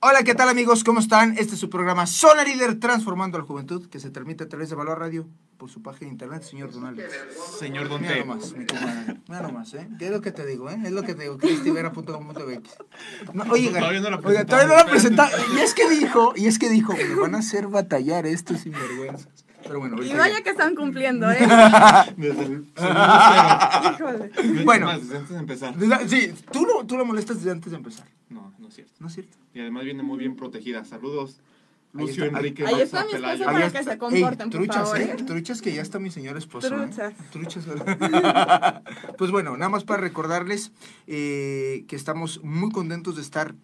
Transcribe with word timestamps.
Hola, 0.00 0.22
¿qué 0.22 0.32
tal 0.36 0.48
amigos? 0.48 0.84
¿Cómo 0.84 1.00
están? 1.00 1.36
Este 1.38 1.54
es 1.54 1.58
su 1.60 1.68
programa 1.70 2.06
Zona 2.06 2.44
Líder 2.44 2.78
Transformando 2.78 3.36
a 3.36 3.40
la 3.40 3.46
Juventud, 3.48 3.88
que 3.88 3.98
se 3.98 4.10
transmite 4.10 4.44
a 4.44 4.48
través 4.48 4.70
de 4.70 4.76
Valor 4.76 5.00
Radio 5.00 5.26
por 5.56 5.70
su 5.70 5.82
página 5.82 6.06
de 6.06 6.12
internet, 6.12 6.44
señor 6.44 6.70
Donald. 6.70 7.02
Señor 7.58 7.88
Don 7.88 8.00
Mira 8.00 8.16
nomás, 8.18 8.52
mi 8.52 8.64
comadre. 8.64 9.16
Mira 9.26 9.42
nomás, 9.42 9.74
¿eh? 9.74 9.88
¿Qué 9.98 10.04
es 10.06 10.12
lo 10.12 10.20
que 10.20 10.30
te 10.30 10.46
digo, 10.46 10.70
eh? 10.70 10.78
Es 10.84 10.92
lo 10.92 11.02
que 11.02 11.16
te 11.16 11.22
digo, 11.22 11.36
cristivera.com.mx. 11.36 13.34
No, 13.34 13.42
oye, 13.50 13.70
Todavía 13.70 14.00
no 14.00 14.10
la 14.10 14.18
oiga, 14.18 14.46
todavía 14.46 14.68
no 14.68 14.76
la 14.76 14.86
presentamos, 14.86 15.32
presenta. 15.32 15.58
Y 15.60 15.64
es 15.64 15.74
que 15.74 15.90
dijo, 15.90 16.32
y 16.36 16.46
es 16.46 16.60
que 16.60 16.68
dijo, 16.68 16.92
me 16.92 17.14
van 17.16 17.34
a 17.34 17.38
hacer 17.38 17.66
batallar 17.66 18.24
estos 18.24 18.60
sinvergüenzas. 18.60 19.47
Pero 19.62 19.80
bueno, 19.80 20.02
Y 20.02 20.12
vaya 20.14 20.36
ya. 20.38 20.42
que 20.42 20.50
están 20.50 20.74
cumpliendo, 20.74 21.30
¿eh? 21.30 21.38
Desde 22.16 22.42
el 22.44 22.66
Híjole. 23.94 24.30
Bueno. 24.64 24.98
Desde 24.98 25.16
antes 25.16 25.30
de 25.30 25.38
empezar. 25.38 25.74
Desde- 25.76 26.08
Sí, 26.08 26.34
tú 26.52 26.64
lo, 26.64 26.86
tú 26.86 26.96
lo 26.96 27.04
molestas 27.04 27.36
desde 27.38 27.50
antes 27.52 27.70
de 27.72 27.76
empezar, 27.78 28.06
No, 28.30 28.52
no 28.58 28.68
es 28.68 28.74
cierto. 28.74 28.92
¿no 29.00 29.08
es 29.08 29.14
cierto? 29.14 29.36
Y 29.54 29.60
además 29.60 29.84
viene 29.84 30.02
muy 30.02 30.18
bien 30.18 30.36
protegida. 30.36 30.84
Saludos, 30.84 31.40
Ahí 31.94 32.02
Lucio 32.06 32.24
está. 32.24 32.36
Enrique 32.38 32.66
Ahí 32.66 32.80
está 32.82 33.04
mi 33.04 33.12
esposo 33.12 33.44
para 33.44 33.64
Ahí 33.66 33.70
que 33.72 33.82
se 33.82 33.98
comporten, 33.98 34.50
por 34.50 34.60
truchas, 34.60 34.76
favor, 34.76 35.00
¿eh? 35.00 35.16
¿eh? 35.18 35.22
Truchas 35.24 35.62
que 35.62 35.72
ya 35.74 35.82
está 35.82 35.98
mi 35.98 36.10
señor 36.10 36.36
esposo. 36.36 36.68
¿eh? 36.68 36.70
Truchas. 36.78 37.14
Truchas. 37.32 37.64
pues 39.18 39.30
bueno, 39.30 39.56
nada 39.56 39.70
más 39.70 39.84
para 39.84 40.00
recordarles 40.02 40.70
eh, 41.06 41.84
que 41.88 41.96
estamos 41.96 42.42
muy 42.44 42.70
contentos 42.70 43.16
de 43.16 43.22
estar 43.22 43.54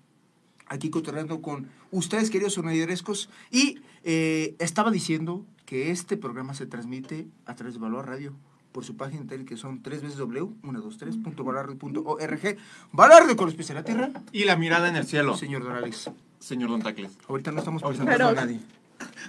aquí 0.66 0.88
cotorreando 0.91 1.41
con 1.42 1.68
ustedes, 1.91 2.30
queridos 2.30 2.54
sonadiderescos. 2.54 3.28
Y 3.50 3.80
eh, 4.04 4.54
estaba 4.59 4.90
diciendo 4.90 5.45
que 5.66 5.90
este 5.90 6.16
programa 6.16 6.54
se 6.54 6.64
transmite 6.66 7.27
a 7.46 7.54
través 7.54 7.74
de 7.74 7.80
Valor 7.80 8.06
Radio 8.06 8.32
por 8.73 8.84
su 8.84 8.96
página 8.96 9.18
de 9.18 9.23
internet 9.24 9.48
que 9.48 9.56
son 9.56 9.82
tres 9.82 10.02
veces 10.02 10.18
w123.valorradio.org. 10.18 12.56
Valor 12.92 13.37
con 13.37 13.46
los 13.46 13.54
pies 13.54 13.70
en 13.70 13.77
la 13.77 13.84
tierra. 13.84 14.10
Y 14.32 14.45
la 14.45 14.56
mirada 14.56 14.88
en 14.88 14.96
el 14.96 15.06
cielo, 15.06 15.37
Señor 15.37 15.62
Dorales, 15.65 16.10
señor 16.40 16.71
Don 16.71 16.82
Tacles. 16.82 17.12
ahorita 17.28 17.52
no 17.52 17.59
estamos 17.60 17.82
presentando 17.82 18.12
Pero- 18.16 18.28
a 18.30 18.34
nadie. 18.34 18.59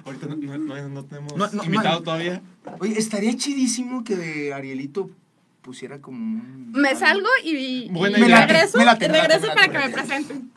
Ahorita 0.05 0.27
no, 0.27 0.35
no- 0.35 0.57
no- 0.57 0.89
no 0.89 1.03
tenemos 1.05 1.35
No, 1.35 1.47
no, 1.51 1.63
invitado 1.63 1.95
man. 1.95 2.03
todavía. 2.03 2.41
Oye, 2.79 2.97
estaría 2.99 3.35
chidísimo 3.35 4.03
que 4.03 4.53
Arielito 4.53 5.09
pusiera 5.61 5.99
como 6.01 6.17
un... 6.19 6.71
Me 6.71 6.89
algo. 6.89 6.99
salgo 6.99 7.27
y, 7.43 7.89
Buena 7.89 8.19
y 8.19 8.23
idea. 8.23 8.45
regreso, 8.45 8.77
Me 8.77 8.85
late, 8.85 9.05
y 9.05 9.09
me 9.09 9.17
late, 9.17 9.27
regreso 9.27 9.41
me 9.41 9.47
late, 9.55 9.55
para 9.55 9.67
me 9.67 9.73
que 9.73 9.79
me 9.87 9.93
presenten. 9.93 10.51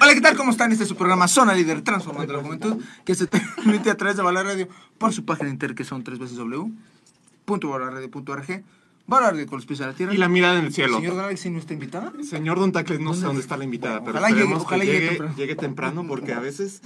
Hola, 0.00 0.14
¿qué 0.14 0.20
tal? 0.20 0.36
¿Cómo 0.36 0.50
están? 0.52 0.70
Este 0.72 0.84
es 0.84 0.88
su 0.88 0.96
programa 0.96 1.26
Zona 1.28 1.54
Líder 1.54 1.82
Transformando 1.82 2.32
la 2.32 2.40
Juventud, 2.42 2.82
que 3.04 3.14
se 3.14 3.26
transmite 3.26 3.90
a 3.90 3.96
través 3.96 4.16
de 4.16 4.22
Valor 4.22 4.46
Radio 4.46 4.68
por 4.98 5.12
su 5.12 5.24
página 5.24 5.50
inter 5.50 5.74
que 5.74 5.84
son 5.84 6.02
tres 6.04 6.18
veces 6.18 6.36
w.valorradio.org. 6.38 8.62
Valor 9.06 9.30
Radio 9.32 9.46
con 9.46 9.56
los 9.56 9.64
pies 9.66 9.80
a 9.80 9.86
la 9.86 9.94
tierra. 9.94 10.12
Y 10.14 10.18
la 10.18 10.28
mirada 10.28 10.58
en 10.58 10.66
el 10.66 10.72
cielo. 10.74 10.96
Señor 10.98 11.16
Galaxy, 11.16 11.48
¿no 11.50 11.58
está 11.58 11.72
invitada? 11.72 12.12
Señor 12.28 12.58
Don 12.60 12.72
Tacles, 12.72 13.00
no 13.00 13.14
sé 13.14 13.22
¿Dónde? 13.22 13.40
está 13.40 13.56
la 13.56 13.64
invitada, 13.64 14.00
pero 14.00 14.10
Ojalá 14.12 14.28
llegue- 14.28 14.40
esperemos 14.40 14.62
ojalá 14.64 14.84
que 14.84 14.86
llegue 14.86 14.98
llegue, 15.00 15.08
temprano. 15.10 15.34
llegue 15.36 15.56
temprano 15.56 16.06
porque 16.06 16.32
a 16.34 16.40
veces 16.40 16.82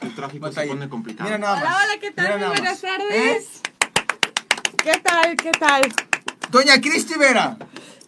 el 0.00 0.14
tráfico 0.14 0.46
Batalla. 0.46 0.66
se 0.66 0.72
pone 0.74 0.88
complicado. 0.88 1.28
Mira 1.28 1.36
nada 1.38 1.56
más. 1.56 1.64
Hola, 1.64 1.76
hola, 1.84 2.00
¿qué 2.00 2.10
tal? 2.12 2.38
Muy 2.38 2.46
buenas 2.48 2.62
más. 2.64 2.80
tardes. 2.80 3.60
¿Qué 4.82 4.92
tal? 5.02 5.36
¿Qué 5.36 5.50
tal? 5.52 5.82
¿Eh? 5.84 5.92
Doña 6.50 6.80
Cristi 6.80 7.14
Vera. 7.18 7.58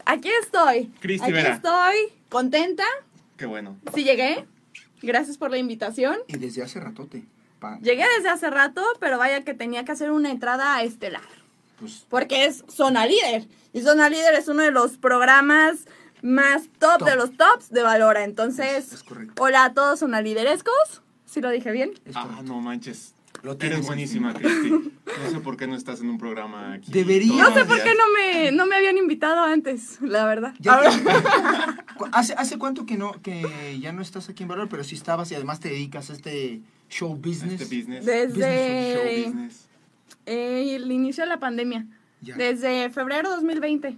Aquí 0.06 0.30
estoy. 0.42 0.90
Cristi 1.00 1.24
Aquí 1.24 1.32
Vera. 1.32 1.54
estoy, 1.56 1.96
contenta. 2.30 2.84
Qué 3.38 3.46
bueno. 3.46 3.78
Sí 3.94 4.04
llegué. 4.04 4.46
Gracias 5.00 5.38
por 5.38 5.50
la 5.50 5.56
invitación. 5.58 6.16
Y 6.26 6.36
desde 6.36 6.62
hace 6.62 6.78
ratote. 6.80 7.24
pa- 7.60 7.78
Llegué 7.80 8.04
desde 8.16 8.28
hace 8.28 8.50
rato, 8.50 8.82
pero 9.00 9.16
vaya 9.18 9.42
que 9.44 9.54
tenía 9.54 9.84
que 9.84 9.92
hacer 9.92 10.10
una 10.10 10.30
entrada 10.30 10.82
estelar. 10.82 11.22
Pues, 11.80 12.04
Porque 12.10 12.44
es 12.44 12.64
Zona 12.68 13.06
Líder. 13.06 13.46
Y 13.72 13.80
Zona 13.82 14.08
Líder 14.10 14.34
es 14.34 14.48
uno 14.48 14.62
de 14.62 14.70
los 14.72 14.98
programas 14.98 15.86
más 16.20 16.64
top, 16.80 16.98
Top. 16.98 17.08
de 17.08 17.16
los 17.16 17.36
tops 17.36 17.70
de 17.70 17.82
Valora. 17.82 18.20
Es- 18.22 18.28
Entonces, 18.28 18.92
es 18.92 19.02
correcto. 19.04 19.40
hola 19.42 19.64
a 19.64 19.72
todos 19.74 20.00
Zona 20.00 20.20
Liderescos. 20.20 21.02
¿Sí 21.26 21.40
lo 21.40 21.50
dije 21.50 21.70
bien? 21.70 21.92
es 22.04 22.16
Ah, 22.16 22.40
no 22.44 22.60
manches. 22.60 23.14
Lo 23.42 23.56
tienes 23.56 23.78
Eres 23.78 23.86
buenísima. 23.86 24.34
Cristi. 24.34 24.70
No 24.70 25.30
sé 25.30 25.38
por 25.40 25.56
qué 25.56 25.66
no 25.66 25.76
estás 25.76 26.00
en 26.00 26.10
un 26.10 26.18
programa 26.18 26.72
aquí. 26.74 26.90
Debería. 26.92 27.42
No 27.42 27.54
sé 27.54 27.64
por 27.64 27.82
qué 27.82 27.94
no 27.94 28.04
me, 28.12 28.52
no 28.52 28.66
me 28.66 28.76
habían 28.76 28.96
invitado 28.98 29.42
antes, 29.44 30.00
la 30.00 30.24
verdad. 30.26 30.54
Ya 30.58 30.80
te- 30.80 30.88
¿Hace, 32.12 32.34
¿Hace 32.34 32.58
cuánto 32.58 32.86
que 32.86 32.96
no 32.96 33.12
que 33.22 33.78
ya 33.80 33.92
no 33.92 34.02
estás 34.02 34.28
aquí 34.28 34.42
en 34.44 34.48
Valor, 34.48 34.68
pero 34.68 34.84
sí 34.84 34.94
estabas 34.94 35.30
y 35.30 35.34
además 35.34 35.60
te 35.60 35.68
dedicas 35.68 36.10
a 36.10 36.12
este 36.14 36.60
show 36.88 37.14
business? 37.16 37.60
Este 37.60 37.76
business. 37.76 38.04
Desde 38.04 38.94
Show 38.94 39.26
business. 39.26 39.68
eh, 40.26 40.74
el 40.76 40.90
inicio 40.90 41.24
de 41.24 41.28
la 41.28 41.38
pandemia. 41.40 41.86
Ya, 42.20 42.34
Desde 42.36 42.90
febrero 42.90 43.30
2020. 43.30 43.96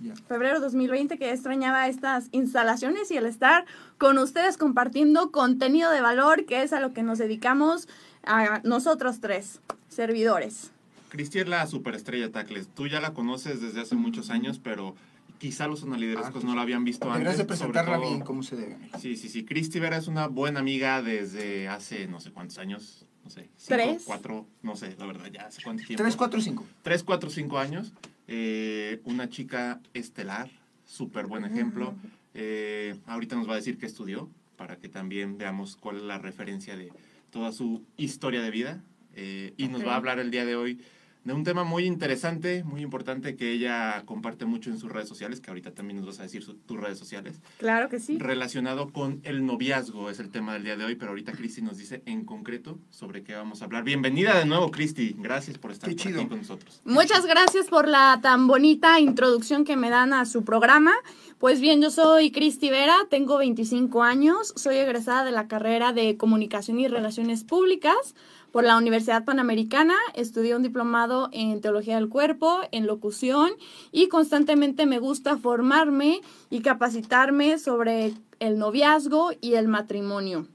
ya. 0.00 0.14
Febrero 0.28 0.60
2020 0.60 1.16
que 1.18 1.30
extrañaba 1.30 1.86
estas 1.88 2.28
instalaciones 2.32 3.10
y 3.12 3.16
el 3.16 3.26
estar 3.26 3.64
con 3.98 4.18
ustedes 4.18 4.56
compartiendo 4.58 5.30
contenido 5.30 5.90
de 5.92 6.00
valor, 6.00 6.44
que 6.46 6.62
es 6.62 6.72
a 6.72 6.80
lo 6.80 6.92
que 6.92 7.02
nos 7.04 7.18
dedicamos 7.18 7.88
a 8.26 8.60
nosotros 8.64 9.20
tres, 9.20 9.60
servidores. 9.88 10.70
Cristi 11.08 11.38
es 11.38 11.48
la 11.48 11.66
superestrella 11.66 12.30
Tacles. 12.30 12.68
Tú 12.74 12.86
ya 12.88 13.00
la 13.00 13.14
conoces 13.14 13.60
desde 13.60 13.80
hace 13.80 13.94
muchos 13.94 14.28
años, 14.30 14.60
pero 14.62 14.94
quizá 15.38 15.66
los 15.68 15.80
sonaliderescos 15.80 16.42
Ah, 16.44 16.46
no 16.46 16.54
la 16.54 16.62
habían 16.62 16.84
visto 16.84 17.10
antes. 17.10 17.38
De 17.38 17.44
presentarla 17.44 17.96
todo- 17.96 18.08
bien 18.08 18.20
como 18.22 18.42
se 18.42 18.56
debe. 18.56 18.76
Sí, 19.00 19.16
sí, 19.16 19.28
sí. 19.28 19.44
Cristi 19.44 19.78
Vera 19.80 19.96
es 19.96 20.08
una 20.08 20.26
buena 20.26 20.60
amiga 20.60 21.00
desde 21.02 21.68
hace 21.68 22.06
no 22.08 22.20
sé 22.20 22.32
cuántos 22.32 22.58
años. 22.58 23.06
No 23.24 23.30
sé. 23.30 23.42
Cinco, 23.56 23.66
Tres. 23.68 24.02
cuatro, 24.06 24.46
no 24.62 24.76
sé, 24.76 24.94
la 24.98 25.06
verdad, 25.06 25.26
ya 25.32 25.46
hace 25.46 25.60
cuánto 25.62 25.82
tiempo. 25.84 26.02
3, 26.02 26.14
4 26.16 26.38
y 26.38 26.42
5. 26.42 26.64
Tres, 26.82 27.02
cuatro, 27.02 27.28
cinco 27.30 27.58
años. 27.58 27.92
Eh, 28.28 29.00
una 29.04 29.28
chica 29.28 29.80
estelar, 29.94 30.48
súper 30.84 31.26
buen 31.26 31.44
ejemplo. 31.44 31.94
Eh, 32.34 32.96
ahorita 33.06 33.34
nos 33.36 33.48
va 33.48 33.54
a 33.54 33.56
decir 33.56 33.78
qué 33.78 33.86
estudió, 33.86 34.28
para 34.56 34.76
que 34.76 34.88
también 34.88 35.38
veamos 35.38 35.74
cuál 35.76 35.96
es 35.96 36.02
la 36.02 36.18
referencia 36.18 36.76
de 36.76 36.90
toda 37.30 37.52
su 37.52 37.84
historia 37.96 38.42
de 38.42 38.50
vida. 38.50 38.84
Eh, 39.14 39.54
y 39.56 39.68
nos 39.68 39.86
va 39.86 39.94
a 39.94 39.96
hablar 39.96 40.18
el 40.18 40.30
día 40.30 40.44
de 40.44 40.56
hoy 40.56 40.78
de 41.26 41.32
un 41.32 41.42
tema 41.42 41.64
muy 41.64 41.84
interesante, 41.86 42.62
muy 42.62 42.82
importante 42.82 43.34
que 43.34 43.50
ella 43.52 44.02
comparte 44.06 44.44
mucho 44.44 44.70
en 44.70 44.78
sus 44.78 44.92
redes 44.92 45.08
sociales, 45.08 45.40
que 45.40 45.50
ahorita 45.50 45.72
también 45.72 45.96
nos 45.98 46.06
vas 46.06 46.20
a 46.20 46.22
decir 46.22 46.44
su- 46.44 46.54
tus 46.54 46.78
redes 46.78 46.98
sociales, 46.98 47.40
Claro 47.58 47.88
que 47.88 47.98
sí. 47.98 48.16
relacionado 48.18 48.92
con 48.92 49.20
el 49.24 49.44
noviazgo, 49.44 50.08
es 50.08 50.20
el 50.20 50.30
tema 50.30 50.52
del 50.52 50.62
día 50.62 50.76
de 50.76 50.84
hoy, 50.84 50.94
pero 50.94 51.10
ahorita 51.10 51.32
Cristi 51.32 51.62
nos 51.62 51.78
dice 51.78 52.00
en 52.06 52.24
concreto 52.24 52.78
sobre 52.90 53.24
qué 53.24 53.34
vamos 53.34 53.60
a 53.60 53.64
hablar. 53.64 53.82
Bienvenida 53.82 54.38
de 54.38 54.46
nuevo, 54.46 54.70
Cristi. 54.70 55.16
Gracias 55.18 55.58
por 55.58 55.72
estar 55.72 55.90
por 55.90 56.00
aquí 56.00 56.12
con 56.28 56.38
nosotros. 56.38 56.80
Muchas 56.84 57.26
gracias 57.26 57.66
por 57.66 57.88
la 57.88 58.20
tan 58.22 58.46
bonita 58.46 59.00
introducción 59.00 59.64
que 59.64 59.76
me 59.76 59.90
dan 59.90 60.12
a 60.12 60.26
su 60.26 60.44
programa. 60.44 60.92
Pues 61.38 61.60
bien, 61.60 61.82
yo 61.82 61.90
soy 61.90 62.30
Cristi 62.30 62.70
Vera, 62.70 62.94
tengo 63.10 63.36
25 63.38 64.04
años, 64.04 64.52
soy 64.54 64.76
egresada 64.76 65.24
de 65.24 65.32
la 65.32 65.48
carrera 65.48 65.92
de 65.92 66.16
Comunicación 66.16 66.78
y 66.78 66.86
Relaciones 66.86 67.42
Públicas 67.42 68.14
por 68.52 68.64
la 68.64 68.76
Universidad 68.76 69.24
Panamericana. 69.24 69.94
Estudié 70.14 70.56
un 70.56 70.62
diplomado 70.62 71.28
en 71.32 71.60
Teología 71.60 71.96
del 71.96 72.08
Cuerpo, 72.08 72.60
en 72.72 72.86
locución 72.86 73.50
y 73.92 74.08
constantemente 74.08 74.86
me 74.86 74.98
gusta 74.98 75.36
formarme 75.36 76.20
y 76.50 76.60
capacitarme 76.60 77.58
sobre 77.58 78.14
el 78.38 78.58
noviazgo 78.58 79.32
y 79.40 79.54
el 79.54 79.68
matrimonio. 79.68 80.46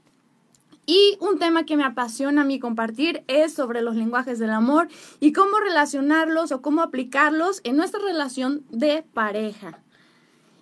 Y 0.84 1.16
un 1.20 1.38
tema 1.38 1.64
que 1.64 1.76
me 1.76 1.84
apasiona 1.84 2.42
a 2.42 2.44
mí 2.44 2.58
compartir 2.58 3.22
es 3.28 3.54
sobre 3.54 3.82
los 3.82 3.94
lenguajes 3.94 4.38
del 4.38 4.50
amor 4.50 4.88
y 5.20 5.32
cómo 5.32 5.60
relacionarlos 5.60 6.50
o 6.50 6.60
cómo 6.60 6.82
aplicarlos 6.82 7.60
en 7.64 7.76
nuestra 7.76 8.00
relación 8.00 8.64
de 8.70 9.04
pareja. 9.14 9.78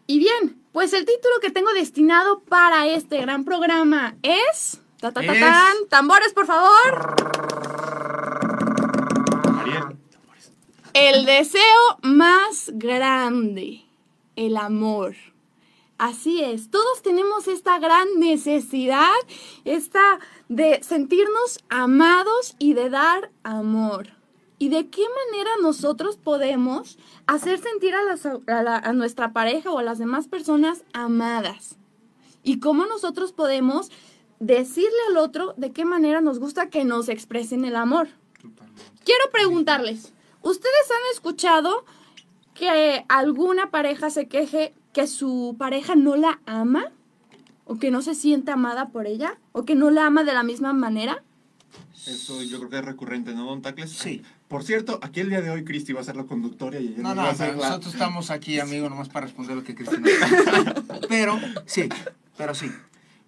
Y 0.06 0.18
bien, 0.18 0.60
pues 0.72 0.92
el 0.92 1.06
título 1.06 1.34
que 1.41 1.50
tengo 1.50 1.72
destinado 1.72 2.41
para 2.41 2.86
este 2.86 3.20
gran 3.20 3.44
programa 3.44 4.16
es... 4.22 4.80
Ta, 5.00 5.12
ta, 5.12 5.21
ta, 5.22 5.33
Es- 5.33 5.41
tan. 5.41 5.88
Tambores, 5.88 6.33
por 6.33 6.47
favor. 6.47 7.15
El 10.93 11.25
deseo 11.25 11.99
más 12.03 12.71
grande, 12.75 13.84
el 14.37 14.56
amor. 14.56 15.15
Así 15.98 16.42
es, 16.42 16.71
todos 16.71 17.03
tenemos 17.03 17.47
esta 17.47 17.78
gran 17.78 18.07
necesidad, 18.19 19.13
esta 19.65 20.19
de 20.48 20.83
sentirnos 20.83 21.60
amados 21.69 22.57
y 22.59 22.72
de 22.72 22.89
dar 22.91 23.30
amor. 23.45 24.09
¿Y 24.59 24.69
de 24.71 24.89
qué 24.89 25.03
manera 25.30 25.51
nosotros 25.63 26.16
podemos 26.16 26.98
hacer 27.27 27.59
sentir 27.60 27.95
a, 27.95 28.03
las- 28.03 28.27
a 28.27 28.63
la- 28.63 28.77
a 28.78 28.92
nuestra 28.92 29.33
pareja 29.33 29.71
o 29.71 29.78
a 29.78 29.83
las 29.83 29.98
demás 29.98 30.27
personas 30.28 30.84
amadas? 30.92 31.77
¿Y 32.42 32.60
cómo 32.60 32.86
nosotros 32.86 33.33
podemos 33.33 33.91
decirle 34.41 34.97
al 35.10 35.19
otro 35.19 35.54
de 35.57 35.71
qué 35.72 35.84
manera 35.84 36.21
nos 36.21 36.39
gusta 36.39 36.69
que 36.71 36.84
nos 36.84 37.09
expresen 37.09 37.65
el 37.65 37.77
amor? 37.77 38.09
Quiero 39.04 39.31
preguntarles, 39.33 40.13
¿ustedes 40.42 40.91
han 40.91 41.15
escuchado 41.15 41.84
que 42.54 43.04
alguna 43.09 43.71
pareja 43.71 44.10
se 44.10 44.27
queje 44.28 44.75
que 44.92 45.07
su 45.07 45.54
pareja 45.59 45.95
no 45.95 46.16
la 46.16 46.41
ama? 46.47 46.91
¿O 47.65 47.78
que 47.78 47.92
no 47.92 48.03
se 48.03 48.16
siente 48.16 48.51
amada 48.51 48.89
por 48.89 49.07
ella? 49.07 49.39
¿O 49.53 49.65
que 49.65 49.77
no 49.77 49.91
la 49.91 50.07
ama 50.07 50.25
de 50.25 50.33
la 50.34 50.43
misma 50.43 50.72
manera? 50.72 51.22
Eso 52.07 52.43
yo 52.43 52.59
creo 52.59 52.71
que 52.71 52.78
es 52.78 52.84
recurrente, 52.84 53.33
¿no, 53.33 53.45
Don 53.45 53.63
Tacles? 53.63 53.93
Sí. 53.93 54.22
Por 54.48 54.65
cierto, 54.65 54.98
aquí 55.03 55.21
el 55.21 55.28
día 55.28 55.41
de 55.41 55.51
hoy 55.51 55.65
Cristi 55.65 55.93
va 55.93 56.01
a 56.01 56.04
ser 56.04 56.16
la 56.16 56.25
conductora 56.25 56.81
y 56.81 56.89
ella 56.89 56.97
No, 56.97 57.09
nos 57.10 57.16
no, 57.16 57.22
va 57.22 57.28
a 57.28 57.31
hacer 57.33 57.48
pero 57.51 57.60
la- 57.60 57.69
nosotros 57.69 57.93
estamos 57.93 58.31
aquí, 58.31 58.59
amigo, 58.59 58.89
nomás 58.89 59.09
para 59.09 59.27
responder 59.27 59.54
lo 59.57 59.63
que 59.63 59.77
Cristina. 59.77 60.03
pero, 61.09 61.39
sí, 61.66 61.89
pero 62.36 62.54
sí. 62.57 62.66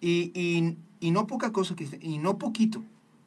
Y, 0.00 0.32
y, 0.35 0.76
y 1.02 1.10
no 1.10 1.26
poca 1.26 1.50
cosa, 1.50 1.75
y 2.00 2.19
no 2.19 2.38
poquito, 2.38 2.84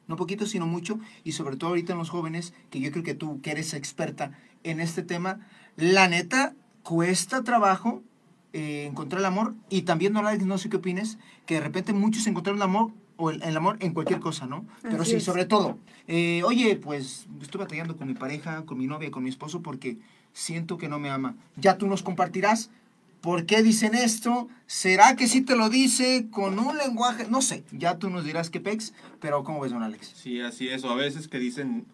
no 0.08 0.16
poquito, 0.16 0.46
sino 0.46 0.66
mucho, 0.66 0.98
y 1.24 1.32
sobre 1.32 1.56
todo 1.56 1.70
ahorita 1.70 1.92
en 1.92 1.98
los 1.98 2.08
jóvenes, 2.08 2.54
que 2.70 2.80
yo 2.80 2.90
creo 2.90 3.04
que 3.04 3.14
tú, 3.14 3.42
que 3.42 3.50
eres 3.50 3.74
experta 3.74 4.32
en 4.64 4.80
este 4.80 5.02
tema, 5.02 5.46
la 5.76 6.08
neta, 6.08 6.54
cuesta 6.82 7.44
trabajo 7.44 8.02
eh, 8.54 8.86
encontrar 8.90 9.20
el 9.20 9.26
amor, 9.26 9.54
y 9.68 9.82
también, 9.82 10.14
no, 10.14 10.22
no 10.22 10.58
sé 10.58 10.70
qué 10.70 10.78
opines, 10.78 11.18
que 11.44 11.56
de 11.56 11.60
repente 11.60 11.92
muchos 11.92 12.26
encontraron 12.26 12.56
el 12.58 12.62
amor, 12.62 12.92
o 13.18 13.30
el, 13.30 13.42
el 13.42 13.54
amor 13.54 13.76
en 13.80 13.92
cualquier 13.92 14.20
cosa, 14.20 14.46
¿no? 14.46 14.64
Pero 14.80 15.02
Así 15.02 15.10
sí, 15.12 15.16
es. 15.18 15.24
sobre 15.24 15.44
todo, 15.44 15.78
eh, 16.06 16.42
oye, 16.44 16.76
pues 16.76 17.26
estoy 17.42 17.58
batallando 17.58 17.98
con 17.98 18.08
mi 18.08 18.14
pareja, 18.14 18.64
con 18.64 18.78
mi 18.78 18.86
novia, 18.86 19.10
con 19.10 19.22
mi 19.22 19.28
esposo, 19.28 19.60
porque 19.60 19.98
siento 20.32 20.78
que 20.78 20.88
no 20.88 20.98
me 20.98 21.10
ama. 21.10 21.34
Ya 21.56 21.76
tú 21.76 21.86
nos 21.86 22.02
compartirás 22.02 22.70
por 23.26 23.44
qué 23.44 23.60
dicen 23.64 23.96
esto. 23.96 24.46
¿Será 24.68 25.16
que 25.16 25.26
sí 25.26 25.40
te 25.40 25.56
lo 25.56 25.68
dice 25.68 26.28
con 26.30 26.60
un 26.60 26.78
lenguaje? 26.78 27.26
No 27.28 27.42
sé, 27.42 27.64
ya 27.72 27.98
tú 27.98 28.08
nos 28.08 28.24
dirás 28.24 28.50
qué 28.50 28.60
pex, 28.60 28.94
pero 29.20 29.42
¿cómo 29.42 29.58
ves, 29.58 29.72
don 29.72 29.82
Alex? 29.82 30.12
Sí, 30.14 30.40
así 30.40 30.68
es. 30.68 30.84
A 30.84 30.94
veces 30.94 31.26
que 31.26 31.40
dicen, 31.40 31.86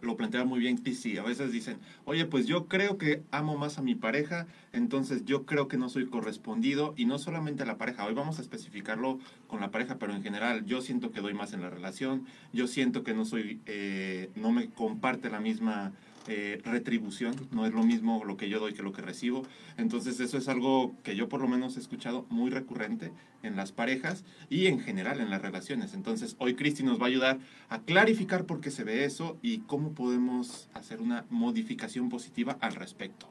lo 0.00 0.16
plantea 0.16 0.44
muy 0.44 0.58
bien 0.58 0.78
Cristi, 0.78 1.16
a 1.16 1.22
veces 1.22 1.52
dicen, 1.52 1.78
oye, 2.06 2.26
pues 2.26 2.48
yo 2.48 2.66
creo 2.66 2.98
que 2.98 3.22
amo 3.30 3.56
más 3.56 3.78
a 3.78 3.82
mi 3.82 3.94
pareja, 3.94 4.48
entonces 4.72 5.24
yo 5.24 5.46
creo 5.46 5.68
que 5.68 5.76
no 5.76 5.88
soy 5.88 6.06
correspondido, 6.06 6.92
y 6.96 7.04
no 7.04 7.20
solamente 7.20 7.62
a 7.62 7.66
la 7.66 7.78
pareja, 7.78 8.04
hoy 8.04 8.14
vamos 8.14 8.40
a 8.40 8.42
especificarlo 8.42 9.20
con 9.46 9.60
la 9.60 9.70
pareja, 9.70 9.98
pero 10.00 10.12
en 10.12 10.24
general 10.24 10.64
yo 10.66 10.80
siento 10.80 11.12
que 11.12 11.20
doy 11.20 11.34
más 11.34 11.52
en 11.52 11.60
la 11.60 11.70
relación, 11.70 12.26
yo 12.52 12.66
siento 12.66 13.04
que 13.04 13.14
no 13.14 13.24
soy, 13.24 13.60
eh, 13.66 14.30
no 14.34 14.50
me 14.50 14.70
comparte 14.70 15.30
la 15.30 15.38
misma 15.38 15.92
eh, 16.28 16.60
retribución, 16.64 17.34
no 17.50 17.66
es 17.66 17.72
lo 17.72 17.82
mismo 17.82 18.24
lo 18.24 18.36
que 18.36 18.48
yo 18.48 18.60
doy 18.60 18.74
que 18.74 18.82
lo 18.82 18.92
que 18.92 19.02
recibo. 19.02 19.42
Entonces 19.76 20.20
eso 20.20 20.38
es 20.38 20.48
algo 20.48 20.94
que 21.02 21.16
yo 21.16 21.28
por 21.28 21.40
lo 21.40 21.48
menos 21.48 21.76
he 21.76 21.80
escuchado 21.80 22.26
muy 22.30 22.50
recurrente 22.50 23.12
en 23.42 23.56
las 23.56 23.72
parejas 23.72 24.24
y 24.48 24.66
en 24.66 24.80
general 24.80 25.20
en 25.20 25.30
las 25.30 25.42
relaciones. 25.42 25.94
Entonces 25.94 26.36
hoy 26.38 26.54
Cristi 26.54 26.82
nos 26.82 27.00
va 27.00 27.04
a 27.04 27.08
ayudar 27.08 27.38
a 27.68 27.80
clarificar 27.80 28.46
por 28.46 28.60
qué 28.60 28.70
se 28.70 28.84
ve 28.84 29.04
eso 29.04 29.36
y 29.42 29.58
cómo 29.60 29.94
podemos 29.94 30.68
hacer 30.74 31.00
una 31.00 31.24
modificación 31.28 32.08
positiva 32.08 32.56
al 32.60 32.74
respecto. 32.74 33.28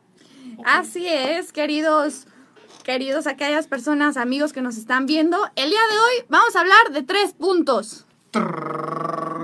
Así 0.65 1.07
es, 1.07 1.53
queridos, 1.53 2.27
queridos 2.83 3.27
aquellas 3.27 3.67
personas, 3.67 4.17
amigos 4.17 4.51
que 4.53 4.61
nos 4.61 4.77
están 4.77 5.05
viendo. 5.05 5.37
El 5.55 5.69
día 5.69 5.79
de 5.79 5.97
hoy 5.97 6.25
vamos 6.29 6.55
a 6.55 6.61
hablar 6.61 6.91
de 6.91 7.03
tres 7.03 7.33
puntos 7.33 8.05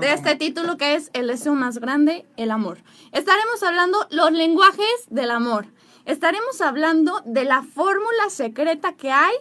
de 0.00 0.12
este 0.12 0.36
título 0.36 0.76
que 0.76 0.94
es 0.94 1.10
El 1.12 1.26
deseo 1.28 1.54
más 1.54 1.78
grande, 1.78 2.24
el 2.36 2.50
amor. 2.50 2.78
Estaremos 3.12 3.62
hablando 3.62 4.06
los 4.10 4.32
lenguajes 4.32 4.86
del 5.10 5.30
amor. 5.30 5.66
Estaremos 6.04 6.60
hablando 6.60 7.20
de 7.26 7.44
la 7.44 7.62
fórmula 7.62 8.30
secreta 8.30 8.94
que 8.94 9.10
hay 9.10 9.34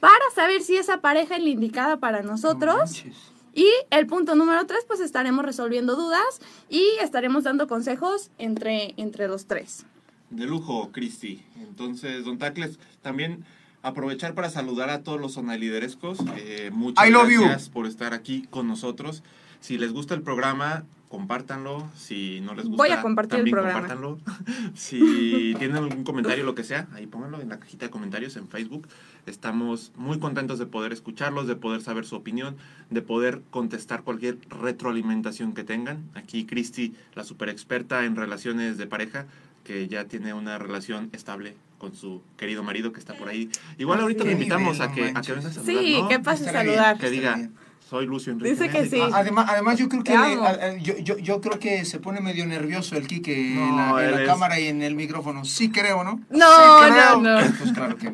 para 0.00 0.24
saber 0.34 0.62
si 0.62 0.76
esa 0.76 1.00
pareja 1.00 1.36
es 1.36 1.42
la 1.42 1.48
indicada 1.50 1.98
para 1.98 2.22
No 2.22 2.30
nosotros. 2.32 2.76
manches. 2.76 3.16
Y 3.54 3.66
el 3.90 4.06
punto 4.06 4.34
número 4.36 4.66
tres, 4.66 4.84
pues 4.86 5.00
estaremos 5.00 5.44
resolviendo 5.44 5.96
dudas 5.96 6.40
y 6.68 6.82
estaremos 7.00 7.44
dando 7.44 7.66
consejos 7.66 8.30
entre, 8.38 8.94
entre 8.96 9.26
los 9.26 9.46
tres. 9.46 9.84
De 10.30 10.44
lujo, 10.44 10.90
Cristi. 10.92 11.42
Entonces, 11.56 12.24
don 12.24 12.38
Tacles, 12.38 12.78
también 13.02 13.44
aprovechar 13.82 14.34
para 14.34 14.50
saludar 14.50 14.90
a 14.90 15.02
todos 15.02 15.20
los 15.20 15.32
sonaliderescos. 15.32 16.18
Eh, 16.36 16.70
muchas 16.72 17.06
I 17.08 17.10
love 17.10 17.30
you. 17.30 17.40
gracias 17.42 17.68
por 17.68 17.86
estar 17.86 18.14
aquí 18.14 18.46
con 18.50 18.68
nosotros. 18.68 19.22
Si 19.60 19.78
les 19.78 19.92
gusta 19.92 20.14
el 20.14 20.22
programa, 20.22 20.84
compártanlo. 21.08 21.88
Si 21.96 22.40
no 22.40 22.54
les 22.54 22.66
gusta, 22.66 22.76
Voy 22.76 22.90
a 22.90 23.02
compartir 23.02 23.40
el 23.40 23.50
también 23.50 23.52
programa. 23.54 23.80
compártanlo. 23.80 24.18
si 24.74 25.54
tienen 25.58 25.76
algún 25.76 26.04
comentario, 26.04 26.44
lo 26.44 26.54
que 26.54 26.64
sea, 26.64 26.86
ahí 26.94 27.06
pónganlo 27.06 27.40
en 27.40 27.48
la 27.48 27.58
cajita 27.58 27.86
de 27.86 27.90
comentarios 27.90 28.36
en 28.36 28.48
Facebook. 28.48 28.88
Estamos 29.26 29.92
muy 29.96 30.18
contentos 30.18 30.58
de 30.58 30.66
poder 30.66 30.92
escucharlos, 30.92 31.46
de 31.46 31.56
poder 31.56 31.82
saber 31.82 32.06
su 32.06 32.16
opinión, 32.16 32.56
de 32.90 33.02
poder 33.02 33.42
contestar 33.50 34.02
cualquier 34.02 34.38
retroalimentación 34.48 35.52
que 35.54 35.64
tengan. 35.64 36.04
Aquí 36.14 36.46
Cristi, 36.46 36.94
la 37.14 37.24
super 37.24 37.48
experta 37.48 38.04
en 38.04 38.16
relaciones 38.16 38.78
de 38.78 38.86
pareja, 38.86 39.26
que 39.64 39.88
ya 39.88 40.04
tiene 40.06 40.32
una 40.32 40.58
relación 40.58 41.10
estable 41.12 41.54
con 41.78 41.94
su 41.94 42.22
querido 42.36 42.62
marido 42.62 42.92
que 42.92 43.00
está 43.00 43.14
por 43.14 43.28
ahí. 43.28 43.50
Igual 43.78 44.00
ahorita 44.00 44.24
le 44.24 44.32
invitamos 44.32 44.78
nivel, 44.78 44.90
a 44.90 44.92
que, 44.94 45.12
a 45.14 45.20
que 45.20 45.32
venga 45.32 45.48
a 45.48 45.52
saludar, 45.52 45.74
Sí, 45.84 45.98
¿no? 46.00 46.08
que 46.08 46.18
pase 46.20 46.48
a 46.48 46.52
saludar. 46.52 46.98
Que 46.98 47.10
diga, 47.10 47.50
soy 47.88 48.06
Lucio 48.06 48.32
Enrique. 48.32 48.50
Dice 48.50 48.66
que 48.68 48.82
Méndez". 48.82 48.90
sí. 48.90 49.00
Ah, 49.00 49.18
Además, 49.18 49.46
además 49.48 49.78
yo 49.78 49.88
creo 49.88 50.04
que 50.04 50.10
le- 50.12 50.16
amo. 50.18 50.44
a- 50.44 50.48
a- 50.50 50.76
yo, 50.76 50.96
yo, 50.98 51.16
yo 51.18 51.40
creo 51.40 51.58
que 51.58 51.84
se 51.84 51.98
pone 52.00 52.20
medio 52.20 52.46
nervioso 52.46 52.96
el 52.96 53.06
Kike 53.06 53.52
en 53.54 53.76
No, 53.76 53.96
la, 53.96 54.04
en 54.04 54.10
la 54.12 54.22
es- 54.22 54.28
cámara 54.28 54.60
y 54.60 54.66
en 54.66 54.82
el 54.82 54.94
micrófono. 54.94 55.44
Sí 55.44 55.70
creo, 55.70 56.04
¿no? 56.04 56.20
No, 56.30 56.46
Sí 56.86 56.92
creo. 56.92 57.20
no, 57.20 57.40
no. 57.40 57.52
Pues 57.58 57.72
claro 57.72 57.96
que 57.96 58.10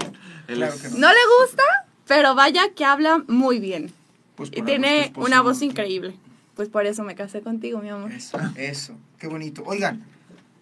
Claro 0.46 0.74
es- 0.74 0.80
que 0.82 0.88
no. 0.90 0.98
No 0.98 1.08
le 1.08 1.18
gusta, 1.40 1.62
pero 2.06 2.34
vaya 2.34 2.62
que 2.74 2.84
habla 2.84 3.22
muy 3.28 3.58
bien. 3.58 3.90
Pues 4.36 4.50
Y 4.52 4.62
tiene 4.62 4.98
es 4.98 5.02
tu 5.04 5.08
esposo, 5.20 5.26
una 5.26 5.40
voz 5.42 5.62
increíble. 5.62 6.14
Pues 6.54 6.68
por 6.68 6.86
eso 6.86 7.02
me 7.02 7.14
casé 7.16 7.40
contigo, 7.40 7.80
mi 7.80 7.88
amor. 7.88 8.12
Eso, 8.12 8.38
eso, 8.56 8.94
qué 9.18 9.26
bonito. 9.26 9.62
Oigan, 9.66 10.04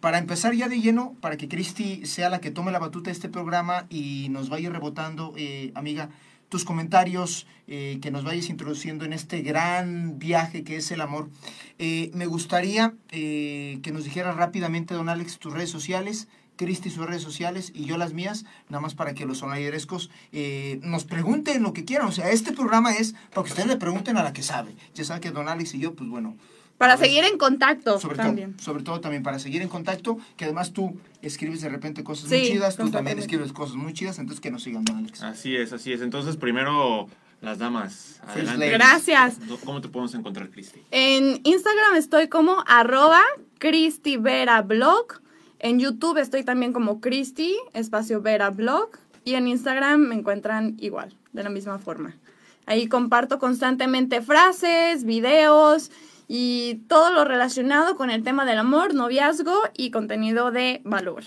para 0.00 0.18
empezar 0.18 0.54
ya 0.54 0.68
de 0.68 0.80
lleno, 0.80 1.14
para 1.20 1.36
que 1.36 1.48
Cristi 1.48 2.06
sea 2.06 2.28
la 2.30 2.40
que 2.40 2.50
tome 2.50 2.72
la 2.72 2.78
batuta 2.78 3.10
de 3.10 3.12
este 3.12 3.28
programa 3.28 3.84
y 3.90 4.28
nos 4.30 4.48
vaya 4.48 4.70
rebotando, 4.70 5.34
eh, 5.36 5.70
amiga, 5.74 6.08
tus 6.52 6.66
comentarios, 6.66 7.46
eh, 7.66 7.98
que 8.02 8.10
nos 8.10 8.24
vayas 8.24 8.50
introduciendo 8.50 9.06
en 9.06 9.14
este 9.14 9.40
gran 9.40 10.18
viaje 10.18 10.64
que 10.64 10.76
es 10.76 10.90
el 10.90 11.00
amor. 11.00 11.30
Eh, 11.78 12.10
me 12.12 12.26
gustaría 12.26 12.92
eh, 13.10 13.78
que 13.82 13.90
nos 13.90 14.04
dijeras 14.04 14.36
rápidamente, 14.36 14.92
don 14.92 15.08
Alex, 15.08 15.38
tus 15.38 15.54
redes 15.54 15.70
sociales, 15.70 16.28
Cristi 16.56 16.90
sus 16.90 17.06
redes 17.06 17.22
sociales 17.22 17.72
y 17.74 17.86
yo 17.86 17.96
las 17.96 18.12
mías, 18.12 18.44
nada 18.68 18.82
más 18.82 18.94
para 18.94 19.14
que 19.14 19.24
los 19.24 19.38
sonairescos 19.38 20.10
eh, 20.32 20.78
nos 20.82 21.04
pregunten 21.04 21.62
lo 21.62 21.72
que 21.72 21.86
quieran. 21.86 22.06
O 22.06 22.12
sea, 22.12 22.30
este 22.30 22.52
programa 22.52 22.92
es 22.92 23.14
para 23.32 23.44
que 23.44 23.50
ustedes 23.50 23.66
le 23.66 23.76
pregunten 23.78 24.18
a 24.18 24.22
la 24.22 24.34
que 24.34 24.42
sabe. 24.42 24.76
Ya 24.94 25.04
saben 25.04 25.22
que 25.22 25.30
don 25.30 25.48
Alex 25.48 25.72
y 25.74 25.78
yo, 25.78 25.94
pues 25.94 26.10
bueno, 26.10 26.36
Para 26.78 26.96
seguir 26.96 27.22
en 27.24 27.38
contacto 27.38 28.00
sobre 28.00 28.16
también. 28.16 28.54
todo, 28.54 28.64
sobre 28.64 28.82
todo 28.82 29.00
también 29.00 29.22
para 29.22 29.38
seguir 29.38 29.62
en 29.62 29.68
contacto, 29.68 30.18
que 30.36 30.46
además 30.46 30.72
tú 30.72 30.98
escribes 31.20 31.60
de 31.60 31.68
repente 31.68 32.02
cosas 32.02 32.28
Sí, 32.28 32.36
muy 32.36 32.46
chidas, 32.48 32.76
tú 32.76 32.90
también 32.90 33.18
escribes 33.18 33.52
cosas 33.52 33.76
muy 33.76 33.92
chidas, 33.92 34.18
entonces 34.18 34.40
que 34.40 34.50
nos 34.50 34.64
sigan, 34.64 34.84
Alex. 34.94 35.22
Así 35.22 35.54
es, 35.54 35.72
así 35.72 35.92
es. 35.92 36.00
Entonces, 36.00 36.36
primero, 36.36 37.08
las 37.40 37.58
damas. 37.58 38.20
Adelante. 38.26 38.70
Gracias. 38.70 39.38
¿Cómo 39.64 39.80
te 39.80 39.88
podemos 39.88 40.14
encontrar, 40.14 40.50
Cristi? 40.50 40.82
En 40.90 41.40
Instagram 41.44 41.96
estoy 41.96 42.28
como 42.28 42.64
arroba 42.66 43.20
Cristi 43.58 44.16
Vera 44.16 44.62
Blog. 44.62 45.20
En 45.58 45.78
YouTube 45.78 46.18
estoy 46.18 46.44
también 46.44 46.72
como 46.72 47.00
Cristi, 47.00 47.56
espacio 47.74 48.22
Vera 48.22 48.50
Blog. 48.50 48.90
Y 49.24 49.34
en 49.34 49.46
Instagram 49.46 50.00
me 50.00 50.14
encuentran 50.16 50.76
igual, 50.80 51.16
de 51.32 51.44
la 51.44 51.50
misma 51.50 51.78
forma. 51.78 52.16
Ahí 52.66 52.86
comparto 52.86 53.38
constantemente 53.38 54.22
frases, 54.22 55.04
videos 55.04 55.90
y 56.28 56.82
todo 56.88 57.12
lo 57.12 57.24
relacionado 57.24 57.96
con 57.96 58.10
el 58.10 58.22
tema 58.22 58.44
del 58.44 58.58
amor, 58.58 58.94
noviazgo 58.94 59.54
y 59.76 59.90
contenido 59.90 60.50
de 60.50 60.80
valor. 60.84 61.24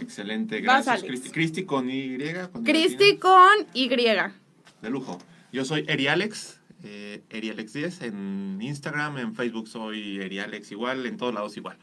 Excelente, 0.00 0.60
gracias. 0.60 1.02
Cristi. 1.02 1.30
Cristi 1.30 1.64
con 1.64 1.90
Y. 1.90 2.18
con 2.52 2.64
Cristi 2.64 3.16
con 3.18 3.66
Y. 3.74 3.88
De 3.88 4.90
lujo. 4.90 5.18
Yo 5.52 5.64
soy 5.64 5.84
Erialex, 5.88 6.60
eh, 6.84 7.22
Erialex10 7.30 8.04
en 8.04 8.58
Instagram, 8.60 9.18
en 9.18 9.34
Facebook 9.34 9.66
soy 9.66 10.20
Erialex 10.20 10.70
igual, 10.72 11.06
en 11.06 11.16
todos 11.16 11.34
lados 11.34 11.56
igual. 11.56 11.78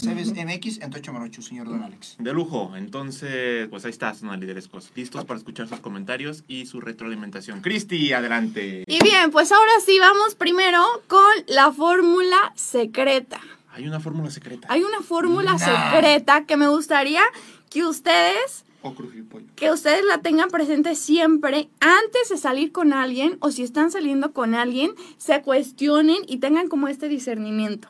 Cebes 0.00 0.32
MX 0.34 0.80
en 0.82 0.90
Tocho 0.90 1.12
Morocho, 1.12 1.42
señor 1.42 1.68
don 1.68 1.82
Alex. 1.82 2.16
De 2.18 2.32
lujo. 2.32 2.72
Entonces, 2.76 3.68
pues 3.68 3.84
ahí 3.84 3.90
está, 3.90 4.14
son 4.14 4.38
liderescos. 4.40 4.90
Listos 4.94 5.24
para 5.24 5.38
escuchar 5.38 5.68
sus 5.68 5.80
comentarios 5.80 6.44
y 6.48 6.66
su 6.66 6.80
retroalimentación. 6.80 7.60
Cristi, 7.60 8.12
adelante. 8.12 8.84
Y 8.86 9.02
bien, 9.02 9.30
pues 9.30 9.52
ahora 9.52 9.72
sí 9.84 9.98
vamos 9.98 10.34
primero 10.34 10.82
con 11.06 11.24
la 11.48 11.72
fórmula 11.72 12.52
secreta. 12.56 13.40
Hay 13.72 13.86
una 13.86 14.00
fórmula 14.00 14.30
secreta. 14.30 14.66
Hay 14.70 14.82
una 14.82 15.00
fórmula 15.00 15.52
Nah. 15.52 15.58
secreta 15.92 16.44
que 16.44 16.56
me 16.56 16.68
gustaría 16.68 17.22
que 17.70 17.84
ustedes, 17.84 18.64
O 18.82 18.94
crujipollo. 18.94 19.46
que 19.56 19.70
ustedes 19.72 20.04
la 20.04 20.18
tengan 20.18 20.48
presente 20.48 20.94
siempre 20.94 21.68
antes 21.80 22.28
de 22.28 22.36
salir 22.36 22.70
con 22.70 22.92
alguien 22.92 23.36
o 23.40 23.50
si 23.50 23.62
están 23.62 23.90
saliendo 23.90 24.32
con 24.32 24.54
alguien, 24.54 24.92
se 25.18 25.42
cuestionen 25.42 26.18
y 26.28 26.36
tengan 26.38 26.68
como 26.68 26.86
este 26.88 27.08
discernimiento. 27.08 27.88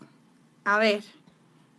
A 0.65 0.79
ver, 0.79 1.03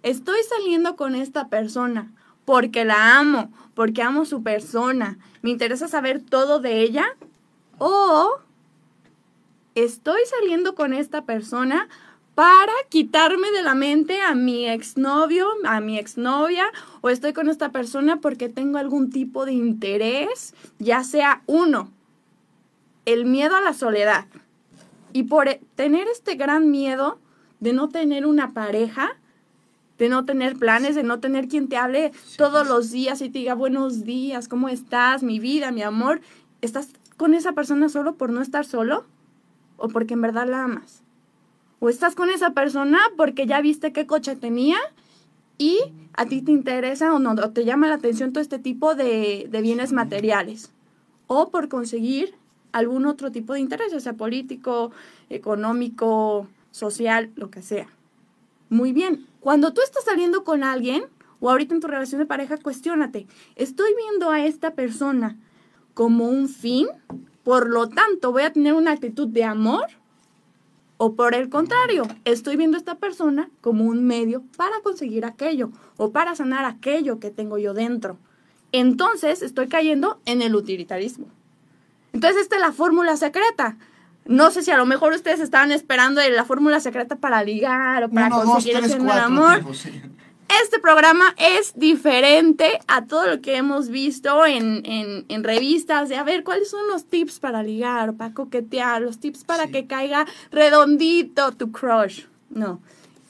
estoy 0.06 0.38
saliendo 0.48 0.96
con 0.96 1.16
esta 1.16 1.50
persona 1.50 2.12
porque 2.46 2.86
la 2.86 3.18
amo, 3.18 3.52
porque 3.74 4.04
amo 4.04 4.24
su 4.26 4.44
persona, 4.44 5.18
me 5.42 5.50
interesa 5.50 5.88
saber 5.88 6.22
todo 6.22 6.60
de 6.60 6.82
ella 6.82 7.06
o 7.80 8.40
estoy 9.74 10.22
saliendo 10.30 10.76
con 10.76 10.94
esta 10.94 11.26
persona 11.26 11.90
para 12.36 12.72
quitarme 12.90 13.50
de 13.50 13.64
la 13.64 13.74
mente 13.74 14.22
a 14.22 14.36
mi 14.36 14.70
exnovio, 14.70 15.48
a 15.66 15.80
mi 15.80 15.98
exnovia, 15.98 16.66
o 17.02 17.10
estoy 17.10 17.34
con 17.34 17.50
esta 17.50 17.72
persona 17.72 18.22
porque 18.22 18.48
tengo 18.48 18.78
algún 18.78 19.10
tipo 19.10 19.46
de 19.46 19.54
interés, 19.54 20.54
ya 20.78 21.04
sea 21.04 21.42
uno, 21.48 21.90
el 23.06 23.26
miedo 23.26 23.56
a 23.56 23.62
la 23.62 23.74
soledad. 23.74 24.26
Y 25.14 25.24
por 25.24 25.48
e- 25.48 25.62
tener 25.76 26.08
este 26.10 26.36
gran 26.36 26.70
miedo 26.70 27.20
de 27.60 27.74
no 27.74 27.88
tener 27.88 28.26
una 28.26 28.54
pareja, 28.54 29.16
de 29.98 30.10
no 30.10 30.26
tener 30.26 30.58
planes, 30.58 30.96
de 30.96 31.04
no 31.04 31.20
tener 31.20 31.48
quien 31.48 31.68
te 31.68 31.78
hable 31.78 32.12
todos 32.38 32.68
los 32.68 32.92
días 32.92 33.22
y 33.22 33.30
te 33.30 33.40
diga 33.40 33.54
buenos 33.54 34.04
días, 34.04 34.48
¿cómo 34.48 34.70
estás? 34.70 35.24
Mi 35.24 35.40
vida, 35.40 35.72
mi 35.72 35.84
amor. 35.84 36.22
¿Estás 36.62 36.90
con 37.18 37.34
esa 37.34 37.54
persona 37.54 37.90
solo 37.90 38.16
por 38.16 38.30
no 38.30 38.42
estar 38.42 38.66
solo? 38.66 39.06
¿O 39.78 39.88
porque 39.88 40.14
en 40.16 40.22
verdad 40.22 40.48
la 40.48 40.64
amas? 40.64 41.02
¿O 41.80 41.90
estás 41.90 42.16
con 42.16 42.30
esa 42.30 42.52
persona 42.52 43.00
porque 43.16 43.46
ya 43.46 43.62
viste 43.62 43.94
qué 43.94 44.06
coche 44.06 44.36
tenía 44.36 44.78
y 45.58 45.80
a 46.14 46.26
ti 46.26 46.42
te 46.42 46.52
interesa 46.52 47.14
o 47.14 47.20
no, 47.20 47.32
o 47.32 47.50
te 47.52 47.66
llama 47.66 47.88
la 47.88 47.96
atención 47.96 48.34
todo 48.34 48.42
este 48.42 48.60
tipo 48.60 48.96
de, 48.96 49.48
de 49.50 49.62
bienes 49.62 49.94
materiales? 49.94 50.72
¿O 51.28 51.50
por 51.50 51.70
conseguir 51.70 52.36
algún 52.72 53.06
otro 53.06 53.32
tipo 53.32 53.54
de 53.54 53.62
interés, 53.62 53.92
ya 53.92 54.00
sea 54.00 54.14
político, 54.14 54.92
económico, 55.30 56.48
social, 56.72 57.32
lo 57.36 57.50
que 57.50 57.62
sea? 57.62 57.88
Muy 58.70 58.92
bien, 58.92 59.28
cuando 59.46 59.74
tú 59.74 59.82
estás 59.84 60.06
saliendo 60.06 60.44
con 60.44 60.64
alguien 60.64 61.06
o 61.40 61.52
ahorita 61.52 61.76
en 61.76 61.80
tu 61.80 61.86
relación 61.86 62.18
de 62.18 62.26
pareja, 62.26 62.58
cuestiónate, 62.58 63.28
¿estoy 63.56 63.94
viendo 63.94 64.32
a 64.32 64.44
esta 64.44 64.74
persona 64.74 65.38
como 65.94 66.28
un 66.28 66.50
fin? 66.50 66.88
Por 67.44 67.70
lo 67.70 67.88
tanto, 67.88 68.32
voy 68.32 68.42
a 68.42 68.52
tener 68.52 68.74
una 68.74 68.90
actitud 68.90 69.28
de 69.28 69.44
amor. 69.44 69.86
O 70.98 71.14
por 71.14 71.36
el 71.36 71.50
contrario, 71.50 72.08
estoy 72.24 72.56
viendo 72.56 72.76
a 72.76 72.80
esta 72.80 72.96
persona 72.96 73.52
como 73.62 73.86
un 73.86 74.08
medio 74.08 74.42
para 74.58 74.82
conseguir 74.82 75.26
aquello 75.26 75.70
o 75.98 76.10
para 76.10 76.34
sanar 76.34 76.66
aquello 76.66 77.20
que 77.20 77.30
tengo 77.30 77.60
yo 77.60 77.76
dentro. 77.76 78.18
Entonces 78.72 79.44
estoy 79.44 79.68
cayendo 79.68 80.20
en 80.26 80.42
el 80.42 80.56
utilitarismo. 80.56 81.28
Entonces 82.14 82.42
esta 82.42 82.56
es 82.56 82.62
la 82.64 82.72
fórmula 82.72 83.16
secreta. 83.16 83.78
No 84.26 84.50
sé 84.52 84.64
si 84.64 84.72
a 84.72 84.78
lo 84.78 84.86
mejor 84.86 85.14
ustedes 85.14 85.40
estaban 85.40 85.72
esperando 85.72 86.20
la 86.30 86.46
fórmula 86.46 86.80
secreta 86.80 87.16
para 87.16 87.44
ligar 87.44 88.04
o 88.06 88.10
para 88.10 88.28
Uno, 88.28 88.38
dos, 88.38 88.46
conseguir 88.46 88.80
tres, 88.80 88.96
cuatro. 89.00 89.24
amor. 89.26 89.76
sí. 89.76 90.02
Este 90.64 90.80
programa 90.80 91.34
es 91.38 91.74
diferente 91.76 92.80
a 92.88 93.06
todo 93.06 93.26
lo 93.28 93.42
que 93.42 93.56
hemos 93.58 93.90
visto 93.90 94.46
en, 94.46 94.86
en- 94.86 95.26
en 95.28 95.44
revistas 95.44 96.08
de 96.08 96.18
a 96.18 96.24
ver 96.24 96.44
cuáles 96.44 96.70
son 96.70 96.88
los 96.88 97.06
tips 97.06 97.40
para 97.40 97.64
ligar, 97.64 98.14
para 98.14 98.34
coquetear, 98.34 99.02
los 99.02 99.20
tips 99.20 99.44
para 99.44 99.66
Sí. 99.66 99.72
que 99.72 99.88
caiga 99.88 100.26
redondito 100.52 101.52
tu 101.52 101.72
crush. 101.72 102.26
No. 102.52 102.80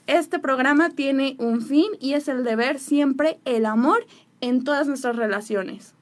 Este 0.07 0.39
programa 0.39 0.89
tiene 0.91 1.35
un 1.39 1.61
fin 1.61 1.87
y 2.01 2.13
es 2.13 2.27
el 2.27 2.43
de 2.43 2.55
ver 2.57 2.79
siempre 2.79 3.39
el 3.45 3.65
amor 3.65 4.05
en 4.41 4.63
todas 4.63 4.85
nuestras 4.87 5.15
relaciones. 5.15 5.93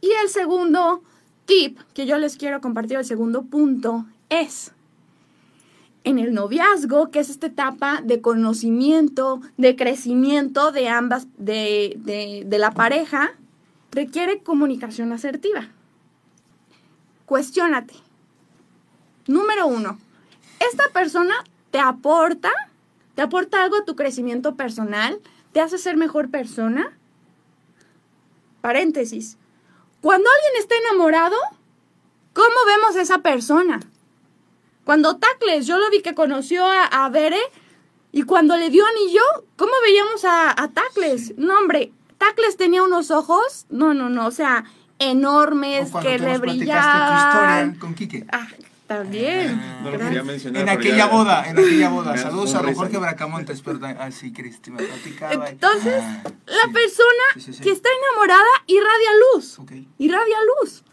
Y 0.00 0.10
el 0.22 0.28
segundo 0.28 1.02
tip 1.46 1.78
que 1.94 2.06
yo 2.06 2.18
les 2.18 2.36
quiero 2.36 2.60
compartir, 2.60 2.96
el 2.98 3.04
segundo 3.04 3.42
punto, 3.44 4.06
es 4.28 4.72
en 6.04 6.18
el 6.18 6.34
noviazgo, 6.34 7.10
que 7.10 7.20
es 7.20 7.30
esta 7.30 7.46
etapa 7.46 8.02
de 8.04 8.20
conocimiento, 8.20 9.40
de 9.56 9.74
crecimiento 9.74 10.70
de 10.72 10.88
ambas, 10.88 11.26
de, 11.38 11.94
de- 11.98 12.44
de 12.46 12.58
la 12.58 12.72
pareja, 12.72 13.32
requiere 13.90 14.42
comunicación 14.42 15.12
asertiva. 15.12 15.68
Cuestiónate. 17.26 17.94
Número 19.26 19.66
uno, 19.66 19.98
¿esta 20.70 20.84
persona 20.92 21.34
te 21.70 21.78
aporta, 21.78 22.50
te 23.14 23.22
aporta 23.22 23.62
algo 23.62 23.76
a 23.76 23.84
tu 23.86 23.96
crecimiento 23.96 24.56
personal? 24.56 25.18
¿Te 25.52 25.60
hace 25.60 25.78
ser 25.78 25.96
mejor 25.96 26.28
persona? 26.30 26.98
Paréntesis. 28.60 29.38
Cuando 30.04 30.28
alguien 30.28 30.60
está 30.60 30.74
enamorado, 30.76 31.34
¿cómo 32.34 32.54
vemos 32.66 32.94
a 32.94 33.00
esa 33.00 33.20
persona? 33.20 33.80
Cuando 34.84 35.16
Tacles, 35.16 35.66
yo 35.66 35.78
lo 35.78 35.88
vi 35.88 36.02
que 36.02 36.14
conoció 36.14 36.66
a, 36.66 36.84
a 36.84 37.08
Bere 37.08 37.40
y 38.12 38.24
cuando 38.24 38.54
le 38.58 38.68
dio 38.68 38.84
anillo, 38.84 39.22
¿cómo 39.56 39.72
veíamos 39.82 40.26
a, 40.26 40.50
a 40.50 40.68
Tacles? 40.68 41.32
No, 41.38 41.56
hombre, 41.58 41.90
Tacles 42.18 42.58
tenía 42.58 42.82
unos 42.82 43.10
ojos, 43.10 43.64
no, 43.70 43.94
no, 43.94 44.10
no, 44.10 44.26
o 44.26 44.30
sea, 44.30 44.64
enormes, 44.98 45.88
O 45.94 46.00
que 46.00 46.18
le 46.18 46.38
platicaste 46.38 46.42
tu 46.42 46.50
brillaban. 46.58 47.68
historia 47.70 47.80
con 47.80 47.94
Quique. 47.94 48.26
Ah, 48.30 48.46
también. 48.86 49.60
No 49.82 49.90
lo 49.90 49.98
quería 49.98 50.22
mencionar. 50.22 50.60
En 50.60 50.66
pero 50.66 50.78
aquella 50.78 50.96
ya- 50.96 51.06
boda, 51.06 51.48
en 51.48 51.58
aquella 51.58 51.88
boda. 51.88 52.16
Saludos 52.16 52.54
a. 52.54 52.74
Jorge 52.74 52.98
Bracamontes, 52.98 53.62
perdón. 53.62 53.96
Ah, 53.98 54.10
sí, 54.10 54.32
Cristi, 54.32 54.70
me 54.70 54.82
platicaba. 54.82 55.48
Entonces, 55.48 56.02
Ah, 56.04 56.22
La 56.46 56.62
sí. 56.66 56.72
persona 56.72 57.24
Sí, 57.34 57.40
sí, 57.40 57.52
sí. 57.54 57.62
que 57.62 57.70
está 57.70 57.88
enamorada 58.10 58.44
irradia 58.66 59.10
luz. 59.34 59.58
Irradia 59.98 60.36
luz. 60.62 60.84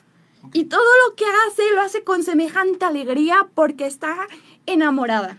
Y 0.54 0.66
todo 0.66 0.82
lo 1.08 1.16
que 1.16 1.26
hace 1.48 1.62
lo 1.76 1.82
hace 1.82 2.04
con 2.04 2.24
semejante 2.24 2.84
alegría 2.86 3.48
porque 3.54 3.86
está 3.86 4.28
enamorada. 4.66 5.38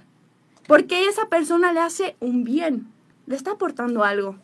Porque 0.69 1.09
esa 1.09 1.27
persona 1.29 1.73
le 1.73 1.81
hace 1.81 2.17
un 2.21 2.45
bien, 2.45 2.93
le 3.27 3.35
está 3.35 3.53
aportando 3.53 4.05
algo. 4.05 4.37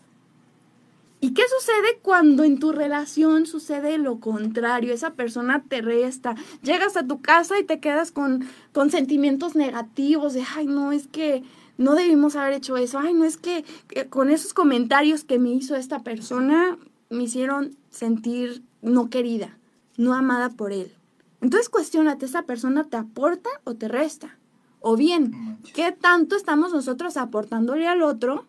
¿Y 1.20 1.32
qué 1.34 1.42
sucede 1.58 1.98
cuando 2.00 2.44
en 2.44 2.60
tu 2.60 2.72
relación 2.72 3.46
sucede 3.46 3.98
lo 3.98 4.20
contrario? 4.20 4.94
Esa 4.94 5.14
persona 5.14 5.64
te 5.68 5.82
resta. 5.82 6.36
Llegas 6.62 6.96
a 6.96 7.06
tu 7.06 7.20
casa 7.20 7.58
y 7.58 7.64
te 7.64 7.80
quedas 7.80 8.12
con, 8.12 8.46
con 8.72 8.90
sentimientos 8.90 9.56
negativos 9.56 10.32
de, 10.32 10.44
ay, 10.56 10.66
no, 10.66 10.92
es 10.92 11.08
que 11.08 11.42
no 11.76 11.94
debimos 11.94 12.36
haber 12.36 12.54
hecho 12.54 12.76
eso. 12.76 13.00
Ay, 13.00 13.14
no, 13.14 13.24
es 13.24 13.36
que 13.36 13.64
eh, 13.90 14.06
con 14.06 14.30
esos 14.30 14.54
comentarios 14.54 15.24
que 15.24 15.38
me 15.38 15.50
hizo 15.50 15.74
esta 15.74 16.04
persona 16.04 16.78
me 17.10 17.24
hicieron 17.24 17.76
sentir 17.90 18.62
no 18.82 19.10
querida, 19.10 19.58
no 19.96 20.14
amada 20.14 20.50
por 20.50 20.72
él. 20.72 20.92
Entonces 21.40 21.68
cuestionate, 21.68 22.26
¿esa 22.26 22.42
persona 22.42 22.84
te 22.84 22.96
aporta 22.96 23.50
o 23.64 23.74
te 23.74 23.88
resta? 23.88 24.38
O 24.80 24.96
bien. 24.96 25.58
¿qué 25.74 25.92
tanto 25.92 26.36
estamos 26.36 26.72
nosotros 26.72 27.16
aportándole 27.16 27.88
al 27.88 28.02
otro 28.02 28.46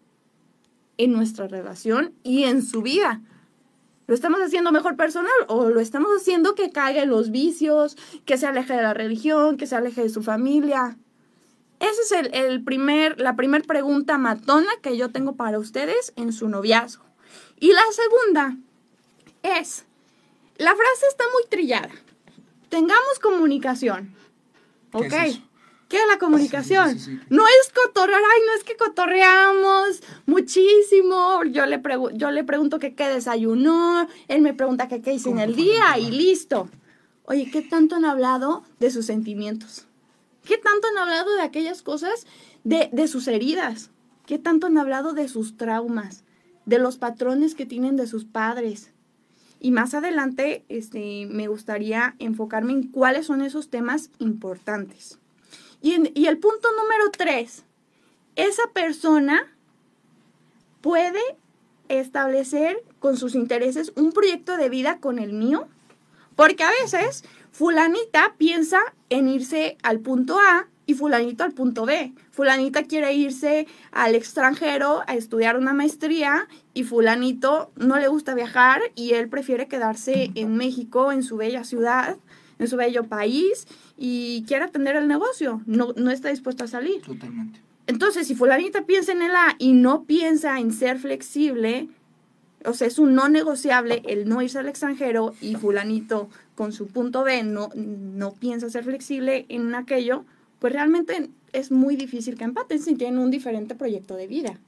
en 1.00 1.13
nuestra 1.13 1.48
relación 1.48 2.13
y 2.24 2.44
en 2.44 2.62
su 2.62 2.84
vida? 2.84 3.22
¿Lo 4.06 4.13
estamos 4.13 4.41
haciendo 4.41 4.72
mejor 4.72 4.96
personal 4.96 5.32
o 5.48 5.70
lo 5.70 5.79
estamos 5.79 6.12
haciendo 6.15 6.56
que 6.56 6.72
caiga 6.72 7.03
en 7.03 7.10
los 7.10 7.32
vicios, 7.32 7.96
que 8.25 8.38
se 8.38 8.46
aleje 8.46 8.74
de 8.74 8.82
la 8.82 8.94
religión, 8.94 9.58
que 9.58 9.65
se 9.65 9.75
aleje 9.75 10.03
de 10.03 10.10
su 10.10 10.22
familia? 10.22 10.98
Esa 11.79 12.01
es 12.01 12.12
el, 12.12 12.34
el 12.34 12.63
primer, 12.63 13.20
la 13.20 13.36
primera 13.36 13.63
pregunta 13.63 14.18
matona 14.18 14.72
que 14.82 14.98
yo 14.98 15.10
tengo 15.10 15.36
para 15.36 15.58
ustedes 15.58 16.12
en 16.15 16.34
su 16.34 16.50
noviazgo. 16.50 17.06
Y 17.60 17.72
la 17.72 17.84
segunda 17.91 18.58
es, 19.44 19.86
la 20.58 20.75
frase 20.75 21.06
está 21.08 21.24
muy 21.34 21.44
trillada. 21.50 21.91
Tengamos 22.70 23.20
comunicación. 23.22 24.13
¿Qué 24.91 24.98
¿Ok? 24.98 25.13
es? 25.27 25.39
¿Qué 25.89 25.98
es 25.98 26.08
la 26.08 26.19
comunicación? 26.19 26.91
Sí, 26.91 27.00
sí, 27.00 27.17
sí. 27.17 27.19
No 27.29 27.43
es 27.43 27.74
cotorrear, 27.74 28.22
ay, 28.22 28.41
no 28.46 28.53
es 28.53 28.63
que 28.63 28.77
cotorreamos 28.77 30.01
muchísimo. 30.27 31.43
Yo 31.46 31.65
le, 31.65 31.81
yo 32.13 32.29
le 32.29 32.43
pregunto 32.43 32.77
que 32.77 32.93
qué 32.93 33.10
desayunó, 33.10 34.08
él 34.27 34.41
me 34.41 34.53
pregunta 34.53 34.88
que 34.88 35.01
qué 35.01 35.13
hice 35.13 35.29
en 35.29 35.38
¿Cómo 35.38 35.46
el 35.46 35.55
día 35.55 35.98
y 35.98 36.12
listo. 36.12 36.69
Oye, 37.24 37.50
¿qué 37.51 37.63
tanto 37.63 37.96
han 37.96 38.05
hablado 38.05 38.63
de 38.79 38.91
sus 38.91 39.08
sentimientos? 39.08 39.88
¿Qué 40.46 40.58
tanto 40.58 40.88
han 40.88 40.98
hablado 41.00 41.36
de 41.36 41.41
aquellas 41.41 41.81
cosas, 41.81 42.27
de, 42.63 42.89
de 42.91 43.08
sus 43.08 43.27
heridas? 43.27 43.89
¿Qué 44.27 44.38
tanto 44.38 44.67
han 44.67 44.77
hablado 44.77 45.13
de 45.13 45.27
sus 45.27 45.58
traumas? 45.58 46.24
De 46.65 46.77
los 46.77 46.98
patrones 46.98 47.55
que 47.55 47.65
tienen 47.65 47.96
de 47.98 48.05
sus 48.05 48.25
padres. 48.25 48.91
Y 49.60 49.72
más 49.72 49.96
adelante 49.96 50.65
este, 50.69 51.25
me 51.25 51.48
gustaría 51.48 52.15
enfocarme 52.19 52.74
en 52.74 52.84
cuáles 52.84 53.25
son 53.25 53.41
esos 53.41 53.69
temas 53.69 54.12
importantes. 54.19 55.18
Y, 55.81 56.19
y 56.19 56.27
el 56.27 56.38
punto 56.38 56.67
número 56.81 57.09
tres, 57.12 57.63
esa 58.36 58.63
persona 58.74 59.48
puede 60.81 61.21
establecer 61.88 62.83
con 63.00 63.17
sus 63.17 63.36
intereses 63.36 63.91
un 63.95 64.12
proyecto 64.12 64.57
de 64.57 64.69
vida 64.69 65.00
con 65.00 65.19
el 65.19 65.33
mío, 65.33 65.67
porque 66.36 66.63
a 66.63 66.71
veces 66.81 67.24
fulanita 67.51 68.36
piensa 68.38 68.79
en 69.09 69.27
irse 69.27 69.77
al 69.83 70.00
punto 70.00 70.39
A 70.39 70.67
y 70.86 70.95
fulanito 70.95 71.43
al 71.43 71.51
punto 71.51 71.86
B. 71.86 72.13
Fulanita 72.31 72.83
quiere 72.83 73.13
irse 73.13 73.67
al 73.91 74.15
extranjero 74.15 75.03
a 75.05 75.15
estudiar 75.15 75.57
una 75.57 75.74
maestría 75.74 76.48
y 76.74 76.83
fulanito 76.83 77.71
no 77.75 78.00
le 78.00 78.07
gusta 78.07 78.33
viajar 78.33 78.81
y 78.95 79.13
él 79.13 79.29
prefiere 79.29 79.67
quedarse 79.67 80.31
en 80.33 80.55
México, 80.55 81.12
en 81.12 81.21
su 81.21 81.38
bella 81.38 81.63
ciudad, 81.63 82.17
en 82.60 82.68
su 82.68 82.75
bello 82.75 83.06
país 83.06 83.68
y 83.98 84.44
quiere 84.48 84.66
atender 84.66 84.96
el 84.96 85.08
negocio. 85.08 85.62
No, 85.66 85.94
no 85.96 86.12
está 86.12 86.30
dispuesto 86.30 86.66
a 86.66 86.68
salir. 86.68 87.01
Totalmente. 87.01 87.62
Entonces, 87.88 88.28
si 88.28 88.36
fulanita 88.36 88.86
piensa 88.86 89.13
en 89.13 89.24
el 89.24 89.36
A 89.36 89.56
y 89.58 89.74
no 89.74 90.04
piensa 90.04 90.60
en 90.60 90.72
ser 90.72 91.00
flexible, 91.00 91.89
o 92.66 92.74
sea, 92.74 92.88
es 92.88 93.00
un 93.00 93.16
no 93.16 93.30
negociable 93.30 94.04
el 94.06 94.28
no 94.28 94.42
irse 94.42 94.60
al 94.60 94.68
extranjero 94.68 95.34
y 95.42 95.56
fulanito 95.56 96.30
con 96.56 96.74
su 96.74 96.88
punto 96.88 97.24
B 97.24 97.42
no, 97.44 97.70
no 97.74 98.34
piensa 98.34 98.70
ser 98.70 98.84
flexible 98.84 99.46
en 99.50 99.74
aquello, 99.74 100.25
pues 100.60 100.74
realmente 100.74 101.30
es 101.54 101.72
muy 101.72 101.96
difícil 101.96 102.38
que 102.38 102.44
empaten 102.44 102.80
si 102.80 102.96
tienen 102.96 103.20
un 103.20 103.32
diferente 103.32 103.75
proyecto 103.75 104.16
de 104.16 104.28
vida. 104.28 104.60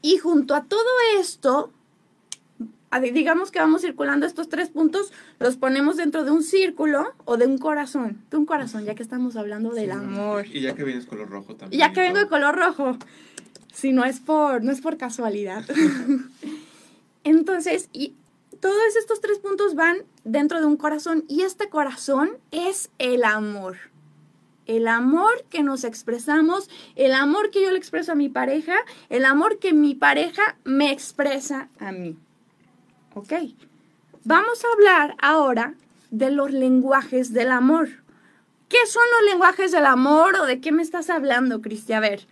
Y 0.00 0.18
junto 0.18 0.54
a 0.54 0.64
todo 0.64 0.90
esto, 1.18 1.70
digamos 3.00 3.50
que 3.50 3.58
vamos 3.58 3.82
circulando 3.82 4.26
estos 4.26 4.48
tres 4.48 4.68
puntos, 4.70 5.12
los 5.40 5.56
ponemos 5.56 5.96
dentro 5.96 6.24
de 6.24 6.30
un 6.30 6.42
círculo 6.42 7.12
o 7.24 7.36
de 7.36 7.46
un 7.46 7.58
corazón, 7.58 8.22
de 8.30 8.36
un 8.36 8.46
corazón, 8.46 8.84
ya 8.84 8.94
que 8.94 9.02
estamos 9.02 9.36
hablando 9.36 9.70
del 9.72 9.86
Sí. 9.86 9.90
amor. 9.90 10.46
Y 10.46 10.60
ya 10.60 10.74
que 10.74 10.84
vienes 10.84 11.06
color 11.06 11.28
rojo 11.28 11.56
también. 11.56 11.78
Y 11.80 11.84
ya 11.84 11.92
que 11.92 12.00
vengo 12.00 12.18
de 12.18 12.28
color 12.28 12.56
rojo. 12.56 12.96
si 13.72 13.92
no 13.92 14.04
es 14.04 14.20
por, 14.20 14.62
no 14.62 14.70
es 14.70 14.80
por 14.80 14.96
casualidad. 14.96 15.64
Entonces, 17.24 17.88
y 17.92 18.14
todos 18.60 18.96
estos 18.98 19.20
tres 19.20 19.38
puntos 19.38 19.74
van 19.74 19.98
dentro 20.24 20.60
de 20.60 20.66
un 20.66 20.76
corazón 20.76 21.24
y 21.28 21.42
este 21.42 21.68
corazón 21.68 22.30
es 22.50 22.90
el 22.98 23.24
amor. 23.24 23.76
El 24.66 24.88
amor 24.88 25.44
que 25.50 25.62
nos 25.62 25.84
expresamos, 25.84 26.70
el 26.96 27.12
amor 27.12 27.50
que 27.50 27.62
yo 27.62 27.70
le 27.70 27.76
expreso 27.78 28.12
a 28.12 28.14
mi 28.14 28.28
pareja, 28.30 28.74
el 29.10 29.24
amor 29.26 29.58
que 29.58 29.74
mi 29.74 29.94
pareja 29.94 30.56
me 30.64 30.90
expresa 30.90 31.68
a 31.78 31.92
mí. 31.92 32.16
¿Ok? 33.14 33.32
Vamos 34.24 34.64
a 34.64 34.72
hablar 34.74 35.16
ahora 35.20 35.74
de 36.10 36.30
los 36.30 36.50
lenguajes 36.50 37.32
del 37.32 37.50
amor. 37.50 37.88
¿Qué 38.68 38.78
son 38.86 39.02
los 39.18 39.30
lenguajes 39.32 39.72
del 39.72 39.86
amor 39.86 40.36
o 40.36 40.46
de 40.46 40.60
qué 40.60 40.72
me 40.72 40.82
estás 40.82 41.10
hablando, 41.10 41.60
Cristi? 41.60 41.92
A 41.92 42.00
ver, 42.00 42.26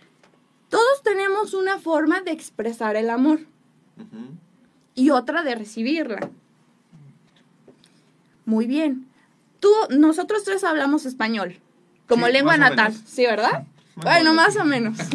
todos 0.69 1.03
tenemos 1.03 1.53
una 1.53 1.79
forma 1.79 2.21
de 2.21 2.31
expresar 2.31 2.95
el 2.95 3.09
amor 3.09 3.39
y 4.95 5.09
otra 5.11 5.43
de 5.43 5.55
recibirla. 5.55 6.29
Muy 8.45 8.65
bien. 8.65 9.07
Tú, 9.59 9.71
nosotros 9.89 10.43
tres 10.43 10.63
hablamos 10.63 11.05
español 11.05 11.59
como 12.07 12.25
Sí, 12.25 12.33
lengua 12.33 12.57
natal. 12.57 12.93
¿sí, 13.05 13.25
verdad? 13.25 13.65
Bueno, 13.95 14.33
más 14.33 14.55
o 14.57 14.65
menos. 14.65 14.97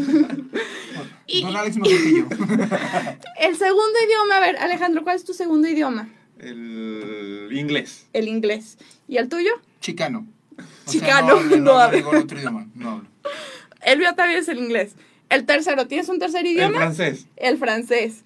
Y- 1.30 1.42
Don 1.42 1.54
Alex 1.56 1.76
que 1.82 1.90
yo. 1.90 2.26
El 3.40 3.56
segundo 3.56 3.92
idioma, 4.06 4.38
a 4.38 4.40
ver, 4.40 4.56
Alejandro, 4.56 5.02
¿cuál 5.04 5.16
es 5.16 5.24
tu 5.24 5.34
segundo 5.34 5.68
idioma? 5.68 6.08
El 6.38 7.50
inglés. 7.52 8.06
El 8.14 8.28
inglés. 8.28 8.78
¿Y 9.08 9.18
el 9.18 9.28
tuyo? 9.28 9.50
Chicano. 9.80 10.26
O 10.56 10.90
Chicano, 10.90 11.28
no, 11.28 11.36
hablo, 11.38 11.56
no 11.58 11.62
no, 11.64 11.78
hablo. 11.78 11.98
el 12.12 12.16
otro 12.16 12.38
idioma. 12.38 12.66
No 12.74 12.90
hablo. 12.92 13.08
El 13.82 13.98
mío 13.98 14.14
también 14.14 14.40
es 14.40 14.48
el 14.48 14.56
inglés. 14.58 14.92
El 15.28 15.44
tercero, 15.44 15.86
¿tienes 15.86 16.08
un 16.08 16.18
tercer 16.18 16.46
El 16.46 16.52
idioma? 16.52 16.78
francés. 16.78 17.26
El 17.36 17.58
francés. 17.58 18.22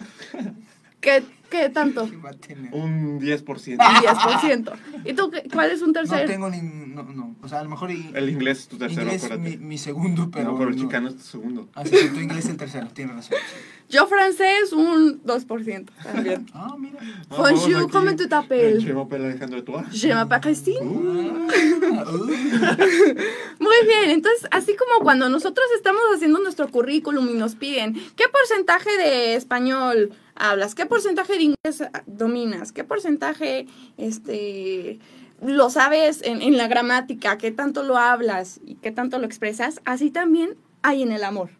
¿Qué, 1.00 1.24
qué 1.52 1.68
tanto? 1.68 2.02
Un 2.04 2.10
10%. 2.12 2.72
Un 2.72 3.20
10%. 3.20 4.72
¿Y 5.04 5.12
tú 5.12 5.30
qué- 5.30 5.44
cuál 5.52 5.70
es 5.70 5.82
un 5.82 5.88
No 5.88 5.92
tercer? 5.92 6.26
tengo 6.26 6.48
ni. 6.50 6.60
No, 6.62 7.02
no. 7.04 7.36
O 7.42 7.48
sea, 7.48 7.60
a 7.60 7.64
lo 7.64 7.70
mejor. 7.70 7.90
y- 7.90 8.10
El 8.14 8.28
inglés 8.30 8.60
es 8.60 8.68
tu 8.68 8.78
tercero, 8.78 9.02
inglés 9.02 9.24
acuérdate. 9.24 9.58
mi, 9.58 9.64
mi 9.64 9.78
segundo, 9.78 10.30
pero. 10.30 10.52
no, 10.52 10.58
pero 10.58 10.70
no. 10.70 10.76
chicano 10.76 11.08
es 11.08 11.16
tu 11.16 11.22
segundo. 11.22 11.68
Así 11.74 11.90
que 11.90 12.08
tu 12.08 12.20
inglés 12.20 12.44
es 12.46 12.50
el 12.50 12.56
tercero, 12.56 12.88
tienes 12.88 13.14
razón. 13.16 13.36
Yo 13.92 14.06
francés, 14.06 14.72
un 14.72 15.22
2% 15.22 15.90
también. 16.02 16.46
Ah, 16.54 16.74
mira. 16.78 16.98
Ah, 17.28 17.36
Bonjour, 17.36 17.90
comment 17.90 18.16
tu 18.16 18.26
t'appelles? 18.26 18.80
Je 18.80 18.90
m'appelle 18.90 19.26
Alejandro 19.26 19.60
Toa. 19.60 19.84
Je 19.92 20.08
m'appelle 20.08 20.40
Christine. 20.40 20.78
Ah, 20.80 22.04
uh. 22.10 22.26
Muy 23.58 23.76
bien, 23.86 24.08
entonces, 24.08 24.48
así 24.50 24.74
como 24.76 25.04
cuando 25.04 25.28
nosotros 25.28 25.66
estamos 25.76 26.00
haciendo 26.14 26.38
nuestro 26.38 26.68
currículum 26.68 27.28
y 27.28 27.34
nos 27.34 27.54
piden 27.54 27.92
qué 28.16 28.24
porcentaje 28.32 28.96
de 28.96 29.34
español 29.34 30.12
hablas, 30.36 30.74
qué 30.74 30.86
porcentaje 30.86 31.34
de 31.34 31.42
inglés 31.42 31.84
dominas, 32.06 32.72
qué 32.72 32.84
porcentaje 32.84 33.66
este 33.98 35.00
lo 35.42 35.68
sabes 35.68 36.22
en, 36.22 36.40
en 36.40 36.56
la 36.56 36.66
gramática, 36.66 37.36
qué 37.36 37.50
tanto 37.50 37.82
lo 37.82 37.98
hablas 37.98 38.58
y 38.64 38.76
qué 38.76 38.90
tanto 38.90 39.18
lo 39.18 39.26
expresas, 39.26 39.82
así 39.84 40.10
también 40.10 40.56
hay 40.80 41.02
en 41.02 41.12
el 41.12 41.24
amor. 41.24 41.50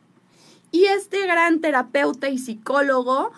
Y 0.72 0.86
este 0.86 1.26
gran 1.26 1.60
terapeuta 1.60 2.30
y 2.30 2.38
psicólogo, 2.38 3.32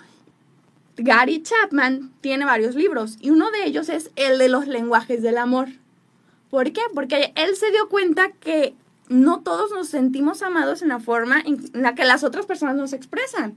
Gary 0.96 1.42
Chapman, 1.42 2.12
tiene 2.20 2.44
varios 2.44 2.76
libros 2.76 3.18
y 3.20 3.30
uno 3.30 3.50
de 3.50 3.66
ellos 3.66 3.88
es 3.88 4.12
el 4.14 4.38
de 4.38 4.48
los 4.48 4.68
lenguajes 4.68 5.20
del 5.20 5.38
amor. 5.38 5.68
¿Por 6.48 6.72
qué? 6.72 6.82
Porque 6.94 7.32
él 7.34 7.56
se 7.56 7.72
dio 7.72 7.88
cuenta 7.88 8.30
que 8.30 8.76
no 9.08 9.40
todos 9.40 9.72
nos 9.72 9.88
sentimos 9.88 10.42
amados 10.42 10.80
en 10.82 10.88
la 10.88 11.00
forma 11.00 11.40
en 11.40 11.68
la 11.74 11.96
que 11.96 12.04
las 12.04 12.22
otras 12.22 12.46
personas 12.46 12.76
nos 12.76 12.92
expresan. 12.92 13.56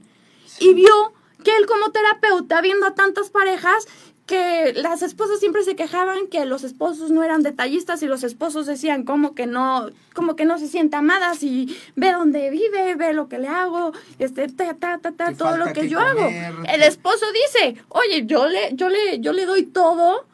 Y 0.58 0.74
vio 0.74 1.12
que 1.44 1.56
él 1.56 1.66
como 1.66 1.92
terapeuta, 1.92 2.60
viendo 2.60 2.86
a 2.86 2.94
tantas 2.94 3.30
parejas, 3.30 3.86
que 4.28 4.74
las 4.74 5.00
esposas 5.00 5.40
siempre 5.40 5.64
se 5.64 5.74
quejaban 5.74 6.28
que 6.28 6.44
los 6.44 6.62
esposos 6.62 7.10
no 7.10 7.24
eran 7.24 7.42
detallistas 7.42 8.02
y 8.02 8.06
los 8.06 8.22
esposos 8.22 8.66
decían 8.66 9.04
como 9.04 9.34
que 9.34 9.46
no, 9.46 9.88
como 10.14 10.36
que 10.36 10.44
no 10.44 10.58
se 10.58 10.68
siente 10.68 10.96
amadas 10.96 11.42
y 11.42 11.74
ve 11.96 12.12
dónde 12.12 12.50
vive, 12.50 12.94
ve 12.94 13.14
lo 13.14 13.28
que 13.28 13.38
le 13.38 13.48
hago, 13.48 13.92
este, 14.18 14.48
ta, 14.48 14.74
ta, 14.74 14.98
ta, 14.98 15.12
ta, 15.12 15.32
todo 15.32 15.56
lo 15.56 15.66
que, 15.68 15.80
que 15.80 15.88
yo 15.88 15.98
comer, 15.98 16.44
hago. 16.44 16.62
El 16.68 16.82
esposo 16.82 17.24
dice, 17.32 17.82
oye, 17.88 18.26
yo 18.26 18.46
le, 18.46 18.74
yo 18.74 18.90
le, 18.90 19.18
yo 19.18 19.32
le 19.32 19.46
doy 19.46 19.64
todo 19.64 20.26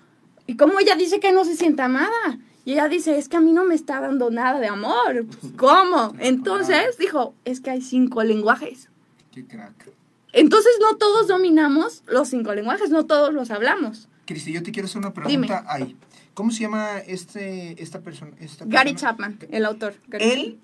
y 0.48 0.56
como 0.56 0.80
ella 0.80 0.96
dice 0.96 1.20
que 1.20 1.30
no 1.30 1.44
se 1.44 1.54
siente 1.54 1.82
amada. 1.82 2.38
Y 2.64 2.72
ella 2.72 2.88
dice, 2.88 3.16
es 3.16 3.28
que 3.28 3.36
a 3.36 3.40
mí 3.40 3.52
no 3.52 3.64
me 3.64 3.76
está 3.76 4.00
dando 4.00 4.30
nada 4.30 4.58
de 4.58 4.66
amor. 4.66 5.24
Pues, 5.26 5.52
¿Cómo? 5.56 6.14
Entonces 6.18 6.98
dijo, 6.98 7.34
es 7.44 7.60
que 7.60 7.70
hay 7.70 7.80
cinco 7.80 8.24
lenguajes. 8.24 8.90
Qué 9.30 9.46
crack. 9.46 9.92
Entonces 10.34 10.72
no 10.80 10.96
todos 10.96 11.28
dominamos 11.28 12.02
los 12.06 12.28
cinco 12.28 12.54
lenguajes, 12.54 12.90
no 12.90 13.06
todos 13.06 13.32
los 13.32 13.50
hablamos. 13.50 14.08
Cristi, 14.26 14.52
yo 14.52 14.62
te 14.62 14.72
quiero 14.72 14.86
hacer 14.86 14.98
una 14.98 15.10
Dime. 15.10 15.46
pregunta 15.46 15.64
ahí. 15.72 15.96
¿Cómo 16.34 16.50
se 16.50 16.60
llama 16.60 16.98
este, 17.06 17.80
esta 17.80 18.00
persona? 18.00 18.32
Esta 18.40 18.64
Gary? 18.66 18.94
Chapman, 18.94 19.38
el 19.50 19.64
autor. 19.64 19.94
Gary 20.08 20.24
Él 20.24 20.58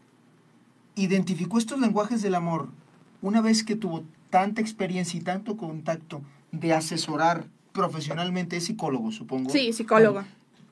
identificó 0.97 1.59
estos 1.59 1.79
lenguajes 1.79 2.21
del 2.23 2.35
amor 2.35 2.69
una 3.23 3.41
vez 3.41 3.63
que 3.63 3.77
tuvo 3.77 4.05
tanta 4.31 4.61
experiencia 4.61 5.19
y 5.19 5.23
tanto 5.23 5.57
contacto 5.57 6.23
de 6.51 6.73
asesorar 6.73 7.47
profesionalmente, 7.73 8.57
es 8.57 8.65
psicólogo, 8.65 9.13
supongo. 9.13 9.51
Sí, 9.51 9.73
psicólogo. 9.73 10.25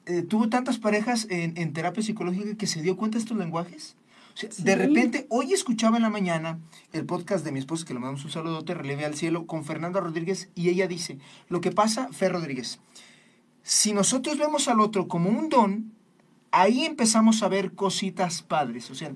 Eh, 0.07 0.23
tuvo 0.23 0.49
tantas 0.49 0.79
parejas 0.79 1.27
en, 1.31 1.57
en 1.57 1.73
terapia 1.73 2.03
psicológica 2.03 2.57
que 2.57 2.67
se 2.67 2.83
dio 2.83 2.97
cuenta 2.97 3.19
de 3.19 3.23
estos 3.23 3.37
lenguajes. 3.37 3.95
Sí. 4.39 4.63
De 4.63 4.77
repente, 4.77 5.27
hoy 5.31 5.53
escuchaba 5.53 5.97
en 5.97 6.05
la 6.05 6.11
mañana 6.11 6.61
el 6.93 7.05
podcast 7.05 7.45
de 7.45 7.51
mi 7.51 7.59
esposa, 7.59 7.85
que 7.85 7.93
le 7.93 7.99
mandamos 7.99 8.25
un 8.25 8.31
saludote, 8.31 8.73
Releve 8.73 9.05
al 9.05 9.17
Cielo, 9.17 9.47
con 9.47 9.65
Fernanda 9.65 9.99
Rodríguez, 9.99 10.49
y 10.55 10.69
ella 10.69 10.87
dice, 10.87 11.19
lo 11.49 11.61
que 11.61 11.73
pasa, 11.73 12.09
Fer 12.13 12.33
Rodríguez, 12.33 12.79
si 13.63 13.93
nosotros 13.93 14.39
vemos 14.39 14.69
al 14.69 14.81
otro 14.81 15.09
como 15.09 15.29
un 15.29 15.49
don, 15.49 15.93
ahí 16.53 16.85
empezamos 16.85 17.43
a 17.43 17.49
ver 17.49 17.73
cositas 17.73 18.43
padres. 18.43 18.91
O 18.91 18.95
sea, 18.95 19.13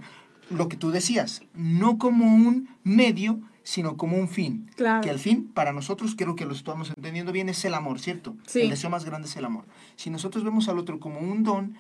lo 0.51 0.69
que 0.69 0.77
tú 0.77 0.91
decías, 0.91 1.43
no 1.55 1.99
como 1.99 2.25
un 2.27 2.69
medio, 2.83 3.41
sino 3.63 3.97
como 3.97 4.17
un 4.17 4.29
fin. 4.29 4.71
Claro. 4.77 5.03
Que 5.03 5.11
al 5.11 5.19
fin, 5.19 5.49
para 5.55 5.73
nosotros, 5.73 6.15
creo 6.17 6.35
que 6.35 6.45
lo 6.45 6.53
estamos 6.53 6.91
entendiendo 6.91 7.33
bien, 7.33 7.49
es 7.49 7.65
el 7.65 7.75
amor, 7.75 8.01
¿cierto? 8.01 8.37
Sí. 8.47 8.63
El 8.63 8.71
deseo 8.71 8.91
más 8.91 9.05
grande 9.05 9.29
es 9.29 9.37
el 9.37 9.45
amor. 9.45 9.67
Si 9.97 10.11
nosotros 10.11 10.45
vemos 10.45 10.69
al 10.69 10.79
otro 10.79 10.99
como 10.99 11.21
un 11.21 11.45
don, 11.45 11.77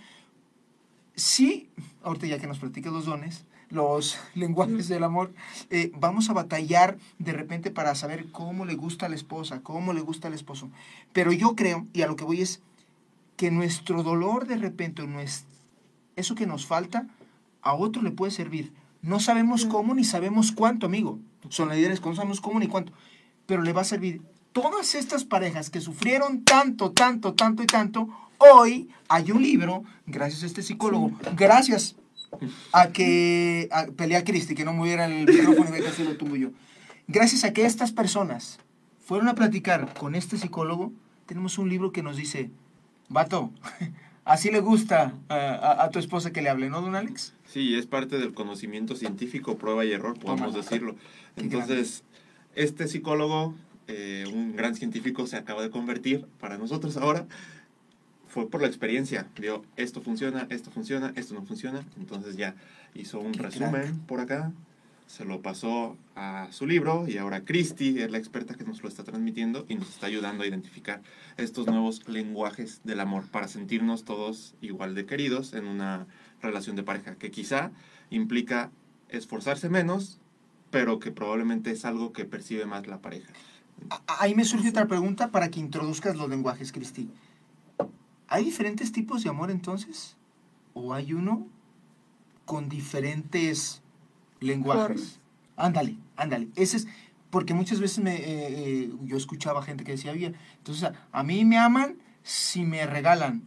sí, 1.14 1.68
ahorita 2.02 2.26
ya 2.26 2.38
que 2.38 2.46
nos 2.46 2.58
platicas 2.58 2.92
los 2.92 3.06
dones, 3.06 3.44
los 3.70 4.18
lenguajes 4.34 4.88
del 4.88 5.04
amor, 5.04 5.32
eh, 5.70 5.90
vamos 5.94 6.30
a 6.30 6.32
batallar 6.32 6.98
de 7.18 7.32
repente 7.32 7.70
para 7.70 7.94
saber 7.94 8.30
cómo 8.30 8.64
le 8.64 8.74
gusta 8.74 9.06
a 9.06 9.08
la 9.08 9.16
esposa, 9.16 9.60
cómo 9.62 9.92
le 9.92 10.00
gusta 10.00 10.28
al 10.28 10.34
esposo. 10.34 10.70
Pero 11.12 11.32
yo 11.32 11.56
creo, 11.56 11.86
y 11.92 12.02
a 12.02 12.06
lo 12.06 12.16
que 12.16 12.24
voy 12.24 12.42
es, 12.42 12.60
que 13.36 13.50
nuestro 13.50 14.02
dolor 14.02 14.46
de 14.46 14.56
repente, 14.56 15.02
eso 16.16 16.34
que 16.34 16.46
nos 16.46 16.66
falta, 16.66 17.08
a 17.62 17.74
otro 17.74 18.02
le 18.02 18.10
puede 18.10 18.30
servir. 18.30 18.72
No 19.00 19.18
sabemos 19.18 19.64
cómo 19.64 19.94
ni 19.94 20.04
sabemos 20.04 20.52
cuánto, 20.52 20.86
amigo. 20.86 21.18
Son 21.48 21.68
líderes 21.68 22.00
que 22.00 22.08
no 22.08 22.14
sabemos 22.14 22.40
cómo 22.40 22.60
ni 22.60 22.68
cuánto. 22.68 22.92
Pero 23.46 23.62
le 23.62 23.72
va 23.72 23.80
a 23.80 23.84
servir. 23.84 24.22
Todas 24.52 24.94
estas 24.94 25.24
parejas 25.24 25.70
que 25.70 25.80
sufrieron 25.80 26.44
tanto, 26.44 26.92
tanto, 26.92 27.34
tanto 27.34 27.62
y 27.62 27.66
tanto, 27.66 28.08
hoy 28.52 28.88
hay 29.08 29.30
un 29.30 29.42
libro, 29.42 29.84
gracias 30.06 30.42
a 30.42 30.46
este 30.46 30.62
psicólogo, 30.62 31.12
gracias 31.36 31.96
a 32.72 32.88
que 32.88 33.68
a, 33.70 33.86
pelea 33.86 34.20
a 34.20 34.24
Cristi, 34.24 34.54
que 34.54 34.64
no 34.64 34.72
moviera 34.72 35.04
el 35.06 35.26
micrófono 35.26 35.76
y 35.76 35.82
casi 35.82 36.04
lo 36.04 36.16
tumbo 36.16 36.36
yo. 36.36 36.50
Gracias 37.08 37.44
a 37.44 37.52
que 37.52 37.66
estas 37.66 37.92
personas 37.92 38.58
fueron 39.04 39.28
a 39.28 39.34
platicar 39.34 39.92
con 39.94 40.14
este 40.14 40.38
psicólogo, 40.38 40.92
tenemos 41.26 41.58
un 41.58 41.68
libro 41.68 41.92
que 41.92 42.02
nos 42.02 42.16
dice, 42.16 42.50
vato, 43.08 43.50
así 44.24 44.50
le 44.50 44.60
gusta 44.60 45.14
a, 45.28 45.34
a- 45.34 45.84
a 45.84 45.90
tu 45.90 45.98
esposa 45.98 46.32
que 46.32 46.40
le 46.42 46.48
hable, 46.48 46.70
¿no, 46.70 46.80
don 46.80 46.94
Alex? 46.94 47.34
Sí, 47.46 47.74
es 47.74 47.86
parte 47.86 48.18
del 48.18 48.32
conocimiento 48.32 48.96
científico, 48.96 49.58
prueba 49.58 49.84
y 49.84 49.92
error, 49.92 50.18
podemos 50.18 50.52
Toma. 50.52 50.62
decirlo. 50.62 50.96
Entonces, 51.36 52.02
este 52.54 52.88
psicólogo, 52.88 53.54
eh, 53.88 54.24
un 54.32 54.56
gran 54.56 54.74
científico, 54.74 55.26
se 55.26 55.36
acaba 55.36 55.62
de 55.62 55.70
convertir 55.70 56.26
para 56.40 56.56
nosotros 56.56 56.96
ahora. 56.96 57.26
Fue 58.32 58.48
por 58.48 58.62
la 58.62 58.66
experiencia. 58.66 59.26
Vio, 59.38 59.62
esto 59.76 60.00
funciona, 60.00 60.46
esto 60.48 60.70
funciona, 60.70 61.12
esto 61.16 61.34
no 61.34 61.42
funciona. 61.42 61.84
Entonces 61.98 62.34
ya 62.38 62.54
hizo 62.94 63.20
un 63.20 63.32
Qué 63.32 63.42
resumen 63.42 64.00
por 64.06 64.20
acá, 64.20 64.50
se 65.06 65.26
lo 65.26 65.42
pasó 65.42 65.98
a 66.16 66.48
su 66.50 66.66
libro 66.66 67.06
y 67.06 67.18
ahora 67.18 67.44
Christy 67.44 68.00
es 68.00 68.10
la 68.10 68.16
experta 68.16 68.54
que 68.54 68.64
nos 68.64 68.82
lo 68.82 68.88
está 68.88 69.04
transmitiendo 69.04 69.66
y 69.68 69.74
nos 69.74 69.90
está 69.90 70.06
ayudando 70.06 70.44
a 70.44 70.46
identificar 70.46 71.02
estos 71.36 71.66
nuevos 71.66 72.08
lenguajes 72.08 72.80
del 72.84 73.00
amor 73.00 73.28
para 73.30 73.48
sentirnos 73.48 74.04
todos 74.06 74.54
igual 74.62 74.94
de 74.94 75.04
queridos 75.04 75.52
en 75.52 75.66
una 75.66 76.06
relación 76.40 76.74
de 76.74 76.84
pareja, 76.84 77.16
que 77.16 77.30
quizá 77.30 77.70
implica 78.08 78.70
esforzarse 79.10 79.68
menos, 79.68 80.18
pero 80.70 81.00
que 81.00 81.10
probablemente 81.10 81.70
es 81.70 81.84
algo 81.84 82.14
que 82.14 82.24
percibe 82.24 82.64
más 82.64 82.86
la 82.86 83.02
pareja. 83.02 83.30
Ahí 84.06 84.34
me 84.34 84.46
surge 84.46 84.70
otra 84.70 84.86
pregunta 84.86 85.30
para 85.30 85.50
que 85.50 85.60
introduzcas 85.60 86.16
los 86.16 86.30
lenguajes, 86.30 86.72
Cristi. 86.72 87.10
¿Hay 88.32 88.44
diferentes 88.44 88.92
tipos 88.92 89.22
de 89.22 89.28
amor 89.28 89.50
entonces? 89.50 90.16
¿O 90.72 90.94
hay 90.94 91.12
uno 91.12 91.46
con 92.46 92.70
diferentes 92.70 93.82
lenguajes? 94.40 95.20
Ándale, 95.54 95.98
ándale. 96.16 96.48
Ese 96.56 96.78
es, 96.78 96.88
porque 97.28 97.52
muchas 97.52 97.78
veces 97.78 98.02
me, 98.02 98.14
eh, 98.14 98.24
eh, 98.24 98.92
yo 99.04 99.18
escuchaba 99.18 99.62
gente 99.62 99.84
que 99.84 99.92
decía, 99.92 100.12
bien, 100.12 100.34
entonces 100.56 100.84
a, 100.84 100.94
a 101.12 101.22
mí 101.22 101.44
me 101.44 101.58
aman 101.58 101.98
si 102.22 102.64
me 102.64 102.86
regalan. 102.86 103.42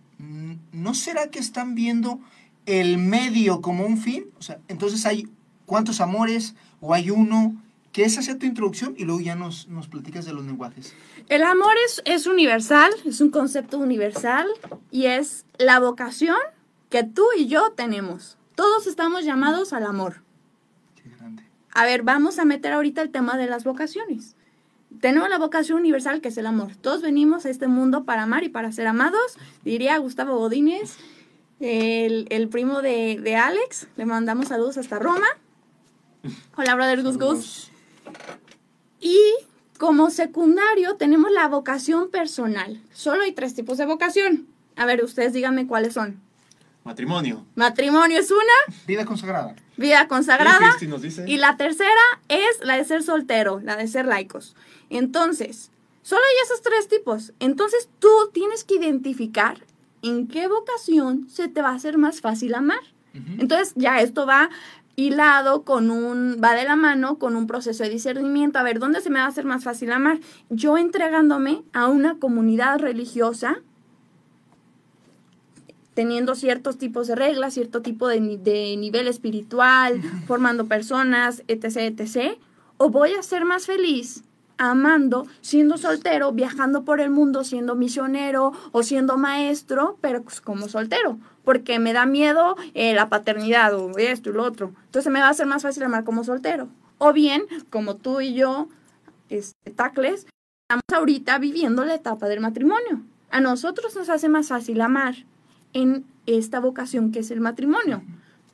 ¿No 0.71 0.93
será 0.93 1.31
que 1.31 1.39
están 1.39 1.73
viendo 1.73 2.19
el 2.67 2.99
medio 2.99 3.61
como 3.61 3.87
un 3.87 3.97
fin? 3.97 4.25
O 4.37 4.43
sea, 4.43 4.59
entonces 4.67 5.03
hay 5.07 5.27
cuántos 5.65 5.99
amores 5.99 6.53
o 6.79 6.93
hay 6.93 7.09
uno. 7.09 7.59
Que 7.95 8.03
esa 8.03 8.21
sea 8.21 8.37
tu 8.37 8.45
introducción 8.45 8.93
y 8.97 9.05
luego 9.05 9.21
ya 9.21 9.35
nos, 9.35 9.69
nos 9.69 9.87
platicas 9.87 10.25
de 10.25 10.33
los 10.33 10.43
lenguajes. 10.45 10.93
El 11.29 11.43
amor 11.43 11.71
es, 11.85 12.01
es 12.03 12.27
universal, 12.27 12.91
es 13.05 13.21
un 13.21 13.29
concepto 13.29 13.77
universal 13.77 14.49
y 14.91 15.05
es 15.05 15.45
la 15.57 15.79
vocación 15.79 16.35
que 16.89 17.05
tú 17.05 17.23
y 17.37 17.47
yo 17.47 17.71
tenemos. 17.71 18.37
Todos 18.55 18.85
estamos 18.85 19.23
llamados 19.23 19.71
al 19.71 19.85
amor. 19.85 20.23
Qué 21.01 21.09
grande. 21.17 21.43
A 21.71 21.85
ver, 21.85 22.03
vamos 22.03 22.37
a 22.37 22.43
meter 22.43 22.73
ahorita 22.73 23.01
el 23.01 23.11
tema 23.11 23.37
de 23.37 23.47
las 23.47 23.63
vocaciones. 23.63 24.35
Tenemos 24.99 25.29
la 25.29 25.37
vocación 25.37 25.79
universal 25.79 26.19
que 26.19 26.27
es 26.27 26.37
el 26.37 26.47
amor. 26.47 26.75
Todos 26.75 27.01
venimos 27.01 27.45
a 27.45 27.49
este 27.49 27.67
mundo 27.67 28.03
para 28.03 28.23
amar 28.23 28.43
y 28.43 28.49
para 28.49 28.73
ser 28.73 28.87
amados, 28.87 29.37
diría 29.63 29.97
Gustavo 29.99 30.37
Godínez, 30.37 30.97
el, 31.61 32.27
el 32.29 32.49
primo 32.49 32.81
de, 32.81 33.21
de 33.23 33.37
Alex. 33.37 33.87
Le 33.95 34.05
mandamos 34.05 34.49
saludos 34.49 34.77
hasta 34.77 34.99
Roma. 34.99 35.27
Hola, 36.57 36.75
brother 36.75 37.01
Gus 37.01 37.17
Gus. 37.17 37.71
Y 38.99 39.19
como 39.77 40.09
secundario 40.09 40.95
tenemos 40.95 41.31
la 41.31 41.47
vocación 41.47 42.09
personal. 42.09 42.81
Solo 42.93 43.23
hay 43.23 43.33
tres 43.33 43.53
tipos 43.55 43.77
de 43.77 43.85
vocación. 43.85 44.47
A 44.75 44.85
ver, 44.85 45.03
ustedes 45.03 45.33
díganme 45.33 45.67
cuáles 45.67 45.93
son. 45.93 46.19
Matrimonio. 46.83 47.45
Matrimonio 47.55 48.19
es 48.19 48.29
una, 48.29 48.75
Vida 48.85 49.05
consagrada. 49.05 49.55
vida 49.75 50.03
Y 50.03 50.07
consagrada. 50.07 50.59
Cristi 50.69 50.87
nos 50.87 51.01
dice. 51.01 51.25
Y 51.27 51.37
la 51.37 51.57
tercera 51.57 51.89
es 52.29 52.59
la 52.61 52.77
de 52.77 52.85
ser 52.85 53.01
soltero, 53.01 53.59
la 53.59 53.75
de 53.75 53.87
ser 53.87 54.05
laicos. 54.05 54.55
Entonces, 54.91 55.71
solo 56.03 56.21
hay 56.21 56.45
esos 56.45 56.61
tres 56.61 56.87
tipos. 56.87 57.33
Entonces 57.39 57.89
tú 57.99 58.09
tienes 58.33 58.63
que 58.63 58.75
identificar 58.75 59.65
en 60.03 60.27
qué 60.27 60.47
vocación 60.47 61.27
se 61.27 61.47
te 61.47 61.61
va 61.63 61.69
a 61.69 61.75
hacer 61.75 61.97
más 61.97 62.21
fácil 62.21 62.53
amar. 62.53 62.81
Entonces 63.39 63.73
ya 63.75 64.01
esto 64.01 64.25
va 64.25 64.49
hilado 64.95 65.63
con 65.63 65.91
un, 65.91 66.39
va 66.43 66.53
de 66.53 66.63
la 66.63 66.75
mano 66.75 67.17
con 67.17 67.35
un 67.35 67.47
proceso 67.47 67.83
de 67.83 67.89
discernimiento. 67.89 68.59
A 68.59 68.63
ver, 68.63 68.79
¿dónde 68.79 69.01
se 69.01 69.09
me 69.09 69.19
va 69.19 69.25
a 69.25 69.29
hacer 69.29 69.45
más 69.45 69.63
fácil 69.63 69.91
amar? 69.91 70.19
Yo 70.49 70.77
entregándome 70.77 71.63
a 71.73 71.87
una 71.87 72.17
comunidad 72.17 72.79
religiosa, 72.79 73.57
teniendo 75.93 76.35
ciertos 76.35 76.77
tipos 76.77 77.07
de 77.07 77.15
reglas, 77.15 77.53
cierto 77.53 77.81
tipo 77.81 78.07
de, 78.07 78.37
de 78.37 78.75
nivel 78.77 79.07
espiritual, 79.07 80.01
formando 80.27 80.65
personas, 80.67 81.43
etc., 81.47 81.77
etc. 81.77 82.37
O 82.77 82.89
voy 82.89 83.13
a 83.13 83.23
ser 83.23 83.45
más 83.45 83.65
feliz 83.65 84.23
amando, 84.57 85.27
siendo 85.41 85.77
soltero, 85.77 86.31
viajando 86.31 86.85
por 86.85 87.01
el 87.01 87.09
mundo, 87.09 87.43
siendo 87.43 87.75
misionero 87.75 88.53
o 88.71 88.83
siendo 88.83 89.17
maestro, 89.17 89.97
pero 90.01 90.23
pues 90.23 90.39
como 90.39 90.69
soltero, 90.69 91.17
porque 91.45 91.79
me 91.79 91.93
da 91.93 92.05
miedo 92.05 92.57
eh, 92.73 92.93
la 92.93 93.07
paternidad 93.07 93.73
o 93.75 93.97
esto 93.97 94.29
y 94.29 94.33
lo 94.33 94.43
otro. 94.43 94.73
Entonces 94.85 95.11
me 95.11 95.21
va 95.21 95.29
a 95.29 95.33
ser 95.33 95.45
más 95.45 95.63
fácil 95.63 95.83
amar 95.83 96.03
como 96.03 96.23
soltero. 96.23 96.67
O 96.97 97.13
bien, 97.13 97.43
como 97.69 97.95
tú 97.95 98.21
y 98.21 98.33
yo, 98.33 98.67
este, 99.29 99.71
Tacles, 99.71 100.27
estamos 100.63 100.83
ahorita 100.93 101.37
viviendo 101.39 101.85
la 101.85 101.95
etapa 101.95 102.27
del 102.27 102.39
matrimonio. 102.39 103.01
A 103.29 103.39
nosotros 103.39 103.95
nos 103.95 104.09
hace 104.09 104.29
más 104.29 104.47
fácil 104.47 104.81
amar 104.81 105.15
en 105.73 106.05
esta 106.25 106.59
vocación 106.59 107.11
que 107.11 107.19
es 107.19 107.31
el 107.31 107.41
matrimonio. 107.41 108.01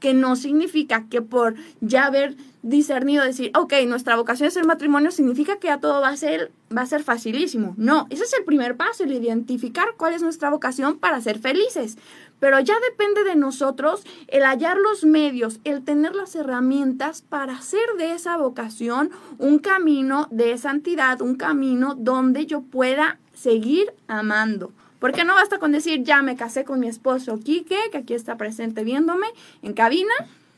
Que 0.01 0.13
no 0.13 0.35
significa 0.35 1.07
que 1.07 1.21
por 1.21 1.55
ya 1.79 2.07
haber 2.07 2.35
discernido 2.63 3.23
decir, 3.23 3.51
ok, 3.55 3.73
nuestra 3.87 4.15
vocación 4.15 4.47
es 4.47 4.57
el 4.57 4.65
matrimonio, 4.65 5.11
significa 5.11 5.57
que 5.57 5.67
ya 5.67 5.79
todo 5.79 6.01
va 6.01 6.09
a 6.09 6.17
ser, 6.17 6.51
va 6.75 6.81
a 6.81 6.85
ser 6.85 7.03
facilísimo. 7.03 7.73
No, 7.77 8.07
ese 8.09 8.23
es 8.23 8.33
el 8.33 8.43
primer 8.43 8.77
paso, 8.77 9.03
el 9.03 9.13
identificar 9.13 9.95
cuál 9.97 10.13
es 10.13 10.21
nuestra 10.21 10.49
vocación 10.49 10.99
para 10.99 11.21
ser 11.21 11.39
felices. 11.39 11.97
Pero 12.39 12.59
ya 12.59 12.75
depende 12.89 13.23
de 13.23 13.35
nosotros 13.35 14.03
el 14.27 14.43
hallar 14.43 14.77
los 14.77 15.05
medios, 15.05 15.59
el 15.63 15.83
tener 15.83 16.15
las 16.15 16.35
herramientas 16.35 17.21
para 17.21 17.53
hacer 17.53 17.85
de 17.97 18.13
esa 18.13 18.37
vocación 18.37 19.11
un 19.37 19.59
camino 19.59 20.27
de 20.31 20.57
santidad, 20.57 21.21
un 21.21 21.35
camino 21.35 21.95
donde 21.95 22.45
yo 22.45 22.61
pueda 22.61 23.19
seguir 23.33 23.93
amando. 24.07 24.73
Porque 25.01 25.25
no 25.25 25.33
basta 25.33 25.57
con 25.57 25.71
decir, 25.71 26.03
ya 26.03 26.21
me 26.21 26.35
casé 26.35 26.63
con 26.63 26.79
mi 26.79 26.87
esposo 26.87 27.39
Quique, 27.39 27.75
que 27.91 27.97
aquí 27.97 28.13
está 28.13 28.37
presente 28.37 28.83
viéndome 28.83 29.25
en 29.63 29.73
cabina, 29.73 30.13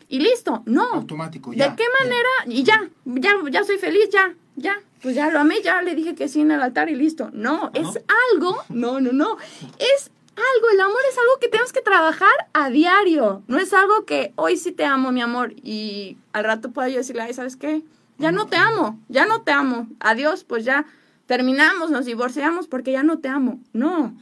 y 0.10 0.20
listo. 0.20 0.64
No. 0.66 0.84
Automático, 0.96 1.52
¿De 1.52 1.58
ya. 1.58 1.76
qué 1.78 1.86
manera? 2.02 2.30
Y 2.46 2.64
ya, 2.64 2.90
ya, 3.06 3.32
ya 3.50 3.64
soy 3.64 3.78
feliz, 3.78 4.10
ya, 4.12 4.36
ya. 4.58 4.76
Pues 5.02 5.16
ya 5.16 5.32
lo 5.32 5.40
amé, 5.40 5.62
ya 5.64 5.82
le 5.82 5.96
dije 5.96 6.14
que 6.14 6.28
sí 6.28 6.42
en 6.42 6.52
el 6.52 6.62
altar 6.62 6.90
y 6.90 6.96
listo. 6.96 7.30
No, 7.32 7.72
es 7.74 7.88
algo, 8.34 8.58
no, 8.68 9.00
no, 9.00 9.14
no. 9.14 9.38
Es 9.80 10.12
algo, 10.36 10.70
el 10.74 10.82
amor 10.82 11.02
es 11.10 11.18
algo 11.18 11.40
que 11.40 11.48
tenemos 11.48 11.72
que 11.72 11.82
trabajar 11.82 12.36
a 12.52 12.70
diario. 12.70 13.44
No 13.48 13.60
es 13.60 13.74
algo 13.74 14.04
que 14.04 14.34
hoy 14.36 14.58
sí 14.58 14.74
te 14.74 14.84
amo, 14.84 15.14
mi 15.14 15.22
amor, 15.22 15.54
y 15.64 16.18
al 16.34 16.44
rato 16.44 16.70
puedo 16.72 16.90
yo 16.90 16.98
decirle, 16.98 17.22
ay, 17.22 17.34
¿sabes 17.34 17.56
qué? 17.56 17.82
Ya 18.18 18.34
no 18.34 18.48
te 18.48 18.58
amo, 18.58 19.00
ya 19.08 19.26
no 19.26 19.42
te 19.42 19.54
amo. 19.54 19.88
Adiós, 20.02 20.44
pues 20.44 20.66
ya 20.66 20.86
terminamos, 21.28 21.90
nos 21.90 22.06
divorciamos 22.06 22.68
porque 22.68 22.92
ya 22.92 23.04
no 23.04 23.20
te 23.20 23.30
amo. 23.30 23.62
No. 23.72 24.14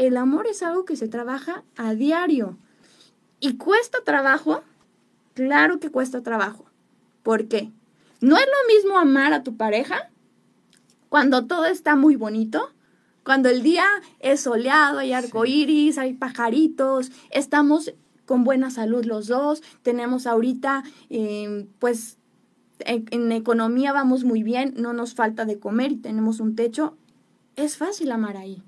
El 0.00 0.16
amor 0.16 0.46
es 0.46 0.62
algo 0.62 0.86
que 0.86 0.96
se 0.96 1.08
trabaja 1.08 1.62
a 1.76 1.92
diario. 1.92 2.56
¿Y 3.38 3.58
cuesta 3.58 3.98
trabajo? 4.02 4.62
Claro 5.34 5.78
que 5.78 5.90
cuesta 5.90 6.22
trabajo. 6.22 6.64
¿Por 7.22 7.48
qué? 7.48 7.70
No 8.22 8.38
es 8.38 8.46
lo 8.46 8.74
mismo 8.74 8.98
amar 8.98 9.34
a 9.34 9.42
tu 9.42 9.58
pareja 9.58 10.08
cuando 11.10 11.46
todo 11.46 11.66
está 11.66 11.96
muy 11.96 12.16
bonito, 12.16 12.72
cuando 13.24 13.50
el 13.50 13.62
día 13.62 13.84
es 14.20 14.40
soleado, 14.40 15.00
hay 15.00 15.12
arcoíris, 15.12 15.98
hay 15.98 16.14
pajaritos, 16.14 17.12
estamos 17.28 17.92
con 18.24 18.42
buena 18.42 18.70
salud 18.70 19.04
los 19.04 19.26
dos, 19.26 19.62
tenemos 19.82 20.26
ahorita, 20.26 20.82
eh, 21.10 21.66
pues, 21.78 22.16
en, 22.78 23.04
en 23.10 23.32
economía 23.32 23.92
vamos 23.92 24.24
muy 24.24 24.42
bien, 24.44 24.72
no 24.78 24.94
nos 24.94 25.14
falta 25.14 25.44
de 25.44 25.58
comer 25.58 25.92
y 25.92 25.96
tenemos 25.96 26.40
un 26.40 26.56
techo. 26.56 26.96
Es 27.54 27.76
fácil 27.76 28.12
amar 28.12 28.38
ahí. 28.38 28.64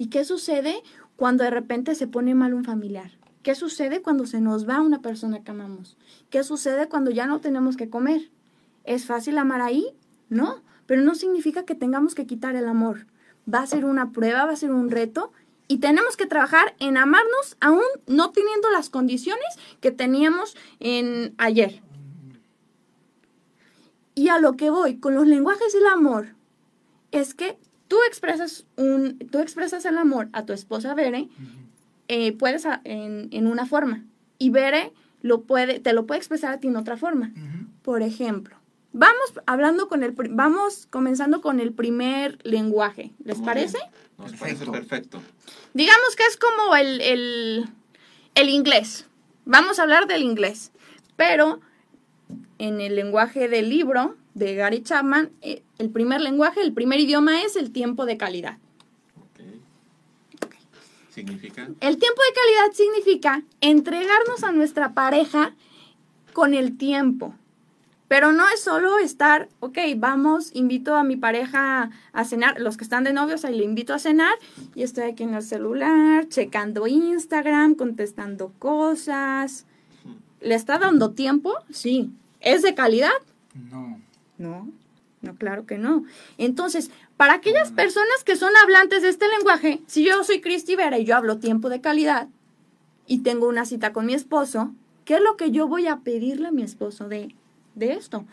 ¿Y 0.00 0.10
qué 0.10 0.24
sucede 0.24 0.84
cuando 1.16 1.42
de 1.42 1.50
repente 1.50 1.96
se 1.96 2.06
pone 2.06 2.32
mal 2.32 2.54
un 2.54 2.64
familiar? 2.64 3.10
¿Qué 3.42 3.56
sucede 3.56 4.00
cuando 4.00 4.26
se 4.26 4.40
nos 4.40 4.68
va 4.68 4.80
una 4.80 5.02
persona 5.02 5.42
que 5.42 5.50
amamos? 5.50 5.96
¿Qué 6.30 6.44
sucede 6.44 6.88
cuando 6.88 7.10
ya 7.10 7.26
no 7.26 7.40
tenemos 7.40 7.76
que 7.76 7.90
comer? 7.90 8.30
¿Es 8.84 9.06
fácil 9.06 9.38
amar 9.38 9.60
ahí? 9.60 9.88
No, 10.28 10.62
pero 10.86 11.02
no 11.02 11.16
significa 11.16 11.64
que 11.64 11.74
tengamos 11.74 12.14
que 12.14 12.26
quitar 12.26 12.54
el 12.54 12.68
amor. 12.68 13.08
Va 13.52 13.58
a 13.58 13.66
ser 13.66 13.84
una 13.84 14.12
prueba, 14.12 14.46
va 14.46 14.52
a 14.52 14.56
ser 14.56 14.70
un 14.70 14.88
reto 14.88 15.32
y 15.66 15.78
tenemos 15.78 16.16
que 16.16 16.26
trabajar 16.26 16.76
en 16.78 16.96
amarnos 16.96 17.56
aún 17.58 17.82
no 18.06 18.30
teniendo 18.30 18.70
las 18.70 18.90
condiciones 18.90 19.48
que 19.80 19.90
teníamos 19.90 20.56
en 20.78 21.34
ayer. 21.38 21.82
Y 24.14 24.28
a 24.28 24.38
lo 24.38 24.56
que 24.56 24.70
voy 24.70 24.98
con 24.98 25.16
los 25.16 25.26
lenguajes 25.26 25.72
del 25.72 25.86
amor 25.86 26.36
es 27.10 27.34
que 27.34 27.58
tú 27.88 27.96
expresas 28.06 28.66
un 28.76 29.18
tú 29.30 29.38
expresas 29.40 29.84
el 29.86 29.98
amor 29.98 30.28
a 30.32 30.44
tu 30.46 30.52
esposa 30.52 30.94
Bere 30.94 31.28
eh, 32.08 32.32
puedes 32.32 32.64
a- 32.66 32.80
en, 32.84 33.28
en 33.32 33.46
una 33.46 33.66
forma 33.66 34.04
y 34.38 34.50
Bere 34.50 34.92
lo 35.22 35.42
puede 35.42 35.80
te 35.80 35.92
lo 35.92 36.06
puede 36.06 36.18
expresar 36.18 36.52
a 36.54 36.60
ti 36.60 36.68
en 36.68 36.76
otra 36.76 36.96
forma 36.96 37.32
por 37.82 38.02
ejemplo 38.02 38.56
vamos 38.92 39.32
hablando 39.46 39.88
con 39.88 40.02
el 40.02 40.12
vamos 40.12 40.86
comenzando 40.90 41.40
con 41.40 41.60
el 41.60 41.72
primer 41.72 42.38
lenguaje 42.44 43.12
les 43.24 43.38
Muy 43.38 43.46
parece. 43.46 43.78
Nos 44.18 44.32
Perfecto. 44.32 44.72
parece 44.72 44.86
perfecto. 44.88 45.22
digamos 45.74 46.16
que 46.16 46.24
es 46.24 46.36
como 46.36 46.74
el, 46.76 47.00
el, 47.00 47.68
el 48.34 48.48
inglés 48.48 49.06
vamos 49.44 49.78
a 49.78 49.82
hablar 49.82 50.06
del 50.06 50.22
inglés 50.22 50.72
pero 51.16 51.60
en 52.58 52.80
el 52.80 52.94
lenguaje 52.96 53.48
del 53.48 53.68
libro 53.68 54.16
de 54.38 54.54
Gary 54.54 54.82
Chapman 54.82 55.30
eh, 55.42 55.62
el 55.78 55.90
primer 55.90 56.20
lenguaje 56.20 56.60
el 56.62 56.72
primer 56.72 57.00
idioma 57.00 57.42
es 57.42 57.56
el 57.56 57.70
tiempo 57.72 58.06
de 58.06 58.16
calidad 58.16 58.58
Ok. 60.44 60.54
Significa. 61.10 61.62
El 61.80 61.98
tiempo 61.98 62.22
de 62.22 62.34
calidad 62.34 62.72
significa 62.74 63.42
entregarnos 63.60 64.44
a 64.44 64.52
nuestra 64.52 64.94
pareja 64.94 65.54
con 66.32 66.54
el 66.54 66.76
tiempo. 66.78 67.34
Pero 68.06 68.32
no 68.32 68.48
es 68.48 68.60
solo 68.62 68.98
estar, 68.98 69.50
ok, 69.60 69.78
vamos, 69.96 70.50
invito 70.54 70.94
a 70.94 71.04
mi 71.04 71.16
pareja 71.16 71.90
a 72.12 72.24
cenar, 72.24 72.58
los 72.58 72.78
que 72.78 72.84
están 72.84 73.04
de 73.04 73.12
novios, 73.12 73.44
ahí 73.44 73.54
le 73.54 73.64
invito 73.64 73.92
a 73.92 73.98
cenar 73.98 74.34
y 74.74 74.82
estoy 74.82 75.04
aquí 75.04 75.24
en 75.24 75.34
el 75.34 75.42
celular, 75.42 76.26
checando 76.28 76.86
Instagram, 76.86 77.74
contestando 77.74 78.52
cosas. 78.58 79.66
¿Le 80.40 80.54
está 80.54 80.78
dando 80.78 81.10
tiempo? 81.10 81.54
Sí. 81.70 82.10
¿Es 82.40 82.62
de 82.62 82.74
calidad? 82.74 83.10
No. 83.70 84.00
No, 84.38 84.68
no, 85.20 85.34
claro 85.36 85.66
que 85.66 85.78
no. 85.78 86.04
Entonces, 86.38 86.90
para 87.16 87.34
aquellas 87.34 87.72
personas 87.72 88.24
que 88.24 88.36
son 88.36 88.52
hablantes 88.62 89.02
de 89.02 89.08
este 89.08 89.28
lenguaje, 89.28 89.80
si 89.86 90.04
yo 90.04 90.24
soy 90.24 90.40
Cristi 90.40 90.76
Vera 90.76 90.98
y 90.98 91.04
yo 91.04 91.16
hablo 91.16 91.38
tiempo 91.38 91.68
de 91.68 91.80
calidad 91.80 92.28
y 93.06 93.18
tengo 93.18 93.48
una 93.48 93.64
cita 93.64 93.92
con 93.92 94.06
mi 94.06 94.14
esposo, 94.14 94.72
¿qué 95.04 95.16
es 95.16 95.20
lo 95.20 95.36
que 95.36 95.50
yo 95.50 95.66
voy 95.66 95.86
a 95.86 95.98
pedirle 95.98 96.48
a 96.48 96.52
mi 96.52 96.62
esposo 96.62 97.08
de 97.08 97.34
de 97.78 97.92
esto. 97.92 98.24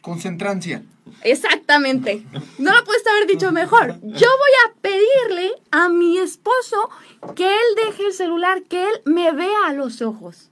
Concentrancia. 0.00 0.82
Exactamente. 1.22 2.24
No 2.58 2.74
lo 2.74 2.84
puedes 2.84 3.06
haber 3.06 3.28
dicho 3.28 3.52
mejor. 3.52 4.00
Yo 4.02 4.26
voy 4.26 4.52
a 4.66 4.74
pedirle 4.80 5.52
a 5.70 5.88
mi 5.88 6.18
esposo 6.18 6.90
que 7.36 7.46
él 7.46 7.86
deje 7.86 8.06
el 8.06 8.12
celular, 8.12 8.62
que 8.64 8.82
él 8.82 9.00
me 9.04 9.30
vea 9.30 9.66
a 9.68 9.72
los 9.72 10.02
ojos. 10.02 10.50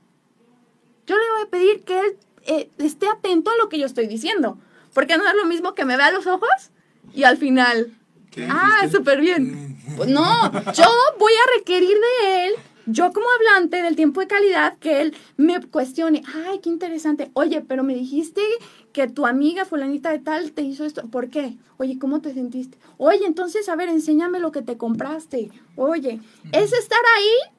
Yo 1.07 1.17
le 1.17 1.25
voy 1.33 1.43
a 1.43 1.51
pedir 1.51 1.83
que 1.83 1.99
él 1.99 2.17
eh, 2.47 2.71
esté 2.79 3.09
atento 3.09 3.51
a 3.51 3.57
lo 3.57 3.69
que 3.69 3.79
yo 3.81 3.87
estoy 3.87 4.07
diciendo. 4.07 4.57
Porque 4.93 5.17
no 5.17 5.27
es 5.29 5.35
lo 5.35 5.47
mismo 5.47 5.75
que 5.75 5.85
me 5.85 5.97
vea 5.97 6.07
a 6.07 6.13
los 6.13 6.27
ojos 6.27 6.49
y 7.15 7.25
al 7.25 7.37
final. 7.37 7.93
¿Qué 8.31 8.47
Ah, 8.49 8.87
súper 8.91 9.21
bien. 9.21 9.79
Pues 9.97 10.09
no, 10.09 10.23
yo 10.73 10.87
voy 11.19 11.33
a 11.33 11.59
requerir 11.59 11.97
de 12.23 12.47
él, 12.47 12.55
yo 12.87 13.13
como 13.13 13.27
hablante 13.31 13.83
del 13.83 13.97
tiempo 13.97 14.21
de 14.21 14.29
calidad, 14.29 14.79
que 14.79 15.01
él 15.01 15.17
me 15.37 15.61
cuestione. 15.61 16.23
Ay, 16.47 16.61
qué 16.61 16.69
interesante. 16.69 17.31
Oye, 17.35 17.61
pero 17.61 17.83
me 17.83 17.95
dijiste 17.95 18.41
que 18.93 19.09
tu 19.09 19.27
amiga 19.27 19.65
fulanita 19.65 20.11
de 20.11 20.21
tal 20.21 20.53
te 20.53 20.63
hizo 20.63 20.85
esto. 20.85 21.03
¿Por 21.09 21.29
qué? 21.29 21.57
Oye, 21.79 21.99
¿cómo 21.99 22.21
te 22.21 22.33
sentiste? 22.33 22.79
Oye, 22.99 23.27
entonces, 23.27 23.69
a 23.69 23.77
ver, 23.77 23.89
enséñame 23.89 24.39
lo 24.39 24.53
que 24.53 24.63
te 24.63 24.77
compraste. 24.77 25.51
Oye, 25.77 26.21
es 26.53 26.73
estar 26.73 27.01
ahí 27.17 27.55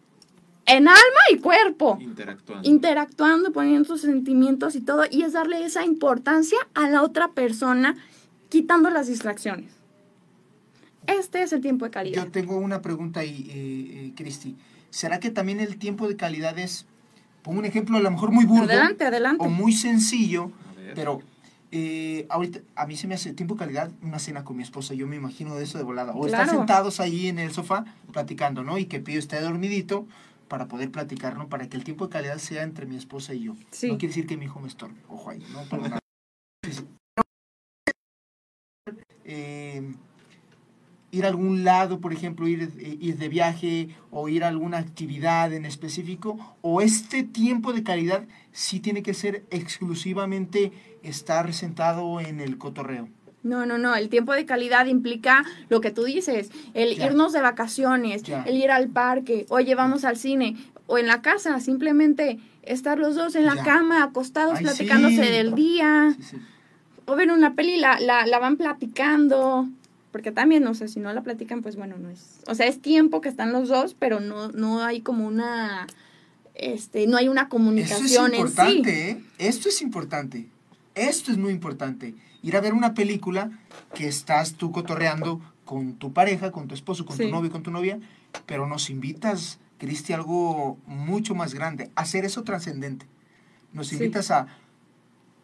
en 0.65 0.87
alma 0.87 1.21
y 1.33 1.37
cuerpo 1.39 1.97
Interactuando. 1.99 2.69
interactuando, 2.69 3.51
poniendo 3.51 3.85
sus 3.85 4.01
sentimientos 4.01 4.75
y 4.75 4.81
todo, 4.81 5.03
y 5.09 5.23
es 5.23 5.33
darle 5.33 5.63
esa 5.65 5.85
importancia 5.85 6.57
a 6.73 6.89
la 6.89 7.01
otra 7.03 7.29
persona, 7.29 7.95
quitando 8.49 8.89
las 8.89 9.07
distracciones. 9.07 9.71
Este 11.07 11.41
es 11.41 11.51
el 11.51 11.61
tiempo 11.61 11.85
de 11.85 11.91
calidad. 11.91 12.25
Yo 12.25 12.31
tengo 12.31 12.57
una 12.57 12.81
pregunta 12.81 13.21
ahí, 13.21 13.47
eh, 13.49 14.05
eh, 14.07 14.13
Cristi. 14.15 14.55
¿Será 14.91 15.19
que 15.19 15.31
también 15.31 15.59
el 15.59 15.77
tiempo 15.77 16.07
de 16.07 16.15
calidad 16.15 16.57
es, 16.59 16.85
pongo 17.41 17.59
un 17.59 17.65
ejemplo 17.65 17.97
a 17.97 18.01
lo 18.01 18.11
mejor 18.11 18.31
muy 18.31 18.45
burdo 18.45 18.65
Adelante, 18.65 19.05
adelante. 19.05 19.43
o 19.43 19.49
muy 19.49 19.73
sencillo, 19.73 20.51
pero 20.93 21.21
eh, 21.71 22.25
ahorita 22.29 22.59
a 22.75 22.85
mí 22.85 22.97
se 22.97 23.07
me 23.07 23.15
hace 23.15 23.33
tiempo 23.33 23.55
de 23.55 23.59
calidad 23.59 23.89
una 24.03 24.19
cena 24.19 24.43
con 24.43 24.57
mi 24.57 24.63
esposa, 24.63 24.93
yo 24.93 25.07
me 25.07 25.15
imagino 25.15 25.55
de 25.55 25.63
eso 25.63 25.77
de 25.77 25.85
volada. 25.85 26.13
O 26.13 26.25
estar 26.27 26.43
Claro. 26.43 26.59
sentados 26.59 26.99
ahí 26.99 27.27
en 27.27 27.39
el 27.39 27.51
sofá 27.51 27.85
platicando, 28.11 28.63
¿no? 28.63 28.77
Y 28.77 28.85
que 28.85 28.99
Pío 28.99 29.17
esté 29.17 29.39
dormidito 29.41 30.05
para 30.51 30.67
poder 30.67 30.91
platicar, 30.91 31.37
¿no? 31.37 31.47
Para 31.47 31.69
que 31.69 31.77
el 31.77 31.85
tiempo 31.85 32.07
de 32.07 32.11
calidad 32.11 32.37
sea 32.37 32.63
entre 32.63 32.85
mi 32.85 32.97
esposa 32.97 33.33
y 33.33 33.43
yo. 33.43 33.55
Sí. 33.71 33.87
No 33.87 33.97
quiere 33.97 34.09
decir 34.09 34.27
que 34.27 34.35
mi 34.35 34.45
hijo 34.45 34.59
me 34.59 34.67
estorbe, 34.67 34.99
ojo 35.07 35.29
ahí, 35.29 35.41
¿no? 35.53 35.63
Para 35.63 35.83
nada. 35.83 35.99
Eh, 39.23 39.93
ir 41.11 41.25
a 41.25 41.29
algún 41.29 41.63
lado, 41.63 42.01
por 42.01 42.11
ejemplo, 42.11 42.49
ir, 42.49 42.63
eh, 42.79 42.97
ir 42.99 43.17
de 43.17 43.29
viaje 43.29 43.95
o 44.09 44.27
ir 44.27 44.43
a 44.43 44.49
alguna 44.49 44.79
actividad 44.79 45.53
en 45.53 45.65
específico, 45.65 46.57
o 46.61 46.81
este 46.81 47.23
tiempo 47.23 47.71
de 47.71 47.83
calidad 47.83 48.27
sí 48.51 48.81
tiene 48.81 49.03
que 49.03 49.13
ser 49.13 49.45
exclusivamente 49.51 50.73
estar 51.01 51.53
sentado 51.53 52.19
en 52.19 52.41
el 52.41 52.57
cotorreo. 52.57 53.07
No, 53.43 53.65
no, 53.65 53.77
no. 53.77 53.95
El 53.95 54.09
tiempo 54.09 54.33
de 54.33 54.45
calidad 54.45 54.85
implica 54.85 55.43
lo 55.69 55.81
que 55.81 55.91
tú 55.91 56.03
dices, 56.03 56.51
el 56.73 56.93
irnos 57.01 57.33
de 57.33 57.41
vacaciones, 57.41 58.23
el 58.45 58.55
ir 58.55 58.71
al 58.71 58.89
parque, 58.89 59.45
oye, 59.49 59.73
vamos 59.75 60.03
al 60.05 60.17
cine, 60.17 60.57
o 60.87 60.97
en 60.97 61.07
la 61.07 61.21
casa, 61.21 61.59
simplemente 61.59 62.39
estar 62.63 62.99
los 62.99 63.15
dos 63.15 63.35
en 63.35 63.45
la 63.45 63.63
cama, 63.63 64.03
acostados, 64.03 64.59
Ay, 64.59 64.65
platicándose 64.65 65.23
sí. 65.23 65.31
del 65.31 65.55
día. 65.55 66.15
Sí, 66.17 66.23
sí. 66.31 66.37
o 67.05 67.15
ver 67.15 67.31
una 67.31 67.55
peli, 67.55 67.77
la, 67.77 67.99
la, 67.99 68.27
la 68.27 68.39
van 68.39 68.57
platicando, 68.57 69.67
porque 70.11 70.31
también, 70.31 70.67
o 70.67 70.73
sea, 70.75 70.87
si 70.87 70.99
no 70.99 71.11
la 71.13 71.21
platican, 71.21 71.61
pues 71.61 71.75
bueno, 71.75 71.97
no 71.97 72.09
es, 72.09 72.41
o 72.47 72.53
sea, 72.53 72.67
es 72.67 72.81
tiempo 72.81 73.21
que 73.21 73.29
están 73.29 73.53
los 73.53 73.69
dos, 73.69 73.95
pero 73.97 74.19
no, 74.19 74.49
no 74.51 74.83
hay 74.83 75.01
como 75.01 75.25
una, 75.25 75.87
este, 76.53 77.07
no 77.07 77.17
hay 77.17 77.27
una 77.27 77.43
es 77.43 77.47
comunicación 77.47 78.25
en 78.25 78.31
sí. 78.31 78.37
importante, 78.37 79.09
¿eh? 79.09 79.23
Esto 79.39 79.69
es 79.69 79.81
importante. 79.81 80.47
Esto 80.93 81.31
es 81.31 81.37
muy 81.37 81.51
importante. 81.51 82.13
Ir 82.41 82.55
a 82.57 82.61
ver 82.61 82.73
una 82.73 82.93
película 82.93 83.51
que 83.93 84.07
estás 84.07 84.53
tú 84.53 84.71
cotorreando 84.71 85.39
con 85.65 85.93
tu 85.95 86.11
pareja, 86.13 86.51
con 86.51 86.67
tu 86.67 86.75
esposo, 86.75 87.05
con 87.05 87.15
Sí. 87.17 87.23
tu 87.25 87.29
novio, 87.29 87.51
con 87.51 87.63
tu 87.63 87.71
novia, 87.71 87.99
pero 88.45 88.67
nos 88.67 88.89
invitas, 88.89 89.59
Cristi, 89.77 90.13
algo 90.13 90.77
mucho 90.85 91.33
más 91.35 91.53
grande, 91.53 91.91
a 91.95 92.01
hacer 92.01 92.25
eso 92.25 92.43
trascendente. 92.43 93.05
Nos 93.73 93.87
Sí. 93.87 93.95
invitas 93.95 94.31
a 94.31 94.47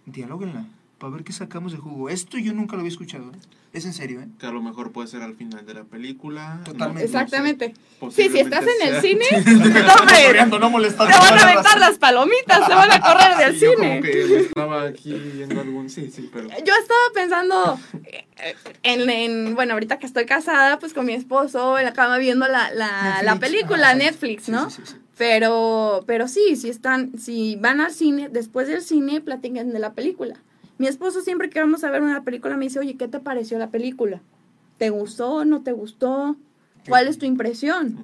dialoguenla, 0.06 0.66
para 0.98 1.14
ver 1.14 1.24
qué 1.24 1.34
sacamos 1.34 1.72
de 1.72 1.78
jugo. 1.78 2.10
Esto 2.10 2.38
yo 2.38 2.54
nunca 2.54 2.76
lo 2.76 2.80
había 2.82 2.92
escuchado, 2.92 3.26
¿eh? 3.32 3.38
Es 3.78 3.86
en 3.86 3.94
serio, 3.94 4.22
¿eh? 4.22 4.28
Que 4.40 4.48
a 4.48 4.52
lo 4.52 4.62
mejor 4.62 4.92
puede 4.92 5.08
ser 5.08 5.22
al 5.22 5.36
final 5.36 5.66
de 5.66 5.74
la 5.76 5.84
película. 5.84 6.60
Totalmente. 6.66 6.94
no 6.94 7.00
sé, 7.00 7.06
Exactamente. 7.06 7.74
Sí, 8.12 8.30
si 8.30 8.40
estás 8.40 8.64
en 8.64 8.88
el 8.96 9.02
cine, 9.02 9.26
no, 9.46 10.60
no 10.60 10.66
te 10.66 11.14
van 11.20 11.40
a 11.40 11.42
aventar 11.44 11.80
las 11.80 11.98
palomitas, 11.98 12.68
te 12.68 12.74
van 12.74 12.92
a 12.92 13.00
correr 13.02 13.38
del 13.38 13.54
Sí, 13.60 13.66
yo 13.66 13.72
cine. 13.76 13.90
como 13.90 14.02
que 14.02 14.26
me 14.26 14.38
estaba 14.40 14.82
aquí 14.84 15.14
viendo 15.14 15.62
algún... 15.62 15.90
Sí, 15.90 16.12
sí, 16.14 16.30
pero... 16.34 16.48
Yo 16.50 16.74
estaba 16.82 17.00
pensando 17.14 17.80
eh, 18.04 18.26
en, 18.84 19.10
en- 19.10 19.56
bueno, 19.56 19.74
ahorita 19.74 20.00
que 20.00 20.06
estoy 20.06 20.26
casada, 20.26 20.80
pues 20.80 20.94
con 20.94 21.06
mi 21.06 21.14
esposo 21.14 21.78
en 21.78 21.86
la 21.86 21.94
cama 21.94 22.18
viendo 22.18 22.48
la, 22.48 22.72
la, 22.72 23.22
la 23.24 23.34
Netflix. 23.36 23.40
película. 23.40 23.94
Netflix, 23.94 24.50
¿no? 24.50 24.70
sí, 24.70 24.82
sí, 24.86 24.94
sí. 24.94 24.98
Pero, 25.18 26.04
pero 26.06 26.28
sí, 26.28 26.56
si 26.56 26.70
están, 26.70 27.18
si 27.18 27.56
van 27.58 27.82
al 27.82 27.92
cine, 27.92 28.30
después 28.30 28.68
del 28.68 28.82
cine, 28.82 29.20
platican 29.22 29.72
de 29.74 29.80
la 29.80 29.94
película. 29.94 30.36
Mi 30.78 30.88
esposo 30.88 31.22
siempre 31.22 31.50
que 31.50 31.60
vamos 31.60 31.84
a 31.84 31.92
ver 31.92 32.02
una 32.02 32.24
película 32.24 32.56
me 32.58 32.66
dice, 32.66 32.80
oye, 32.80 32.96
¿qué 32.96 33.08
te 33.08 33.20
pareció 33.20 33.58
la 33.58 33.72
película? 33.72 34.22
¿Te 34.78 34.90
gustó? 34.90 35.44
¿No 35.46 35.64
te 35.64 35.72
gustó? 35.72 36.36
¿Cuál 36.88 37.08
es 37.08 37.18
tu 37.18 37.26
impresión? 37.26 37.98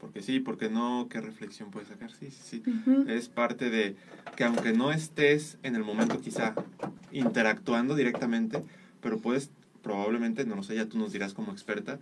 Porque 0.00 0.22
sí, 0.22 0.40
porque 0.40 0.68
no, 0.68 1.08
¿qué 1.10 1.20
reflexión 1.20 1.70
puedes 1.70 1.88
sacar? 1.88 2.10
Sí, 2.10 2.30
sí, 2.30 2.62
sí. 2.62 2.62
Es 3.06 3.28
parte 3.28 3.70
de 3.70 3.96
que 4.36 4.44
aunque 4.44 4.72
no 4.72 4.92
estés 4.92 5.58
en 5.62 5.76
el 5.76 5.84
momento 5.84 6.20
quizá 6.20 6.54
interactuando 7.12 7.94
directamente, 7.94 8.62
pero 9.00 9.18
puedes 9.18 9.50
probablemente, 9.82 10.44
no 10.44 10.56
lo 10.56 10.62
sé, 10.62 10.74
ya 10.76 10.86
tú 10.86 10.98
nos 10.98 11.12
dirás 11.12 11.34
como 11.34 11.52
experta, 11.52 11.98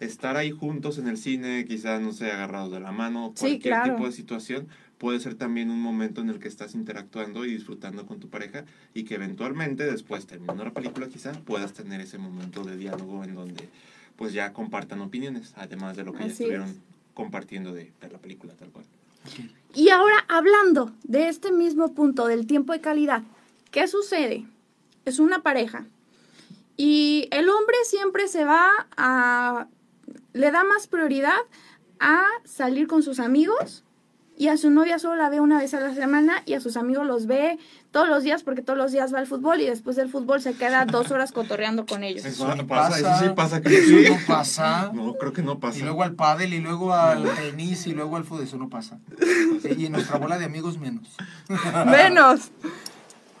estar 0.00 0.36
ahí 0.36 0.50
juntos 0.50 0.98
en 0.98 1.08
el 1.08 1.16
cine, 1.18 1.64
quizá, 1.66 1.98
no 1.98 2.12
sé, 2.12 2.30
agarrados 2.30 2.72
de 2.72 2.80
la 2.80 2.92
mano, 2.92 3.32
Sí, 3.34 3.40
cualquier 3.48 3.74
claro. 3.74 3.92
tipo 3.94 4.06
de 4.06 4.12
situación, 4.12 4.68
puede 4.98 5.20
ser 5.20 5.36
también 5.36 5.70
un 5.70 5.80
momento 5.80 6.20
en 6.20 6.28
el 6.28 6.38
que 6.38 6.48
estás 6.48 6.74
interactuando 6.74 7.44
y 7.44 7.52
disfrutando 7.52 8.06
con 8.06 8.20
tu 8.20 8.28
pareja 8.28 8.64
y 8.94 9.04
que 9.04 9.14
eventualmente 9.14 9.84
después, 9.84 10.26
terminando 10.26 10.64
la 10.64 10.72
película 10.72 11.08
quizá, 11.08 11.32
puedas 11.32 11.72
tener 11.72 12.00
ese 12.00 12.18
momento 12.18 12.64
de 12.64 12.76
diálogo 12.76 13.24
en 13.24 13.34
donde 13.34 13.68
pues 14.16 14.32
ya 14.32 14.52
compartan 14.52 15.00
opiniones, 15.00 15.54
además 15.56 15.96
de 15.96 16.04
lo 16.04 16.12
que 16.12 16.20
ya 16.20 16.26
es. 16.26 16.32
estuvieron 16.32 16.74
compartiendo 17.14 17.72
de, 17.72 17.92
de 18.00 18.10
la 18.10 18.18
película 18.18 18.52
tal 18.54 18.70
cual. 18.70 18.84
Y 19.74 19.90
ahora, 19.90 20.24
hablando 20.28 20.92
de 21.04 21.28
este 21.28 21.52
mismo 21.52 21.94
punto 21.94 22.26
del 22.26 22.46
tiempo 22.46 22.72
de 22.72 22.80
calidad, 22.80 23.22
¿qué 23.70 23.86
sucede? 23.86 24.46
Es 25.04 25.18
una 25.18 25.42
pareja. 25.42 25.86
Y 26.76 27.28
el 27.30 27.48
hombre 27.48 27.76
siempre 27.84 28.28
se 28.28 28.44
va 28.44 28.70
a... 28.96 29.68
le 30.32 30.50
da 30.50 30.64
más 30.64 30.86
prioridad 30.86 31.38
a 32.00 32.24
salir 32.44 32.86
con 32.86 33.02
sus 33.02 33.18
amigos 33.18 33.84
y 34.38 34.48
a 34.48 34.56
su 34.56 34.70
novia 34.70 34.98
solo 35.00 35.16
la 35.16 35.28
ve 35.28 35.40
una 35.40 35.58
vez 35.58 35.74
a 35.74 35.80
la 35.80 35.92
semana 35.92 36.42
y 36.46 36.54
a 36.54 36.60
sus 36.60 36.76
amigos 36.76 37.04
los 37.06 37.26
ve 37.26 37.58
todos 37.90 38.08
los 38.08 38.22
días 38.22 38.44
porque 38.44 38.62
todos 38.62 38.78
los 38.78 38.92
días 38.92 39.12
va 39.12 39.18
al 39.18 39.26
fútbol 39.26 39.60
y 39.60 39.66
después 39.66 39.96
del 39.96 40.08
fútbol 40.08 40.40
se 40.40 40.54
queda 40.54 40.84
dos 40.84 41.10
horas 41.10 41.32
cotorreando 41.32 41.84
con 41.86 42.04
ellos. 42.04 42.24
Eso 42.24 42.54
no 42.54 42.66
pasa, 42.66 42.90
pasa. 43.02 43.16
eso 43.16 43.24
sí 43.28 43.32
pasa 43.34 43.60
que 43.60 43.76
Eso 43.76 43.88
sí. 43.88 44.06
no 44.08 44.16
pasa. 44.26 44.90
No, 44.94 45.14
creo 45.14 45.32
que 45.32 45.42
no 45.42 45.58
pasa. 45.58 45.80
Y 45.80 45.82
luego 45.82 46.04
al 46.04 46.14
pádel, 46.14 46.54
y 46.54 46.60
luego 46.60 46.94
al 46.94 47.24
tenis, 47.34 47.86
y 47.88 47.92
luego 47.94 48.16
al 48.16 48.24
fútbol, 48.24 48.44
eso 48.44 48.56
no 48.58 48.68
pasa. 48.68 48.98
Y 49.76 49.86
en 49.86 49.92
nuestra 49.92 50.18
bola 50.18 50.38
de 50.38 50.44
amigos 50.44 50.78
menos. 50.78 51.08
Menos. 51.86 52.50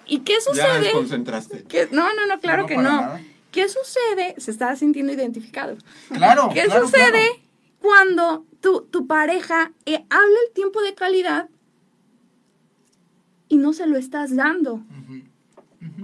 ¿Y 0.06 0.20
qué 0.20 0.34
ya 0.34 0.40
sucede? 0.40 0.80
desconcentraste. 0.80 1.64
¿Qué- 1.68 1.88
No, 1.92 2.12
no, 2.14 2.26
no, 2.26 2.40
claro 2.40 2.62
No, 2.62 2.66
que 2.68 2.76
no. 2.76 2.82
nada. 2.82 3.20
¿Qué 3.52 3.68
sucede? 3.68 4.34
Se 4.38 4.50
está 4.50 4.74
sintiendo 4.76 5.12
identificado. 5.12 5.76
Claro. 6.12 6.50
¿Qué 6.52 6.64
claro, 6.64 6.86
sucede 6.86 7.10
claro. 7.10 7.47
Cuando 7.80 8.44
tu, 8.60 8.82
tu 8.82 9.06
pareja 9.06 9.72
eh, 9.86 10.04
habla 10.10 10.38
el 10.46 10.52
tiempo 10.54 10.82
de 10.82 10.94
calidad 10.94 11.48
y 13.48 13.56
no 13.56 13.72
se 13.72 13.86
lo 13.86 13.96
estás 13.96 14.34
dando? 14.34 14.82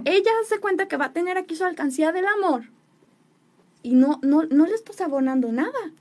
Ella 0.05 0.31
se 0.47 0.59
cuenta 0.59 0.87
que 0.87 0.97
va 0.97 1.05
a 1.05 1.13
tener 1.13 1.37
aquí 1.37 1.55
su 1.55 1.63
alcancía 1.63 2.11
del 2.11 2.25
amor 2.27 2.69
y 3.83 3.93
no, 3.93 4.19
no, 4.23 4.43
no 4.43 4.65
le 4.65 4.73
estás 4.73 5.01
abonando 5.01 5.51
nada. 5.51 5.91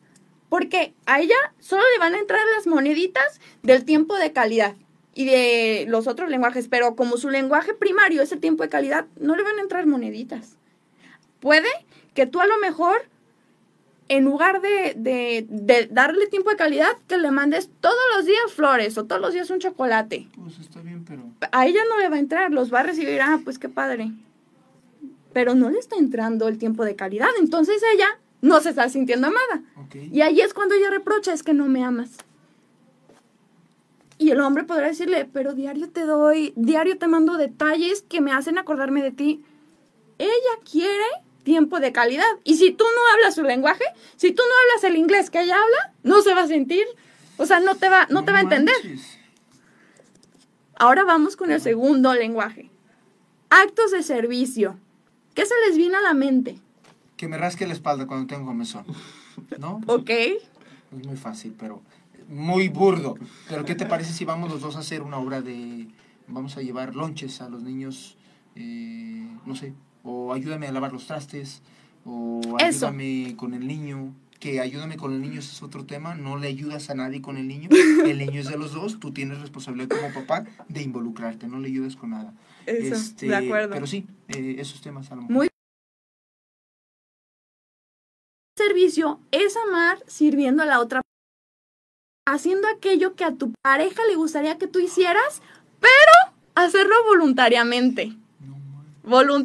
Porque 0.48 0.94
a 1.06 1.20
ella 1.20 1.34
solo 1.58 1.82
le 1.92 1.98
van 1.98 2.14
a 2.14 2.18
entrar 2.18 2.40
las 2.56 2.66
moneditas 2.66 3.40
del 3.62 3.84
tiempo 3.84 4.16
de 4.16 4.32
calidad 4.32 4.76
y 5.14 5.26
de 5.26 5.86
los 5.88 6.06
otros 6.06 6.28
lenguajes, 6.30 6.68
pero 6.68 6.96
como 6.96 7.16
su 7.16 7.30
lenguaje 7.30 7.74
primario 7.74 8.22
es 8.22 8.32
el 8.32 8.40
tiempo 8.40 8.62
de 8.62 8.68
calidad, 8.68 9.06
no 9.18 9.36
le 9.36 9.42
van 9.42 9.58
a 9.58 9.62
entrar 9.62 9.86
moneditas. 9.86 10.56
Puede 11.40 11.68
que 12.14 12.26
tú 12.26 12.40
a 12.40 12.46
lo 12.46 12.58
mejor, 12.58 13.08
en 14.08 14.24
lugar 14.24 14.60
de, 14.60 14.94
de, 14.96 15.46
de 15.48 15.86
darle 15.90 16.26
tiempo 16.26 16.50
de 16.50 16.56
calidad, 16.56 16.96
que 17.08 17.16
le 17.16 17.30
mandes 17.30 17.70
todos 17.80 17.96
los 18.16 18.26
días 18.26 18.52
flores 18.54 18.98
o 18.98 19.04
todos 19.04 19.20
los 19.20 19.32
días 19.32 19.50
un 19.50 19.58
chocolate. 19.58 20.28
Pues 20.36 20.58
está 20.58 20.80
bien, 20.80 21.04
pero. 21.04 21.22
A 21.52 21.66
ella 21.66 21.80
no 21.88 21.98
le 21.98 22.08
va 22.08 22.16
a 22.16 22.18
entrar, 22.18 22.52
los 22.52 22.72
va 22.72 22.80
a 22.80 22.84
recibir, 22.84 23.20
ah, 23.20 23.40
pues 23.42 23.58
qué 23.58 23.68
padre. 23.68 24.12
Pero 25.32 25.54
no 25.54 25.70
le 25.70 25.78
está 25.78 25.96
entrando 25.96 26.48
el 26.48 26.58
tiempo 26.58 26.84
de 26.84 26.96
calidad, 26.96 27.30
entonces 27.40 27.82
ella 27.94 28.18
no 28.40 28.60
se 28.60 28.70
está 28.70 28.88
sintiendo 28.88 29.28
amada. 29.28 29.62
Ok. 29.76 29.96
Y 30.12 30.20
ahí 30.20 30.40
es 30.40 30.52
cuando 30.54 30.74
ella 30.74 30.90
reprocha, 30.90 31.32
es 31.32 31.42
que 31.42 31.54
no 31.54 31.66
me 31.66 31.82
amas. 31.82 32.10
Y 34.18 34.30
el 34.30 34.40
hombre 34.40 34.64
podrá 34.64 34.86
decirle, 34.86 35.28
pero 35.32 35.54
diario 35.54 35.88
te 35.90 36.04
doy, 36.04 36.52
diario 36.56 36.98
te 36.98 37.08
mando 37.08 37.36
detalles 37.36 38.02
que 38.02 38.20
me 38.20 38.32
hacen 38.32 38.58
acordarme 38.58 39.02
de 39.02 39.10
ti. 39.10 39.44
Ella 40.18 40.30
quiere 40.70 41.04
tiempo 41.44 41.78
de 41.78 41.92
calidad. 41.92 42.24
Y 42.42 42.56
si 42.56 42.72
tú 42.72 42.84
no 42.84 43.12
hablas 43.14 43.36
su 43.36 43.42
lenguaje, 43.42 43.84
si 44.16 44.32
tú 44.32 44.42
no 44.42 44.54
hablas 44.62 44.90
el 44.90 44.98
inglés 44.98 45.30
que 45.30 45.42
ella 45.42 45.56
habla, 45.56 45.94
no 46.02 46.22
se 46.22 46.34
va 46.34 46.42
a 46.42 46.48
sentir, 46.48 46.84
o 47.36 47.46
sea, 47.46 47.60
no 47.60 47.76
te 47.76 47.88
va, 47.88 48.06
no, 48.10 48.24
te 48.24 48.32
va 48.32 48.38
a 48.38 48.42
entender. 48.42 48.74
manches. 48.82 49.18
Ahora 50.76 51.04
vamos 51.04 51.36
con 51.36 51.52
el 51.52 51.60
segundo 51.60 52.12
lenguaje. 52.14 52.70
Actos 53.50 53.92
de 53.92 54.02
servicio. 54.02 54.76
¿Qué 55.34 55.46
se 55.46 55.54
les 55.66 55.76
viene 55.76 55.96
a 55.96 56.02
la 56.02 56.14
mente? 56.14 56.58
Que 57.16 57.28
me 57.28 57.36
rasque 57.36 57.66
la 57.66 57.72
espalda 57.72 58.06
cuando 58.06 58.26
tengo 58.26 58.46
comezón. 58.46 58.84
¿No? 59.58 59.80
¿Ok? 59.86 60.10
Es 60.10 61.06
muy 61.06 61.16
fácil, 61.16 61.54
pero 61.58 61.82
muy 62.28 62.68
burdo. 62.68 63.16
Pero 63.48 63.64
¿qué 63.64 63.74
te 63.74 63.86
parece 63.86 64.12
si 64.12 64.24
vamos 64.24 64.50
los 64.50 64.60
dos 64.60 64.76
a 64.76 64.80
hacer 64.80 65.02
una 65.02 65.18
obra 65.18 65.40
de... 65.40 65.88
Vamos 66.26 66.56
a 66.56 66.62
llevar 66.62 66.94
lonches 66.94 67.42
a 67.42 67.50
los 67.50 67.62
niños, 67.62 68.16
eh, 68.56 69.28
no 69.44 69.54
sé, 69.54 69.74
o 70.04 70.32
ayúdame 70.32 70.68
a 70.68 70.72
lavar 70.72 70.92
los 70.92 71.06
trastes, 71.06 71.62
o 72.04 72.40
Eso. 72.60 72.86
ayúdame 72.86 73.34
con 73.36 73.54
el 73.54 73.66
niño. 73.66 74.14
Que 74.38 74.60
ayúdame 74.60 74.98
con 74.98 75.14
el 75.14 75.22
niño 75.22 75.38
ese 75.38 75.52
es 75.52 75.62
otro 75.62 75.86
tema, 75.86 76.14
no 76.14 76.36
le 76.36 76.48
ayudas 76.48 76.90
a 76.90 76.94
nadie 76.94 77.22
con 77.22 77.38
el 77.38 77.48
niño, 77.48 77.70
el 78.06 78.18
niño 78.18 78.40
es 78.40 78.48
de 78.48 78.58
los 78.58 78.72
dos, 78.74 79.00
tú 79.00 79.10
tienes 79.10 79.40
responsabilidad 79.40 79.88
como 79.88 80.12
papá 80.12 80.44
de 80.68 80.82
involucrarte, 80.82 81.48
no 81.48 81.58
le 81.58 81.68
ayudas 81.68 81.96
con 81.96 82.10
nada. 82.10 82.34
Eso, 82.66 82.94
Este, 82.94 83.26
de 83.28 83.36
acuerdo. 83.36 83.72
Pero 83.72 83.86
sí, 83.86 84.06
eh, 84.28 84.56
esos 84.58 84.82
temas 84.82 85.10
a 85.10 85.14
lo 85.14 85.22
mejor. 85.22 85.34
Muy 85.34 85.48
servicio 88.58 89.20
es 89.30 89.56
amar 89.56 90.02
sirviendo 90.06 90.62
a 90.62 90.66
la 90.66 90.80
otra 90.80 91.00
haciendo 92.26 92.68
aquello 92.68 93.14
que 93.14 93.24
a 93.24 93.34
tu 93.34 93.52
pareja 93.62 94.02
le 94.08 94.16
gustaría 94.16 94.58
que 94.58 94.66
tú 94.66 94.78
hicieras, 94.78 95.42
pero 95.80 96.34
hacerlo 96.54 96.94
voluntariamente. 97.06 98.16
No. 98.40 99.44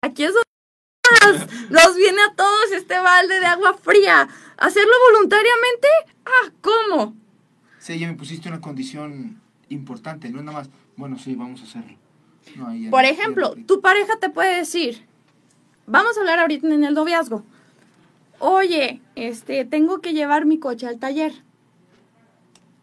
Aquí 0.00 0.24
es 0.24 0.32
donde 0.32 1.46
nos 1.70 1.96
viene 1.96 2.20
a 2.22 2.34
todos 2.34 2.72
este 2.72 2.98
balde 2.98 3.40
de 3.40 3.46
agua 3.46 3.74
fría. 3.74 4.28
¿Hacerlo 4.56 4.92
voluntariamente? 5.12 5.88
Ah, 6.24 6.52
¿cómo? 6.60 7.16
Sí, 7.78 7.98
ya 7.98 8.06
me 8.06 8.14
pusiste 8.14 8.48
una 8.48 8.60
condición 8.60 9.40
importante, 9.68 10.30
no 10.30 10.42
nada 10.42 10.58
más, 10.58 10.70
bueno, 10.96 11.18
sí, 11.18 11.34
vamos 11.34 11.60
a 11.60 11.64
hacerlo. 11.64 11.96
No, 12.56 12.68
ahí 12.68 12.84
ya 12.84 12.90
Por 12.90 13.04
ejemplo, 13.04 13.54
ya 13.56 13.66
tu 13.66 13.80
pareja 13.80 14.18
te 14.18 14.30
puede 14.30 14.56
decir, 14.56 15.04
vamos 15.86 16.16
a 16.16 16.20
hablar 16.20 16.38
ahorita 16.38 16.66
en 16.66 16.84
el 16.84 16.94
noviazgo. 16.94 17.44
Oye, 18.38 19.00
este, 19.16 19.64
tengo 19.64 20.00
que 20.00 20.12
llevar 20.12 20.46
mi 20.46 20.58
coche 20.58 20.86
al 20.86 20.98
taller. 20.98 21.32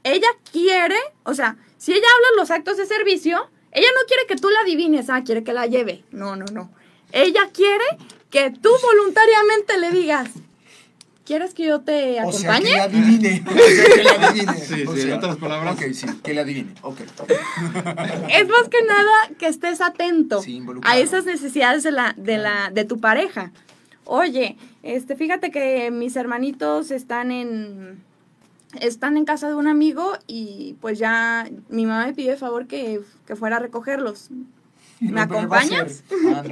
Ella 0.04 0.28
quiere, 0.52 0.98
o 1.24 1.34
sea, 1.34 1.58
si 1.78 1.94
ella 1.94 2.08
habla 2.16 2.42
los 2.42 2.52
actos 2.52 2.78
de 2.78 2.86
servicio, 2.86 3.50
ella 3.72 3.88
no 3.96 4.06
quiere 4.08 4.28
que 4.28 4.36
tú 4.36 4.50
la 4.50 4.60
adivines, 4.60 5.10
ah, 5.10 5.24
quiere 5.24 5.44
que 5.44 5.54
la 5.54 5.66
lleve. 5.66 6.04
No, 6.12 6.36
no, 6.36 6.46
no. 6.46 6.72
Ella 7.16 7.50
quiere 7.54 7.86
que 8.30 8.52
tú 8.52 8.70
voluntariamente 8.84 9.78
le 9.80 9.92
digas, 9.92 10.30
¿quieres 11.26 11.54
que 11.54 11.66
yo 11.66 11.80
te 11.80 12.22
O 12.24 12.32
sea, 12.34 12.60
que 12.60 12.68
acompañe? 12.68 12.72
le 12.72 12.82
adivine. 12.82 13.44
O 13.50 13.58
sea, 13.58 13.86
que 13.96 14.04
le 14.04 14.10
adivine. 14.10 14.54
Sí, 14.58 14.84
O 14.86 14.94
sí, 14.94 15.02
en 15.02 15.08
sea, 15.08 15.18
otras 15.18 15.38
palabras. 15.38 15.76
Ok, 15.76 15.84
sí, 15.94 16.08
que 16.22 16.34
le 16.34 16.42
adivine. 16.42 16.74
Ok. 16.82 17.00
Es 18.30 18.48
más 18.50 18.68
que 18.70 18.84
nada 18.84 19.12
que 19.40 19.48
estés 19.48 19.80
atento 19.80 20.42
Sí, 20.42 20.62
a 20.84 20.98
esas 20.98 21.24
necesidades 21.26 21.84
de 21.84 21.92
la, 21.92 22.14
de 22.18 22.38
la, 22.38 22.70
de 22.74 22.84
tu 22.84 23.00
pareja. 23.00 23.52
Oye, 24.04 24.58
este, 24.84 25.16
fíjate 25.16 25.52
que 25.52 25.90
mis 25.92 26.16
hermanitos 26.18 26.92
están 26.92 27.32
en 27.32 28.04
están 28.82 29.16
en 29.16 29.24
casa 29.24 29.48
de 29.48 29.56
un 29.56 29.68
amigo 29.70 30.18
y 30.28 30.76
pues 30.82 31.00
ya 31.00 31.50
mi 31.70 31.86
mamá 31.86 32.08
me 32.08 32.14
pidió 32.14 32.32
de 32.32 32.38
favor 32.38 32.68
que, 32.68 33.00
que 33.26 33.36
fuera 33.38 33.56
a 33.56 33.60
recogerlos. 33.60 34.30
¿Me 35.00 35.22
acompañas? 35.22 36.04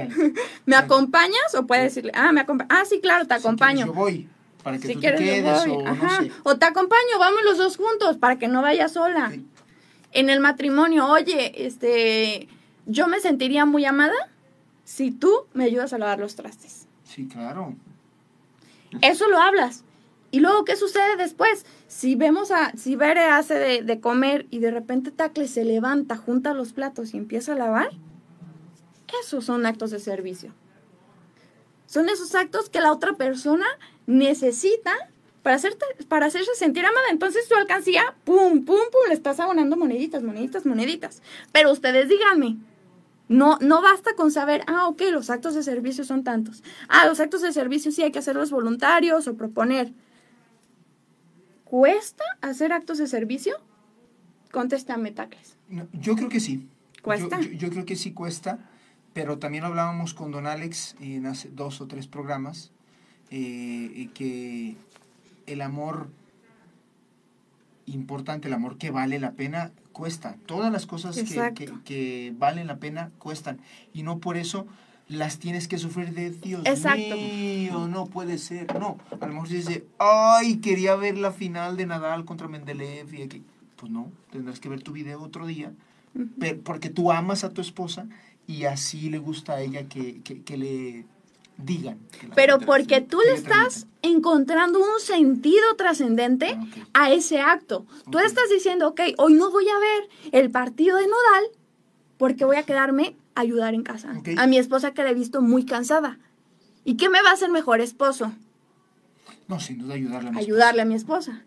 ¿Me 0.66 0.76
acompañas? 0.76 1.54
O 1.56 1.66
puede 1.66 1.84
decirle, 1.84 2.12
ah, 2.14 2.32
me 2.32 2.40
acompañas. 2.40 2.78
Ah, 2.78 2.84
sí, 2.84 3.00
claro, 3.00 3.26
te 3.26 3.34
Si 3.34 3.40
acompaño. 3.40 3.76
quieres, 3.86 3.94
yo 3.94 4.00
voy, 4.00 4.28
para 4.62 4.78
que 4.78 4.86
si 4.86 4.94
tú 4.94 5.00
quieres, 5.00 5.20
te 5.20 5.26
yo 5.26 5.32
quedes 5.32 5.66
voy. 5.66 5.70
o 5.76 5.86
Ajá. 5.88 6.20
no 6.20 6.26
sé. 6.26 6.32
O 6.42 6.56
te 6.56 6.66
acompaño, 6.66 7.18
vamos 7.18 7.40
los 7.44 7.58
dos 7.58 7.76
juntos 7.76 8.18
para 8.18 8.38
que 8.38 8.48
no 8.48 8.62
vayas 8.62 8.92
sola. 8.92 9.30
Sí. 9.32 9.46
En 10.12 10.30
el 10.30 10.40
matrimonio, 10.40 11.06
oye, 11.08 11.66
este, 11.66 12.48
yo 12.86 13.08
me 13.08 13.20
sentiría 13.20 13.64
muy 13.66 13.84
amada 13.84 14.14
si 14.84 15.10
tú 15.10 15.46
me 15.54 15.64
ayudas 15.64 15.92
a 15.92 15.98
lavar 15.98 16.18
los 16.20 16.36
trastes. 16.36 16.86
Sí, 17.04 17.26
claro. 17.26 17.74
Eso 19.00 19.28
lo 19.28 19.38
hablas. 19.38 19.82
Y 20.30 20.40
luego, 20.40 20.64
¿qué 20.64 20.76
sucede 20.76 21.16
después? 21.16 21.64
Si 21.88 22.14
vemos 22.16 22.50
a, 22.50 22.72
si 22.76 22.96
Bere 22.96 23.24
hace 23.24 23.54
de, 23.54 23.82
de 23.82 24.00
comer 24.00 24.46
y 24.50 24.58
de 24.58 24.70
repente 24.70 25.10
Tacle 25.10 25.46
se 25.48 25.64
levanta, 25.64 26.16
junta 26.16 26.54
los 26.54 26.72
platos 26.72 27.14
y 27.14 27.16
empieza 27.16 27.52
a 27.52 27.56
lavar, 27.56 27.90
esos 29.22 29.44
son 29.44 29.66
actos 29.66 29.90
de 29.90 29.98
servicio. 29.98 30.52
Son 31.86 32.08
esos 32.08 32.34
actos 32.34 32.70
que 32.70 32.80
la 32.80 32.92
otra 32.92 33.12
persona 33.14 33.66
necesita 34.06 34.92
para, 35.42 35.56
hacerte, 35.56 35.84
para 36.08 36.26
hacerse 36.26 36.54
sentir 36.54 36.84
amada. 36.86 37.06
Entonces 37.10 37.46
tu 37.48 37.54
alcancía, 37.54 38.14
pum, 38.24 38.64
pum, 38.64 38.78
pum, 38.90 39.08
le 39.08 39.14
estás 39.14 39.38
abonando 39.40 39.76
moneditas, 39.76 40.22
moneditas, 40.22 40.64
moneditas. 40.66 41.22
Pero 41.52 41.70
ustedes 41.70 42.08
díganme, 42.08 42.56
no, 43.28 43.58
no 43.60 43.80
basta 43.82 44.14
con 44.16 44.30
saber, 44.30 44.62
ah, 44.66 44.88
ok, 44.88 45.02
los 45.12 45.30
actos 45.30 45.54
de 45.54 45.62
servicio 45.62 46.04
son 46.04 46.24
tantos. 46.24 46.62
Ah, 46.88 47.06
los 47.06 47.20
actos 47.20 47.42
de 47.42 47.52
servicio 47.52 47.92
sí 47.92 48.02
hay 48.02 48.12
que 48.12 48.18
hacerlos 48.18 48.50
voluntarios 48.50 49.28
o 49.28 49.36
proponer. 49.36 49.92
¿Cuesta 51.64 52.24
hacer 52.40 52.72
actos 52.72 52.98
de 52.98 53.06
servicio? 53.06 53.56
Contéstame, 54.52 55.10
Tacles. 55.10 55.56
No, 55.68 55.88
yo 55.92 56.14
creo 56.16 56.28
que 56.28 56.40
sí. 56.40 56.68
¿Cuesta? 57.02 57.40
Yo, 57.40 57.48
yo- 57.50 57.58
yo 57.58 57.70
creo 57.70 57.84
que 57.84 57.96
sí 57.96 58.12
cuesta, 58.12 58.58
pero 59.14 59.38
también 59.38 59.64
hablábamos 59.64 60.12
con 60.12 60.32
Don 60.32 60.46
Alex 60.46 60.96
en 61.00 61.24
hace 61.26 61.48
dos 61.48 61.80
o 61.80 61.86
tres 61.86 62.06
programas, 62.08 62.72
eh, 63.30 64.10
que 64.12 64.76
el 65.46 65.62
amor 65.62 66.08
importante, 67.86 68.48
el 68.48 68.54
amor 68.54 68.76
que 68.76 68.90
vale 68.90 69.18
la 69.20 69.32
pena, 69.32 69.70
cuesta. 69.92 70.36
Todas 70.46 70.72
las 70.72 70.86
cosas 70.86 71.16
que, 71.16 71.54
que, 71.54 71.72
que 71.84 72.34
valen 72.36 72.66
la 72.66 72.78
pena 72.78 73.12
cuestan. 73.18 73.60
Y 73.92 74.02
no 74.02 74.18
por 74.18 74.36
eso 74.36 74.66
las 75.06 75.38
tienes 75.38 75.68
que 75.68 75.78
sufrir 75.78 76.12
de 76.12 76.30
Dios 76.30 76.62
Exacto. 76.64 77.14
mío, 77.14 77.86
no 77.86 78.06
puede 78.06 78.38
ser. 78.38 78.78
No, 78.80 78.98
a 79.20 79.26
lo 79.26 79.32
mejor 79.32 79.48
se 79.48 79.56
dice, 79.56 79.86
ay, 79.98 80.56
quería 80.56 80.96
ver 80.96 81.18
la 81.18 81.30
final 81.30 81.76
de 81.76 81.86
Nadal 81.86 82.24
contra 82.24 82.48
Mendeleev 82.48 83.14
y 83.14 83.22
aquí. 83.22 83.44
Pues 83.76 83.92
no, 83.92 84.10
tendrás 84.32 84.58
que 84.60 84.68
ver 84.68 84.82
tu 84.82 84.92
video 84.92 85.22
otro 85.22 85.46
día 85.46 85.72
porque 86.62 86.90
tú 86.90 87.10
amas 87.10 87.44
a 87.44 87.50
tu 87.50 87.60
esposa 87.60 88.06
y 88.46 88.64
así 88.64 89.10
le 89.10 89.18
gusta 89.18 89.54
a 89.54 89.60
ella 89.60 89.88
que, 89.88 90.20
que, 90.22 90.42
que 90.42 90.56
le 90.56 91.06
digan. 91.56 91.98
que 92.20 92.28
Pero 92.34 92.58
que 92.58 92.66
porque 92.66 93.00
tú 93.00 93.18
le 93.20 93.34
estás 93.34 93.86
encontrando 94.02 94.80
un 94.80 95.00
sentido 95.00 95.76
trascendente 95.76 96.58
Ah, 96.92 97.04
a 97.04 97.12
ese 97.12 97.40
acto. 97.40 97.86
Tú 98.10 98.18
Ok. 98.18 98.24
estás 98.24 98.48
diciendo, 98.50 98.88
ok, 98.88 99.00
hoy 99.18 99.34
no 99.34 99.50
voy 99.50 99.68
a 99.68 99.78
ver 99.78 100.08
el 100.32 100.50
partido 100.50 100.96
de 100.98 101.04
Nodal 101.06 101.44
porque 102.18 102.44
voy 102.44 102.56
a 102.56 102.64
quedarme 102.64 103.16
a 103.34 103.40
ayudar 103.40 103.74
en 103.74 103.82
casa. 103.82 104.14
A 104.36 104.46
mi 104.46 104.58
esposa 104.58 104.92
que 104.94 105.02
la 105.04 105.10
he 105.10 105.14
visto 105.14 105.40
muy 105.42 105.64
cansada. 105.64 106.18
¿Y 106.84 106.96
qué 106.96 107.08
me 107.08 107.22
va 107.22 107.30
a 107.30 107.32
hacer 107.34 107.50
mejor 107.50 107.80
esposo? 107.80 108.32
No, 109.48 109.58
sin 109.60 109.78
duda 109.78 109.94
ayudarle 109.94 110.28
a 110.28 110.32
mi 110.32 110.38
ayudarle 110.38 110.82
a 110.82 110.84
mi 110.84 110.94
esposa. 110.94 111.44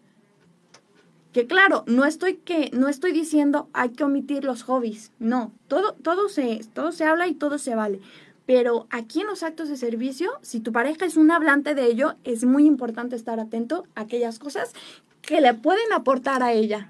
Que 1.38 1.46
claro, 1.46 1.84
no 1.86 2.04
estoy 2.06 2.38
que 2.38 2.72
no 2.74 2.88
estoy 2.88 3.12
diciendo 3.12 3.70
hay 3.72 3.90
que 3.90 4.04
omitir 4.04 4.44
los 4.44 4.64
hobbies, 4.64 5.12
no, 5.20 5.52
todo 5.68 5.94
todo 5.94 6.30
se 6.30 6.62
todo 6.74 6.92
se 6.92 7.06
habla 7.06 7.28
y 7.28 7.36
todo 7.36 7.60
se 7.60 7.76
vale. 7.76 8.00
Pero 8.48 8.88
aquí 8.90 9.22
en 9.22 9.28
los 9.28 9.44
actos 9.44 9.70
de 9.70 9.78
servicio, 9.78 10.32
si 10.42 10.62
tu 10.62 10.72
pareja 10.72 11.06
es 11.06 11.16
un 11.16 11.30
hablante 11.30 11.76
de 11.76 11.86
ello, 11.86 12.16
es 12.24 12.44
muy 12.44 12.66
importante 12.66 13.16
estar 13.16 13.40
atento 13.40 13.86
a 13.94 14.02
aquellas 14.02 14.40
cosas 14.40 14.74
que 15.22 15.40
le 15.40 15.54
pueden 15.54 15.94
aportar 15.94 16.42
a 16.42 16.54
ella. 16.54 16.90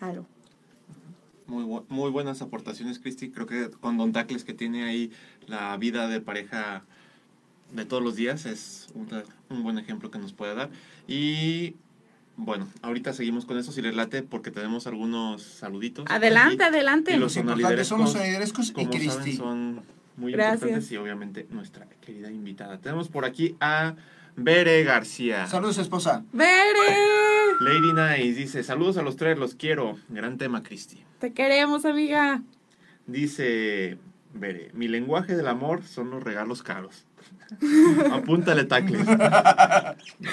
Algo. 0.00 0.26
Muy, 1.46 1.64
bu- 1.64 1.86
muy 1.88 2.10
buenas 2.10 2.42
aportaciones, 2.42 2.98
Cristi. 2.98 3.30
Creo 3.30 3.46
que 3.46 3.70
con 3.70 3.96
Don 3.96 4.12
Tacles, 4.12 4.44
que 4.44 4.52
tiene 4.52 4.84
ahí 4.84 5.10
la 5.46 5.74
vida 5.78 6.08
de 6.08 6.20
pareja 6.20 6.84
de 7.72 7.86
todos 7.86 8.02
los 8.02 8.16
días, 8.16 8.44
es 8.44 8.88
una- 8.94 9.24
un 9.48 9.62
buen 9.62 9.78
ejemplo 9.78 10.10
que 10.10 10.18
nos 10.18 10.34
puede 10.34 10.54
dar. 10.54 10.68
Y 11.06 11.76
bueno, 12.40 12.68
ahorita 12.82 13.12
seguimos 13.12 13.44
con 13.44 13.58
eso, 13.58 13.72
si 13.72 13.82
les 13.82 13.96
late, 13.96 14.22
porque 14.22 14.52
tenemos 14.52 14.86
algunos 14.86 15.42
saluditos. 15.42 16.06
Adelante, 16.08 16.62
aquí. 16.64 16.72
adelante. 16.74 17.12
Y 17.12 17.16
Los 17.18 17.36
importantes 17.36 17.88
son 17.88 18.00
los 18.00 18.12
sonoliderescos 18.12 18.72
y 18.76 18.86
Cristi. 18.86 19.36
son 19.36 19.82
muy 20.16 20.32
Gracias. 20.32 20.62
importantes 20.62 20.92
y 20.92 20.96
obviamente 20.98 21.46
nuestra 21.50 21.86
querida 22.00 22.30
invitada. 22.30 22.78
Tenemos 22.78 23.08
por 23.08 23.24
aquí 23.24 23.56
a 23.60 23.96
Bere 24.36 24.84
García. 24.84 25.48
Saludos, 25.48 25.78
esposa. 25.78 26.24
¡Bere! 26.32 26.46
Lady 27.60 27.92
Nice 27.92 28.38
dice, 28.38 28.62
saludos 28.62 28.98
a 28.98 29.02
los 29.02 29.16
tres, 29.16 29.36
los 29.36 29.56
quiero. 29.56 29.98
Gran 30.08 30.38
tema, 30.38 30.62
Cristi. 30.62 31.02
Te 31.18 31.32
queremos, 31.32 31.84
amiga. 31.84 32.42
Dice 33.08 33.98
Bere, 34.32 34.70
mi 34.74 34.86
lenguaje 34.86 35.34
del 35.36 35.48
amor 35.48 35.82
son 35.82 36.10
los 36.10 36.22
regalos 36.22 36.62
caros. 36.62 37.04
Apúntale 38.12 38.64
tacles. 38.64 39.06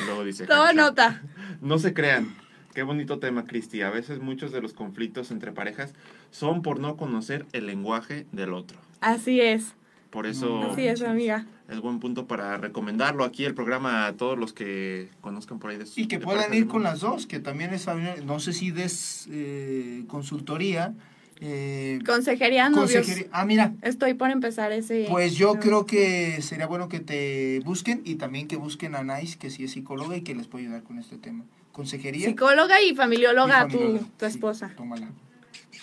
Luego 0.05 0.23
dice, 0.23 0.45
Toma 0.45 0.61
"Jaja". 0.67 0.73
nota. 0.73 1.21
No 1.61 1.77
se 1.79 1.93
crean. 1.93 2.35
Qué 2.73 2.83
bonito 2.83 3.19
tema, 3.19 3.45
Cristi. 3.45 3.81
A 3.81 3.89
veces 3.89 4.19
muchos 4.19 4.51
de 4.51 4.61
los 4.61 4.73
conflictos 4.73 5.31
entre 5.31 5.51
parejas 5.53 5.93
son 6.31 6.61
por 6.61 6.79
no 6.79 6.97
conocer 6.97 7.45
el 7.53 7.67
lenguaje 7.67 8.27
del 8.33 8.53
otro. 8.53 8.77
Así 8.99 9.39
es. 9.39 9.75
Por 10.09 10.27
eso 10.27 10.71
Así 10.71 10.87
es, 10.87 11.01
amiga. 11.01 11.45
es 11.69 11.79
buen 11.81 11.99
punto 11.99 12.25
para 12.25 12.57
recomendarlo 12.57 13.23
aquí 13.25 13.43
el 13.43 13.53
programa 13.53 14.07
a 14.07 14.13
todos 14.13 14.37
los 14.37 14.53
que 14.53 15.09
conozcan 15.21 15.59
por 15.59 15.71
ahí 15.71 15.77
de 15.77 15.85
su- 15.85 15.99
Y 15.99 16.07
que 16.07 16.19
de 16.19 16.23
puedan 16.25 16.53
ir 16.53 16.67
con 16.67 16.83
las 16.83 17.01
dos, 17.01 17.27
que 17.27 17.39
también 17.39 17.73
es, 17.73 17.85
no 18.25 18.39
sé 18.39 18.53
si 18.53 18.71
des 18.71 19.27
eh, 19.31 20.03
consultoría. 20.07 20.93
Eh, 21.41 21.99
Consejería 22.05 22.69
novios. 22.69 22.91
consejería- 22.93 23.27
Ah, 23.31 23.45
mira, 23.45 23.73
Estoy 23.81 24.13
por 24.13 24.29
empezar 24.31 24.71
ese. 24.71 25.07
pues 25.09 25.36
yo 25.36 25.55
creo 25.59 25.86
que 25.86 26.41
sería 26.41 26.65
bueno 26.67 26.88
que 26.89 26.99
te 26.99 27.59
busquen 27.65 28.01
y 28.05 28.15
también 28.15 28.47
que 28.47 28.55
busquen 28.55 28.95
a 28.95 29.03
Nice, 29.03 29.38
que 29.38 29.49
sí 29.49 29.63
es 29.65 29.71
psicóloga 29.71 30.15
y 30.15 30.21
que 30.21 30.33
les 30.36 30.47
puede 30.47 30.65
ayudar 30.65 30.83
con 30.83 30.97
este 30.99 31.17
tema. 31.17 31.43
Consejería. 31.71 32.27
Psicóloga 32.27 32.81
y 32.81 32.95
familióloga, 32.95 33.65
y 33.67 33.71
tu, 33.71 33.77
familióloga. 33.77 34.07
tu 34.17 34.25
Sí, 34.25 34.31
esposa. 34.31 34.71
tómala. 34.77 35.09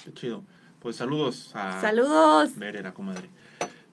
Qué 0.04 0.12
chido. 0.14 0.42
Pues 0.80 0.96
saludos 0.96 1.50
a 1.54 1.80
Saludos. 1.80 2.56
Verera, 2.56 2.92
comadre. 2.92 3.28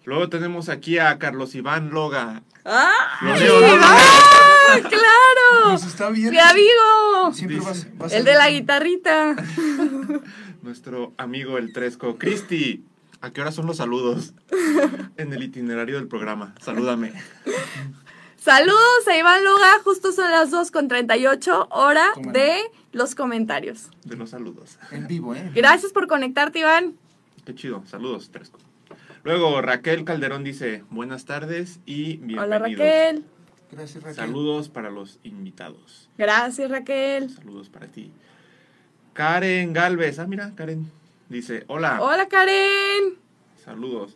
Luego 0.05 0.29
tenemos 0.29 0.69
aquí 0.69 0.97
a 0.97 1.19
Carlos 1.19 1.53
Iván 1.55 1.89
Loga. 1.91 2.41
¡Ah! 2.65 2.91
¡Ah, 3.21 4.77
claro! 4.81 5.69
Pues 5.71 5.83
está 5.85 6.09
bien. 6.09 6.31
¡Mi 6.31 6.39
amigo! 6.39 7.33
Siempre 7.33 7.59
vas, 7.59 7.85
vas 7.97 8.13
a 8.13 8.17
El 8.17 8.23
de 8.25 8.33
la 8.33 8.49
guitarrita. 8.49 9.35
Nuestro 10.61 11.13
amigo 11.17 11.57
el 11.57 11.73
Tresco. 11.73 12.17
Cristi, 12.17 12.83
¿a 13.21 13.31
qué 13.31 13.41
hora 13.41 13.51
son 13.51 13.65
los 13.65 13.77
saludos? 13.77 14.33
En 15.17 15.33
el 15.33 15.43
itinerario 15.43 15.95
del 15.95 16.07
programa. 16.07 16.55
Salúdame. 16.61 17.11
Saludos 18.37 19.07
a 19.07 19.17
Iván 19.17 19.43
Loga. 19.43 19.79
Justo 19.83 20.13
son 20.13 20.31
las 20.31 20.49
2 20.49 20.71
con 20.71 20.87
38 20.87 21.67
hora 21.71 22.11
Cómo 22.13 22.27
no. 22.27 22.31
de 22.31 22.61
los 22.93 23.15
comentarios. 23.15 23.89
De 24.05 24.15
los 24.15 24.29
saludos. 24.29 24.79
En 24.91 25.07
vivo, 25.07 25.35
¿eh? 25.35 25.51
Gracias 25.53 25.91
por 25.91 26.07
conectarte, 26.07 26.59
Iván. 26.59 26.95
Qué 27.45 27.53
chido. 27.53 27.83
Saludos, 27.85 28.29
Tresco. 28.31 28.59
Luego 29.23 29.61
Raquel 29.61 30.05
Calderón 30.05 30.45
dice, 30.45 30.85
buenas 30.89 31.25
tardes 31.25 31.81
y 31.85 32.17
bienvenidos. 32.17 32.45
Hola, 32.45 32.59
Raquel. 32.59 33.25
Gracias, 33.71 34.01
Raquel. 34.01 34.15
Saludos 34.15 34.69
para 34.69 34.89
los 34.89 35.19
invitados. 35.23 36.09
Gracias, 36.17 36.71
Raquel. 36.71 37.29
Saludos 37.29 37.67
para 37.67 37.87
ti. 37.87 38.13
Karen 39.19 39.73
Galvez. 39.73 40.17
Ah, 40.17 40.27
mira, 40.27 40.53
Karen. 40.55 40.89
Dice, 41.27 41.65
hola. 41.67 42.01
Hola, 42.01 42.29
Karen. 42.29 43.15
Saludos. 43.61 44.15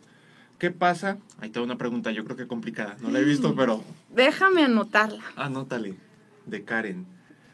¿Qué 0.58 0.70
pasa? 0.70 1.18
Ahí 1.42 1.50
te 1.50 1.60
una 1.60 1.76
pregunta, 1.76 2.10
yo 2.10 2.24
creo 2.24 2.38
que 2.38 2.46
complicada. 2.46 2.96
No 3.02 3.10
la 3.10 3.18
he 3.18 3.24
visto, 3.24 3.54
pero 3.54 3.84
Déjame 4.08 4.64
anotarla. 4.64 5.22
anótale. 5.36 5.94
De 6.46 6.64
Karen. 6.64 7.04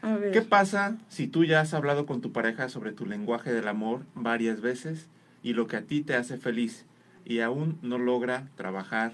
A 0.01 0.15
ver. 0.15 0.31
¿Qué 0.31 0.41
pasa 0.41 0.95
si 1.09 1.27
tú 1.27 1.43
ya 1.43 1.59
has 1.59 1.73
hablado 1.73 2.05
con 2.05 2.21
tu 2.21 2.31
pareja 2.31 2.69
sobre 2.69 2.93
tu 2.93 3.05
lenguaje 3.05 3.51
del 3.51 3.67
amor 3.67 4.05
varias 4.15 4.61
veces 4.61 5.09
y 5.43 5.51
lo 5.51 5.67
que 5.67 5.75
a 5.75 5.81
ti 5.81 6.03
te 6.03 6.15
hace 6.15 6.37
feliz 6.37 6.85
y 7.25 7.41
aún 7.41 7.77
no 7.81 7.97
logra 7.97 8.47
trabajar 8.55 9.11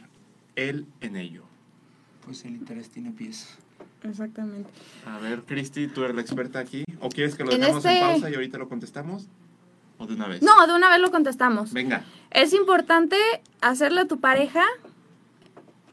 él 0.55 0.85
en 1.01 1.15
ello? 1.15 1.41
Pues 2.23 2.45
el 2.45 2.51
interés 2.51 2.91
tiene 2.91 3.09
pies. 3.09 3.57
Exactamente. 4.03 4.69
A 5.05 5.17
ver, 5.19 5.41
Cristi, 5.43 5.87
tú 5.87 6.03
eres 6.03 6.15
la 6.15 6.21
experta 6.21 6.59
aquí. 6.59 6.83
¿O 7.01 7.09
quieres 7.09 7.35
que 7.35 7.43
lo 7.43 7.51
En 7.51 7.59
dejemos 7.61 7.83
en 7.85 7.91
este- 7.91 8.05
pausa 8.05 8.29
y 8.29 8.35
ahorita 8.35 8.57
lo 8.57 8.69
contestamos? 8.69 9.27
¿O 9.97 10.05
de 10.05 10.13
una 10.13 10.27
vez? 10.27 10.41
No, 10.43 10.67
de 10.67 10.73
una 10.75 10.89
vez 10.89 10.99
lo 10.99 11.09
contestamos. 11.11 11.73
Venga. 11.73 12.03
Es 12.31 12.53
importante 12.53 13.17
hacerle 13.61 14.01
a 14.01 14.05
tu 14.07 14.19
pareja. 14.19 14.63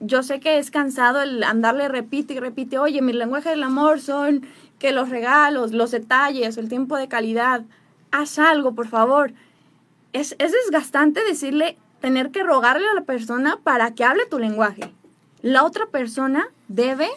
Yo 0.00 0.22
sé 0.22 0.40
que 0.40 0.58
es 0.58 0.70
cansado 0.70 1.22
el 1.22 1.42
andarle 1.42 1.88
repite 1.88 2.34
y 2.34 2.40
repite, 2.40 2.78
oye, 2.78 3.00
mi 3.00 3.12
lenguaje 3.14 3.48
del 3.48 3.62
amor 3.62 4.00
son 4.00 4.46
que 4.78 4.92
los 4.92 5.08
regalos, 5.08 5.72
los 5.72 5.90
detalles, 5.90 6.58
el 6.58 6.68
tiempo 6.68 6.96
de 6.98 7.08
calidad. 7.08 7.62
Haz 8.10 8.38
algo, 8.38 8.74
por 8.74 8.88
favor. 8.88 9.32
Es, 10.12 10.36
es 10.38 10.52
desgastante 10.52 11.24
decirle, 11.24 11.78
tener 12.00 12.30
que 12.30 12.42
rogarle 12.42 12.86
a 12.88 12.94
la 12.94 13.00
persona 13.04 13.58
para 13.62 13.94
que 13.94 14.04
hable 14.04 14.26
tu 14.26 14.38
lenguaje. 14.38 14.92
La 15.40 15.64
otra 15.64 15.86
persona 15.86 16.46
debe 16.68 17.08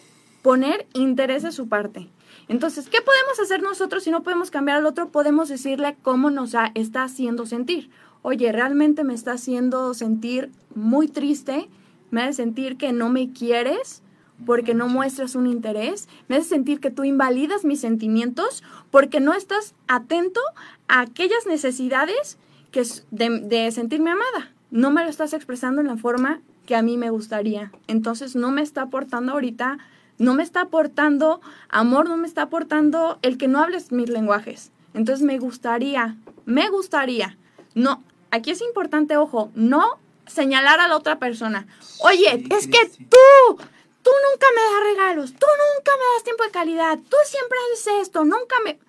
poner 0.48 0.88
interés 0.94 1.44
de 1.44 1.52
su 1.52 1.68
parte. 1.68 2.08
Entonces, 2.48 2.88
¿qué 2.88 3.00
podemos 3.02 3.38
hacer 3.44 3.62
nosotros 3.62 4.04
si 4.06 4.12
no 4.12 4.24
podemos 4.24 4.50
cambiar 4.50 4.78
al 4.78 4.86
otro? 4.86 5.10
Podemos 5.10 5.50
decirle 5.50 5.98
cómo 6.04 6.30
nos 6.30 6.56
ha- 6.56 6.72
está 6.74 7.04
haciendo 7.04 7.46
sentir. 7.46 7.90
Oye, 8.22 8.50
realmente 8.54 9.04
me 9.04 9.14
está 9.14 9.34
haciendo 9.34 9.94
sentir 9.94 10.50
muy 10.74 11.10
triste, 11.10 11.68
me 12.12 12.22
hace 12.22 12.32
sentir 12.44 12.78
que 12.78 12.94
no 12.94 13.10
me 13.10 13.34
quieres 13.34 14.04
porque 14.46 14.74
no 14.74 14.88
muestras 14.88 15.36
un 15.36 15.48
interés, 15.48 16.08
me 16.30 16.38
hace 16.38 16.48
sentir 16.48 16.80
que 16.80 16.92
tú 16.92 17.04
invalidas 17.04 17.66
mis 17.66 17.82
sentimientos 17.82 18.64
porque 18.90 19.20
no 19.20 19.34
estás 19.34 19.76
atento 19.90 20.40
a 20.88 21.02
aquellas 21.02 21.46
necesidades 21.46 22.38
que 22.72 22.84
de, 23.12 23.42
de 23.42 23.70
sentirme 23.74 24.12
amada. 24.12 24.54
No 24.72 24.92
me 24.92 25.04
lo 25.04 25.10
estás 25.10 25.34
expresando 25.34 25.82
en 25.82 25.88
la 25.88 25.98
forma 25.98 26.40
que 26.66 26.78
a 26.78 26.82
mí 26.82 26.96
me 26.96 27.10
gustaría. 27.10 27.74
Entonces 27.88 28.38
no 28.38 28.52
me 28.52 28.62
está 28.62 28.84
aportando 28.84 29.34
ahorita, 29.34 29.78
no 30.18 30.34
me 30.34 30.44
está 30.44 30.62
aportando 30.62 31.42
amor, 31.70 32.10
no 32.10 32.18
me 32.18 32.28
está 32.28 32.44
aportando 32.44 33.20
el 33.22 33.38
que 33.38 33.48
no 33.48 33.60
hables 33.60 33.92
mis 33.92 34.10
lenguajes. 34.10 34.72
Entonces 34.94 35.26
me 35.26 35.38
gustaría, 35.38 36.18
me 36.46 36.70
gustaría, 36.70 37.38
no, 37.76 38.04
aquí 38.32 38.52
es 38.52 38.62
importante, 38.62 39.18
ojo, 39.18 39.52
no 39.56 40.00
señalar 40.26 40.80
a 40.80 40.88
la 40.88 40.98
otra 40.98 41.20
persona. 41.20 41.68
Oye, 42.00 42.44
Sí, 42.44 42.48
es 42.50 42.68
que 42.68 42.86
tú, 42.98 43.56
tú 44.02 44.12
nunca 44.32 44.48
me 44.56 44.62
das 44.62 44.84
regalos, 44.84 45.32
tú 45.34 45.46
nunca 45.46 45.92
me 45.92 46.16
das 46.16 46.24
tiempo 46.24 46.44
de 46.44 46.52
calidad, 46.52 46.98
tú 46.98 47.18
siempre 47.26 47.58
haces 47.74 47.94
esto, 48.02 48.26
nunca 48.26 48.56
me... 48.66 48.80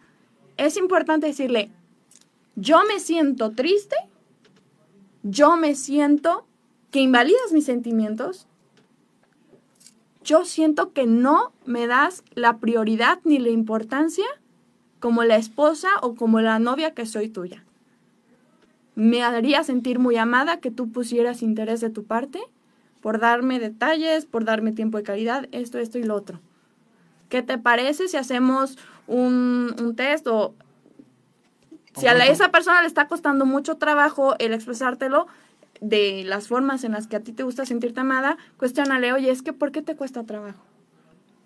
Es 0.57 0.76
importante 0.76 1.29
decirle, 1.29 1.70
yo 2.57 2.83
me 2.85 2.99
siento 2.99 3.53
triste, 3.53 3.97
yo 5.22 5.57
me 5.57 5.76
siento 5.76 6.47
que 6.91 7.01
invalidas 7.01 7.53
mis 7.53 7.66
sentimientos, 7.66 8.47
yo 10.29 10.45
siento 10.45 10.93
que 10.93 11.07
no 11.07 11.53
me 11.64 11.87
das 11.87 12.22
la 12.35 12.59
prioridad 12.59 13.18
ni 13.24 13.39
la 13.39 13.49
importancia 13.49 14.26
como 15.01 15.24
la 15.24 15.37
esposa 15.37 15.89
o 16.03 16.14
como 16.16 16.43
la 16.43 16.59
novia 16.59 16.93
que 16.93 17.07
soy 17.07 17.31
tuya. 17.31 17.64
Me 18.95 19.22
haría 19.22 19.62
sentir 19.64 19.99
muy 19.99 20.16
amada 20.16 20.61
que 20.61 20.70
tú 20.70 20.91
pusieras 20.93 21.41
interés 21.43 21.81
de 21.81 21.89
tu 21.89 22.05
parte 22.05 22.41
por 23.01 23.18
darme 23.20 23.59
detalles, 23.59 24.26
por 24.26 24.45
darme 24.45 24.72
tiempo 24.72 24.99
de 24.99 25.05
calidad, 25.05 25.49
esto, 25.53 25.79
esto 25.79 25.99
y 25.99 26.03
lo 26.03 26.14
otro. 26.14 26.41
¿Qué 27.31 27.43
te 27.43 27.57
parece 27.57 28.09
si 28.09 28.16
hacemos 28.18 28.76
un, 29.07 29.74
un 29.81 29.97
test 29.97 30.26
o 30.26 30.55
si 31.97 32.07
a 32.07 32.12
la- 32.14 32.26
esa 32.26 32.51
persona 32.51 32.83
le 32.83 32.87
está 32.87 33.09
costando 33.09 33.47
mucho 33.47 33.76
trabajo 33.76 34.35
el 34.39 34.53
expresártelo 34.53 35.26
de 35.81 36.24
las 36.24 36.49
formas 36.49 36.85
en 36.85 36.93
las 36.93 37.07
que 37.07 37.16
a 37.16 37.20
ti 37.20 37.33
te 37.33 37.43
gusta 37.43 37.64
sentirte 37.66 38.01
amada, 38.01 38.37
cuestiónale, 38.57 39.12
oye, 39.12 39.31
es 39.31 39.43
que 39.43 39.53
¿por 39.53 39.72
qué 39.72 39.83
te 39.83 39.97
cuesta 39.97 40.24
trabajo? 40.24 40.62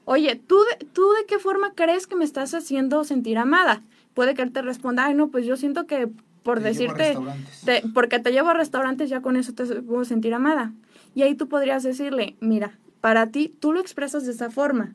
Oye, 0.05 0.37
¿tú 0.37 0.57
de, 0.78 0.87
¿tú 0.87 1.03
de 1.12 1.26
qué 1.26 1.39
forma 1.39 1.74
crees 1.74 2.07
que 2.07 2.16
me 2.16 2.24
estás 2.24 2.55
haciendo 2.55 3.05
sentir 3.05 3.39
amada? 3.39 3.83
Puede 4.14 4.35
que 4.35 4.43
él 4.43 4.53
te 4.53 4.62
responda, 4.62 5.07
ay, 5.07 5.14
no, 5.14 5.28
pues 5.28 5.47
yo 5.47 5.57
siento 5.57 5.87
que 5.87 6.09
por 6.43 6.59
Te 6.59 6.64
decirte, 6.64 7.16
te- 7.64 7.83
porque 7.95 8.18
te 8.18 8.33
llevo 8.33 8.49
a 8.49 8.55
restaurantes, 8.55 9.09
ya 9.09 9.22
con 9.22 9.37
eso 9.37 9.53
te 9.55 9.64
puedo 9.83 10.05
sentir 10.05 10.35
amada. 10.35 10.72
Y 11.14 11.22
ahí 11.22 11.35
tú 11.37 11.49
podrías 11.49 11.85
decirle, 11.85 12.37
mira, 12.41 12.78
para 13.01 13.28
ti, 13.28 13.55
tú 13.61 13.72
lo 13.72 13.78
expresas 13.80 14.26
de 14.26 14.33
esa 14.33 14.51
forma. 14.51 14.95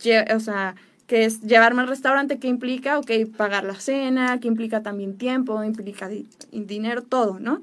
Lle- 0.00 0.32
o 0.34 0.40
sea, 0.40 0.74
que 1.06 1.24
es 1.24 1.40
llevarme 1.42 1.82
al 1.82 1.88
restaurante, 1.88 2.38
que 2.38 2.48
implica, 2.48 2.98
ok, 2.98 3.10
pagar 3.36 3.64
la 3.64 3.74
cena, 3.74 4.38
que 4.40 4.48
implica 4.48 4.82
también 4.82 5.18
tiempo, 5.18 5.62
implica 5.64 6.08
di- 6.08 6.28
dinero, 6.52 7.02
todo, 7.02 7.38
¿no? 7.40 7.62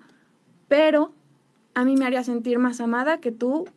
Pero 0.70 1.12
a 1.74 1.84
mí 1.84 1.98
me 1.98 2.06
haría 2.06 2.24
sentir 2.24 2.60
más 2.60 2.80
amada 2.80 3.20
que 3.20 3.34
tú 3.34 3.68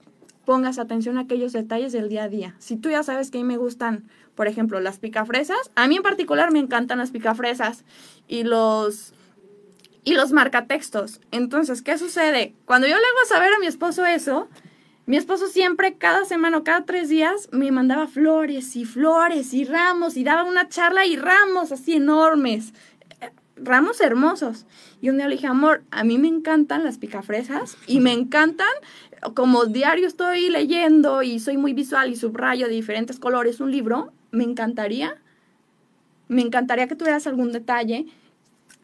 pongas 0.45 0.79
atención 0.79 1.19
a 1.19 1.23
aquellos 1.23 1.53
detalles 1.53 1.93
del 1.93 2.09
día 2.09 2.25
a 2.25 2.29
día. 2.29 2.55
Si 2.59 2.77
tú 2.77 2.91
ya 2.91 3.03
sabes 3.03 3.31
que 3.31 3.39
a 3.39 3.41
mí 3.41 3.47
me 3.47 3.57
gustan, 3.57 4.05
por 4.35 4.47
ejemplo, 4.47 4.79
las 4.81 4.99
picafresas, 4.99 5.71
a 5.75 5.89
mí 5.89 5.97
en 5.97 6.03
particular 6.03 6.53
me 6.53 6.59
encantan 6.61 6.99
las 6.99 7.11
picafresas 7.11 7.85
y 8.29 8.45
los 8.45 9.15
y 10.05 10.15
los 10.15 10.33
marcatextos. 10.33 11.21
Entonces, 11.31 11.81
¿qué 11.81 11.97
sucede? 11.97 12.55
Cuando 12.65 12.89
yo 12.89 12.95
le 12.95 13.01
hago 13.01 13.29
saber 13.29 13.53
a 13.53 13.59
mi 13.61 13.67
esposo 13.67 14.05
eso, 14.05 14.49
mi 15.07 15.17
esposo 15.17 15.49
siempre, 15.49 15.95
cada 15.95 16.25
semana 16.25 16.59
o 16.59 16.65
cada 16.65 16.85
tres 16.85 17.09
días, 17.09 17.49
me 17.53 17.71
mandaba 17.71 18.07
flores 18.07 18.77
y 18.77 18.85
flores 18.85 19.53
y 19.55 19.65
ramos 19.65 20.17
y 20.17 20.25
daba 20.25 20.45
una 20.45 20.69
charla 20.69 21.07
y 21.07 21.17
ramos 21.17 21.73
así 21.73 21.95
enormes. 21.95 22.73
Ramos 23.57 24.01
hermosos. 24.01 24.67
Y 25.01 25.11
un 25.11 25.17
día 25.17 25.29
le 25.29 25.37
dije, 25.37 25.47
amor, 25.47 25.83
a 25.91 26.05
mí 26.05 26.19
me 26.19 26.29
encantan 26.29 26.85
las 26.85 26.99
picafresas 26.99 27.77
y 27.87 28.01
me 28.01 28.13
encantan, 28.13 28.73
como 29.35 29.67
diario 29.67 30.07
estoy 30.07 30.49
leyendo 30.49 31.23
y 31.23 31.39
soy 31.39 31.57
muy 31.57 31.73
visual 31.73 32.11
y 32.11 32.17
subrayo 32.17 32.67
de 32.67 32.75
diferentes 32.75 33.19
colores 33.19 33.61
un 33.61 33.71
libro, 33.71 34.13
me 34.31 34.45
encantaría, 34.45 35.21
me 36.29 36.43
encantaría 36.43 36.89
que 36.89 36.97
tuvieras 36.97 37.27
algún 37.27 37.53
detalle 37.53 38.07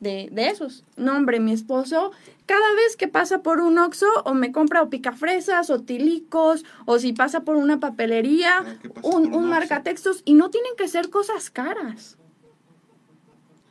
de, 0.01 0.29
de 0.31 0.49
esos. 0.49 0.85
No, 0.97 1.17
hombre, 1.17 1.41
mi 1.41 1.53
esposo, 1.53 2.13
cada 2.47 2.75
vez 2.75 2.97
que 2.97 3.09
pasa 3.09 3.43
por 3.43 3.61
un 3.61 3.79
Oxxo, 3.79 4.07
o 4.25 4.35
me 4.35 4.53
compra 4.53 4.83
o 4.83 4.91
picafresas, 4.91 5.71
o 5.71 5.81
tilicos, 5.81 6.65
o 6.87 6.99
si 6.99 7.13
pasa 7.13 7.41
por 7.41 7.57
una 7.57 7.81
papelería, 7.81 8.79
pasa 8.95 9.09
un, 9.17 9.27
un 9.29 9.35
un 9.35 9.49
marcatextos, 9.49 10.23
y 10.25 10.35
no 10.35 10.51
tienen 10.51 10.73
que 10.77 10.89
ser 10.89 11.11
cosas 11.11 11.51
caras. 11.51 12.19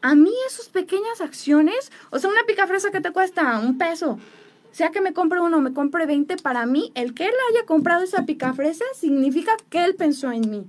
A 0.01 0.15
mí 0.15 0.31
esas 0.47 0.69
pequeñas 0.69 1.21
acciones, 1.21 1.91
o 2.11 2.19
sea, 2.19 2.29
una 2.29 2.43
picafresa 2.45 2.91
que 2.91 3.01
te 3.01 3.11
cuesta 3.11 3.59
un 3.59 3.77
peso, 3.77 4.19
sea 4.71 4.91
que 4.91 5.01
me 5.01 5.13
compre 5.13 5.41
uno 5.41 5.57
o 5.57 5.61
me 5.61 5.73
compre 5.73 6.05
20, 6.05 6.37
para 6.37 6.65
mí, 6.65 6.91
el 6.93 7.13
que 7.13 7.25
él 7.25 7.33
haya 7.51 7.65
comprado 7.65 8.03
esa 8.03 8.25
picafresa 8.25 8.85
significa 8.93 9.53
que 9.69 9.83
él 9.83 9.95
pensó 9.95 10.31
en 10.31 10.49
mí. 10.49 10.67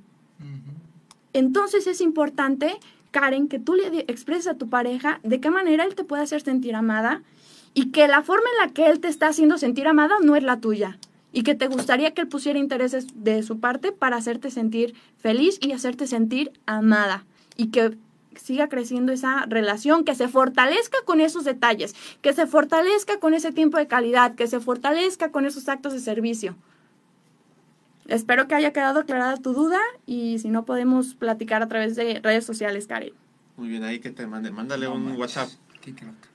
Entonces 1.34 1.86
es 1.86 2.00
importante, 2.00 2.78
Karen, 3.10 3.48
que 3.48 3.58
tú 3.58 3.74
le 3.74 4.00
expreses 4.08 4.46
a 4.46 4.54
tu 4.54 4.68
pareja 4.68 5.20
de 5.22 5.40
qué 5.40 5.50
manera 5.50 5.84
él 5.84 5.94
te 5.94 6.04
puede 6.04 6.22
hacer 6.22 6.40
sentir 6.40 6.74
amada 6.74 7.22
y 7.74 7.90
que 7.90 8.08
la 8.08 8.22
forma 8.22 8.48
en 8.52 8.66
la 8.66 8.72
que 8.72 8.86
él 8.86 9.00
te 9.00 9.08
está 9.08 9.28
haciendo 9.28 9.58
sentir 9.58 9.86
amada 9.86 10.16
no 10.22 10.36
es 10.36 10.42
la 10.42 10.58
tuya. 10.58 10.98
Y 11.30 11.42
que 11.42 11.54
te 11.54 11.68
gustaría 11.68 12.14
que 12.14 12.22
él 12.22 12.28
pusiera 12.28 12.58
intereses 12.58 13.06
de 13.14 13.42
su 13.42 13.60
parte 13.60 13.92
para 13.92 14.16
hacerte 14.16 14.50
sentir 14.50 14.94
feliz 15.18 15.58
y 15.60 15.72
hacerte 15.72 16.06
sentir 16.06 16.50
amada. 16.64 17.26
Y 17.56 17.66
que 17.66 17.98
siga 18.38 18.68
creciendo 18.68 19.12
esa 19.12 19.46
relación, 19.46 20.04
que 20.04 20.14
se 20.14 20.28
fortalezca 20.28 20.98
con 21.04 21.20
esos 21.20 21.44
detalles, 21.44 21.94
que 22.22 22.32
se 22.32 22.46
fortalezca 22.46 23.18
con 23.18 23.34
ese 23.34 23.52
tiempo 23.52 23.78
de 23.78 23.86
calidad, 23.86 24.34
que 24.34 24.46
se 24.46 24.60
fortalezca 24.60 25.30
con 25.30 25.44
esos 25.46 25.68
actos 25.68 25.92
de 25.92 26.00
servicio. 26.00 26.56
Espero 28.06 28.48
que 28.48 28.54
haya 28.54 28.72
quedado 28.72 29.00
aclarada 29.00 29.36
tu 29.36 29.52
duda 29.52 29.80
y 30.06 30.38
si 30.38 30.48
no 30.48 30.64
podemos 30.64 31.14
platicar 31.14 31.62
a 31.62 31.68
través 31.68 31.94
de 31.94 32.20
redes 32.20 32.44
sociales, 32.44 32.86
Karen. 32.86 33.12
Muy 33.58 33.68
bien, 33.68 33.84
ahí 33.84 33.98
que 34.00 34.10
te 34.10 34.26
manden. 34.26 34.54
Mándale 34.54 34.86
No 34.86 34.94
un 34.94 35.04
manches, 35.04 35.20
WhatsApp. 35.20 35.48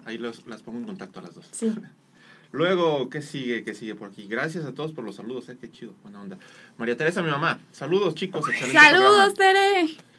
Ahí 0.05 0.17
los, 0.17 0.45
las 0.45 0.61
pongo 0.61 0.79
en 0.79 0.85
contacto 0.85 1.19
a 1.19 1.23
las 1.23 1.35
dos. 1.35 1.47
Sí. 1.51 1.73
Luego, 2.51 3.09
¿qué 3.09 3.23
sigue? 3.23 3.63
¿Qué 3.63 3.73
sigue 3.73 3.95
por 3.95 4.09
aquí? 4.09 4.27
Gracias 4.27 4.65
a 4.65 4.73
todos 4.73 4.91
por 4.93 5.03
los 5.03 5.15
saludos, 5.15 5.49
eh, 5.49 5.57
qué 5.59 5.71
chido, 5.71 5.95
buena 6.03 6.21
onda. 6.21 6.37
María 6.77 6.95
Teresa, 6.95 7.23
mi 7.23 7.31
mamá. 7.31 7.59
Saludos, 7.71 8.13
chicos, 8.13 8.47
excelente 8.47 8.77
Saludos, 8.79 9.33
programa. 9.33 9.59
Tere. 9.59 10.12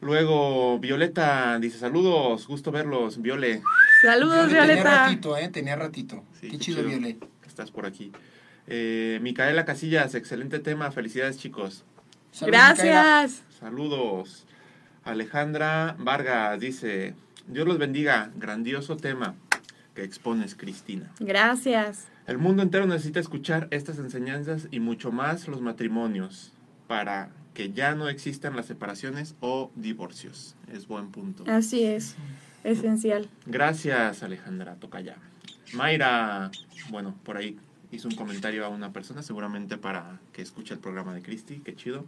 Luego, 0.00 0.78
Violeta 0.78 1.58
dice, 1.60 1.78
saludos, 1.78 2.46
gusto 2.46 2.70
verlos, 2.72 3.20
Viole, 3.20 3.62
Saludos, 4.02 4.46
Viole, 4.48 4.48
Tenía 4.50 4.64
Violeta. 4.74 5.04
ratito, 5.06 5.36
¿eh? 5.36 5.48
Tenía 5.50 5.76
ratito. 5.76 6.24
Sí, 6.34 6.46
qué 6.46 6.48
qué 6.52 6.58
chido, 6.58 6.78
chido. 6.78 6.88
Viole. 6.88 7.18
que 7.18 7.48
estás 7.48 7.70
por 7.70 7.84
aquí. 7.84 8.10
Eh, 8.66 9.18
Micaela 9.22 9.64
Casillas, 9.64 10.14
excelente 10.14 10.58
tema, 10.58 10.90
felicidades, 10.90 11.36
chicos. 11.38 11.84
Micaela. 12.32 12.74
Gracias. 12.74 13.42
Saludos. 13.58 14.46
Alejandra 15.04 15.96
Vargas 15.98 16.58
dice, 16.60 17.14
Dios 17.46 17.66
los 17.66 17.78
bendiga, 17.78 18.30
grandioso 18.36 18.96
tema 18.96 19.34
que 19.94 20.04
expones, 20.04 20.54
Cristina. 20.54 21.10
Gracias. 21.18 22.06
El 22.26 22.38
mundo 22.38 22.62
entero 22.62 22.86
necesita 22.86 23.18
escuchar 23.20 23.66
estas 23.70 23.98
enseñanzas 23.98 24.68
y 24.70 24.78
mucho 24.80 25.10
más 25.10 25.48
los 25.48 25.60
matrimonios 25.60 26.52
para 26.86 27.30
que 27.54 27.72
ya 27.72 27.94
no 27.94 28.08
existan 28.08 28.56
las 28.56 28.66
separaciones 28.66 29.34
o 29.40 29.70
divorcios. 29.74 30.54
Es 30.72 30.86
buen 30.86 31.10
punto. 31.10 31.44
Así 31.46 31.84
es. 31.84 32.16
Esencial. 32.64 33.28
Gracias, 33.46 34.22
Alejandra 34.22 34.76
Tocaya. 34.76 35.16
Mayra, 35.72 36.50
bueno, 36.90 37.14
por 37.24 37.36
ahí 37.36 37.58
hizo 37.90 38.08
un 38.08 38.14
comentario 38.14 38.64
a 38.64 38.68
una 38.68 38.92
persona, 38.92 39.22
seguramente 39.22 39.76
para 39.76 40.20
que 40.32 40.42
escuche 40.42 40.74
el 40.74 40.80
programa 40.80 41.14
de 41.14 41.22
Cristi. 41.22 41.60
Qué 41.60 41.74
chido. 41.74 42.06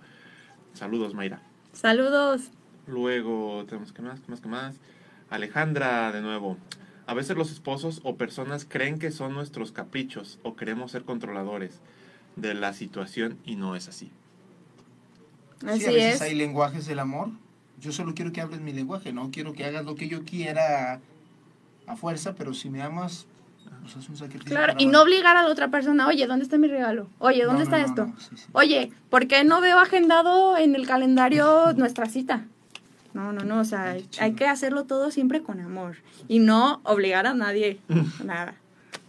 Saludos, 0.75 1.15
Mayra. 1.15 1.41
Saludos. 1.73 2.51
Luego, 2.87 3.65
tenemos 3.67 3.93
que 3.93 4.03
más, 4.03 4.21
qué 4.21 4.31
más, 4.31 4.41
qué 4.41 4.49
más. 4.49 4.77
Alejandra, 5.31 6.13
de 6.13 6.21
nuevo. 6.21 6.59
A 7.07 7.15
veces 7.15 7.37
los 7.37 7.51
esposos 7.51 8.01
o 8.05 8.17
personas 8.17 8.67
creen 8.69 8.99
que 8.99 9.11
son 9.11 9.35
nuestros 9.35 9.73
caprichos 9.73 10.39
o 10.43 10.55
queremos 10.55 10.93
ser 10.93 11.05
controladores 11.05 11.81
de 12.37 12.55
la 12.55 12.73
situación 12.73 13.39
y 13.45 13.57
no 13.57 13.77
es 13.77 13.89
así. 13.89 14.11
Así 15.67 15.81
sí, 15.81 15.87
a 15.87 15.93
veces 15.93 16.15
es. 16.17 16.23
hay 16.23 16.35
lenguajes 16.35 16.87
del 16.87 16.99
amor. 16.99 17.31
Yo 17.81 17.93
solo 17.93 18.15
quiero 18.15 18.33
que 18.33 18.41
hables 18.41 18.61
mi 18.61 18.73
lenguaje, 18.73 19.13
no 19.13 19.31
quiero 19.31 19.53
que 19.53 19.65
hagas 19.65 19.85
lo 19.85 19.95
que 19.97 20.09
yo 20.09 20.25
quiera 20.25 21.01
a 21.87 21.97
fuerza, 21.97 22.35
pero 22.35 22.55
si 22.55 22.71
me 22.71 22.81
amas, 22.81 23.27
pues 23.83 23.97
haz 23.97 24.09
un 24.09 24.17
sacrificio. 24.17 24.55
Claro, 24.57 24.75
y 24.79 24.87
no 24.87 25.03
obligar 25.03 25.37
a 25.37 25.43
la 25.43 25.49
otra 25.49 25.69
persona, 25.69 26.07
oye, 26.07 26.27
¿dónde 26.29 26.45
está 26.45 26.59
mi 26.59 26.69
regalo? 26.69 27.09
Oye, 27.19 27.43
¿dónde 27.45 27.59
No, 27.59 27.65
está 27.65 27.79
no, 27.81 27.85
esto? 27.87 28.07
no, 28.07 28.21
sí, 28.21 28.37
sí. 28.37 28.45
Oye, 28.53 28.93
¿por 29.11 29.27
qué 29.27 29.43
no 29.43 29.61
veo 29.61 29.79
agendado 29.81 30.57
en 30.57 30.77
el 30.77 30.87
calendario 30.87 31.73
nuestra 31.77 32.07
cita? 32.07 32.47
No, 33.15 33.33
no, 33.33 33.45
no, 33.45 33.61
o 33.61 33.65
sea, 33.65 33.91
Ay, 33.91 34.09
hay 34.21 34.33
que 34.35 34.47
hacerlo 34.47 34.85
todo 34.85 35.11
siempre 35.11 35.43
con 35.43 35.61
amor 35.61 35.97
y 36.29 36.39
no 36.39 36.81
obligar 36.85 37.27
a 37.27 37.35
nadie 37.35 37.79
a 38.21 38.25
nada, 38.25 38.55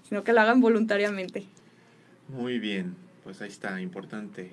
sino 0.09 0.23
que 0.23 0.33
lo 0.33 0.41
hagan 0.41 0.59
voluntariamente. 0.61 1.45
Muy 2.27 2.57
bien, 2.59 2.95
pues 3.23 3.39
ahí 3.41 3.49
está, 3.49 3.79
importante. 3.81 4.51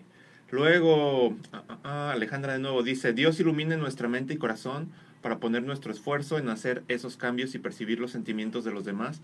Luego, 0.51 1.37
ah, 1.53 1.63
ah, 1.69 1.79
ah, 1.85 2.11
Alejandra 2.13 2.55
de 2.55 2.59
nuevo 2.59 2.83
dice, 2.83 3.13
Dios 3.13 3.39
ilumine 3.41 3.77
nuestra 3.77 4.09
mente 4.09 4.35
y 4.35 4.37
corazón 4.37 4.89
para 5.23 5.39
poner 5.39 5.63
nuestro 5.63 5.93
esfuerzo 5.93 6.39
en 6.39 6.49
hacer 6.49 6.83
esos 6.89 7.17
cambios 7.17 7.55
y 7.55 7.59
percibir 7.59 8.01
los 8.01 8.11
sentimientos 8.11 8.65
de 8.65 8.73
los 8.73 8.85
demás 8.85 9.21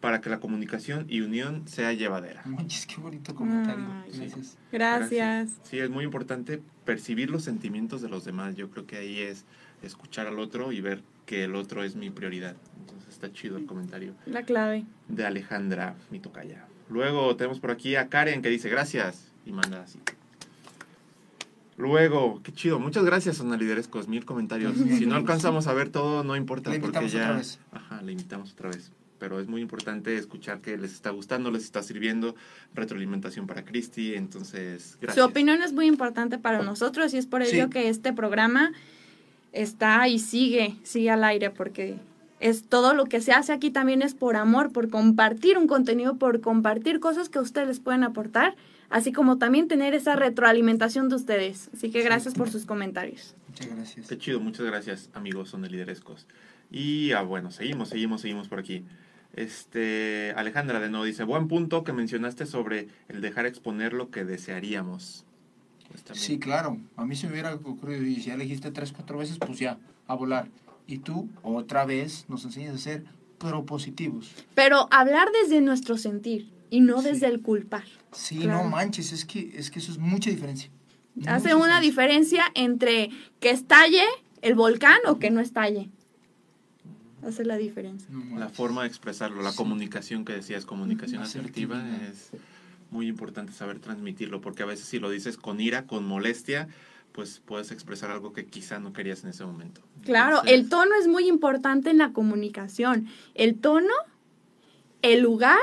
para 0.00 0.20
que 0.20 0.28
la 0.28 0.40
comunicación 0.40 1.06
y 1.08 1.20
unión 1.22 1.66
sea 1.66 1.92
llevadera. 1.92 2.42
Manches, 2.44 2.86
qué 2.86 3.00
bonito 3.00 3.34
comentario. 3.34 3.86
Ay. 4.04 4.10
Gracias. 4.18 4.58
Gracias. 4.70 5.50
Sí, 5.62 5.78
es 5.78 5.88
muy 5.88 6.04
importante 6.04 6.60
percibir 6.84 7.30
los 7.30 7.44
sentimientos 7.44 8.02
de 8.02 8.08
los 8.08 8.24
demás. 8.24 8.56
Yo 8.56 8.70
creo 8.70 8.86
que 8.86 8.96
ahí 8.96 9.20
es 9.20 9.44
escuchar 9.82 10.26
al 10.26 10.38
otro 10.38 10.72
y 10.72 10.80
ver 10.80 11.02
que 11.24 11.44
el 11.44 11.54
otro 11.54 11.82
es 11.82 11.96
mi 11.96 12.10
prioridad. 12.10 12.56
Entonces 12.80 13.08
está 13.08 13.32
chido 13.32 13.56
el 13.56 13.66
comentario 13.66 14.14
La 14.26 14.42
clave. 14.42 14.84
de 15.08 15.24
Alejandra, 15.24 15.94
mi 16.10 16.20
tocaya. 16.20 16.66
Luego 16.90 17.34
tenemos 17.36 17.58
por 17.58 17.70
aquí 17.70 17.96
a 17.96 18.08
Karen 18.08 18.42
que 18.42 18.48
dice 18.50 18.68
gracias 18.68 19.32
y 19.44 19.52
manda 19.52 19.82
así. 19.82 19.98
Luego, 21.76 22.40
qué 22.42 22.52
chido, 22.52 22.78
muchas 22.78 23.04
gracias, 23.04 23.36
Zona 23.36 23.56
Liderescos, 23.56 24.08
mil 24.08 24.24
comentarios. 24.24 24.74
Si 24.76 25.04
no 25.06 25.14
alcanzamos 25.16 25.66
a 25.66 25.74
ver 25.74 25.90
todo, 25.90 26.24
no 26.24 26.34
importa, 26.36 26.70
Le 26.70 26.80
porque 26.80 27.08
ya. 27.08 27.24
otra 27.24 27.36
vez. 27.36 27.58
Ajá, 27.72 28.00
le 28.02 28.12
invitamos 28.12 28.52
otra 28.52 28.70
vez. 28.70 28.92
Pero 29.18 29.40
es 29.40 29.48
muy 29.48 29.60
importante 29.62 30.16
escuchar 30.16 30.60
que 30.60 30.76
les 30.76 30.92
está 30.92 31.10
gustando, 31.10 31.50
les 31.50 31.64
está 31.64 31.82
sirviendo, 31.82 32.34
retroalimentación 32.74 33.46
para 33.46 33.64
Cristi, 33.64 34.14
entonces, 34.14 34.96
gracias. 35.00 35.22
Su 35.24 35.30
opinión 35.30 35.62
es 35.62 35.72
muy 35.72 35.86
importante 35.86 36.38
para 36.38 36.62
nosotros 36.62 37.12
y 37.14 37.18
es 37.18 37.26
por 37.26 37.42
ello 37.42 37.64
Sí. 37.64 37.70
que 37.70 37.88
este 37.88 38.12
programa 38.12 38.72
está 39.52 40.06
y 40.08 40.18
sigue, 40.18 40.76
sigue 40.82 41.10
al 41.10 41.24
aire 41.24 41.50
porque 41.50 41.96
es 42.40 42.64
todo 42.64 42.92
lo 42.92 43.06
que 43.06 43.22
se 43.22 43.32
hace 43.32 43.52
aquí 43.52 43.70
también 43.70 44.02
es 44.02 44.14
por 44.14 44.36
amor, 44.36 44.70
por 44.70 44.90
compartir 44.90 45.56
un 45.56 45.66
contenido, 45.66 46.16
por 46.16 46.40
compartir 46.42 47.00
cosas 47.00 47.30
que 47.30 47.38
ustedes 47.38 47.66
les 47.68 47.80
pueden 47.80 48.02
aportar, 48.04 48.54
así 48.90 49.12
como 49.12 49.38
también 49.38 49.68
tener 49.68 49.94
esa 49.94 50.16
retroalimentación 50.16 51.08
de 51.08 51.16
ustedes. 51.16 51.70
Así 51.74 51.90
que 51.90 52.02
gracias 52.02 52.34
por 52.34 52.50
sus 52.50 52.66
comentarios. 52.66 53.34
Muchas 53.48 53.68
gracias. 53.68 54.08
Qué 54.08 54.18
chido, 54.18 54.40
muchas 54.40 54.66
gracias, 54.66 55.10
amigos, 55.14 55.50
son 55.50 55.62
de 55.62 55.70
liderescos. 55.70 56.26
Y 56.70 57.12
ah, 57.12 57.22
bueno, 57.22 57.50
seguimos, 57.50 57.88
seguimos, 57.88 58.20
seguimos 58.20 58.48
por 58.48 58.58
aquí. 58.58 58.84
Este, 59.34 60.32
Alejandra 60.36 60.80
de 60.80 60.88
nuevo 60.88 61.04
dice, 61.04 61.24
buen 61.24 61.46
punto 61.48 61.84
que 61.84 61.92
mencionaste 61.92 62.46
sobre 62.46 62.88
el 63.08 63.20
dejar 63.20 63.46
exponer 63.46 63.92
lo 63.92 64.10
que 64.10 64.24
desearíamos. 64.24 65.24
Pues 65.88 66.18
Sí, 66.18 66.38
claro. 66.38 66.78
A 66.96 67.04
mí 67.04 67.14
se 67.14 67.26
me 67.26 67.34
hubiera 67.34 67.54
ocurrido, 67.54 68.02
y 68.02 68.16
si 68.16 68.22
ya 68.22 68.34
elegiste 68.34 68.70
tres, 68.70 68.92
cuatro 68.92 69.18
veces, 69.18 69.38
pues 69.38 69.58
ya, 69.58 69.78
a 70.06 70.14
volar. 70.14 70.48
Y 70.86 70.98
tú, 70.98 71.28
otra 71.42 71.84
vez, 71.84 72.24
nos 72.28 72.44
enseñas 72.44 72.74
a 72.74 72.78
ser 72.78 73.04
propositivos. 73.38 74.32
Pero 74.54 74.88
hablar 74.90 75.28
desde 75.42 75.60
nuestro 75.60 75.98
sentir 75.98 76.55
y 76.70 76.80
no 76.80 77.00
Sí. 77.02 77.08
desde 77.10 77.26
el 77.28 77.40
culpar. 77.40 77.84
Sí, 78.12 78.38
Claro. 78.38 78.64
no 78.64 78.70
manches, 78.70 79.12
es 79.12 79.24
que, 79.24 79.52
es 79.54 79.70
que 79.70 79.78
eso 79.78 79.92
es 79.92 79.98
mucha 79.98 80.30
diferencia. 80.30 80.70
Hace 81.26 81.54
Mucha 81.54 81.56
una 81.64 81.80
diferencia 81.80 82.44
entre 82.54 83.10
que 83.40 83.50
estalle 83.50 84.04
el 84.42 84.54
volcán 84.54 84.98
o 85.06 85.18
que 85.18 85.30
no 85.30 85.40
estalle. 85.40 85.90
Hace 87.26 87.44
la 87.44 87.56
diferencia. 87.56 88.08
No 88.10 88.38
La 88.38 88.48
forma 88.48 88.82
de 88.82 88.88
expresarlo, 88.88 89.42
la 89.42 89.50
Sí. 89.52 89.56
comunicación 89.56 90.24
que 90.24 90.34
decías, 90.34 90.64
comunicación 90.64 91.22
asertiva, 91.22 91.78
Asertividad. 91.78 92.10
es 92.12 92.30
muy 92.90 93.08
importante 93.08 93.52
saber 93.52 93.80
transmitirlo, 93.80 94.40
porque 94.40 94.62
a 94.62 94.66
veces 94.66 94.86
si 94.86 94.98
lo 94.98 95.10
dices 95.10 95.36
con 95.36 95.60
ira, 95.60 95.86
con 95.86 96.06
molestia, 96.06 96.68
pues 97.12 97.40
puedes 97.44 97.70
expresar 97.72 98.10
algo 98.10 98.32
que 98.34 98.44
quizá 98.46 98.78
no 98.78 98.92
querías 98.92 99.24
en 99.24 99.30
ese 99.30 99.44
momento. 99.44 99.80
Claro, 100.04 100.36
Entonces, 100.44 100.54
el 100.60 100.68
tono 100.68 100.90
es 101.00 101.08
muy 101.08 101.26
importante 101.26 101.90
en 101.90 101.98
la 101.98 102.12
comunicación. 102.12 103.06
El 103.34 103.56
tono, 103.58 103.92
el 105.02 105.20
lugar 105.22 105.58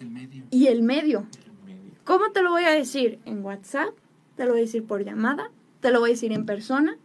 El 0.00 0.10
medio. 0.10 0.44
y 0.50 0.66
el 0.66 0.82
medio. 0.82 1.26
el 1.44 1.52
medio. 1.74 1.92
¿Cómo 2.04 2.30
te 2.32 2.42
lo 2.42 2.50
voy 2.50 2.64
a 2.64 2.70
decir? 2.70 3.20
En 3.24 3.44
WhatsApp, 3.44 3.90
te 4.36 4.44
lo 4.44 4.50
voy 4.52 4.60
a 4.60 4.64
decir 4.64 4.84
por 4.84 5.04
llamada, 5.04 5.50
te 5.80 5.90
lo 5.90 6.00
voy 6.00 6.10
a 6.10 6.12
decir 6.14 6.32
en 6.32 6.46
persona, 6.46 6.96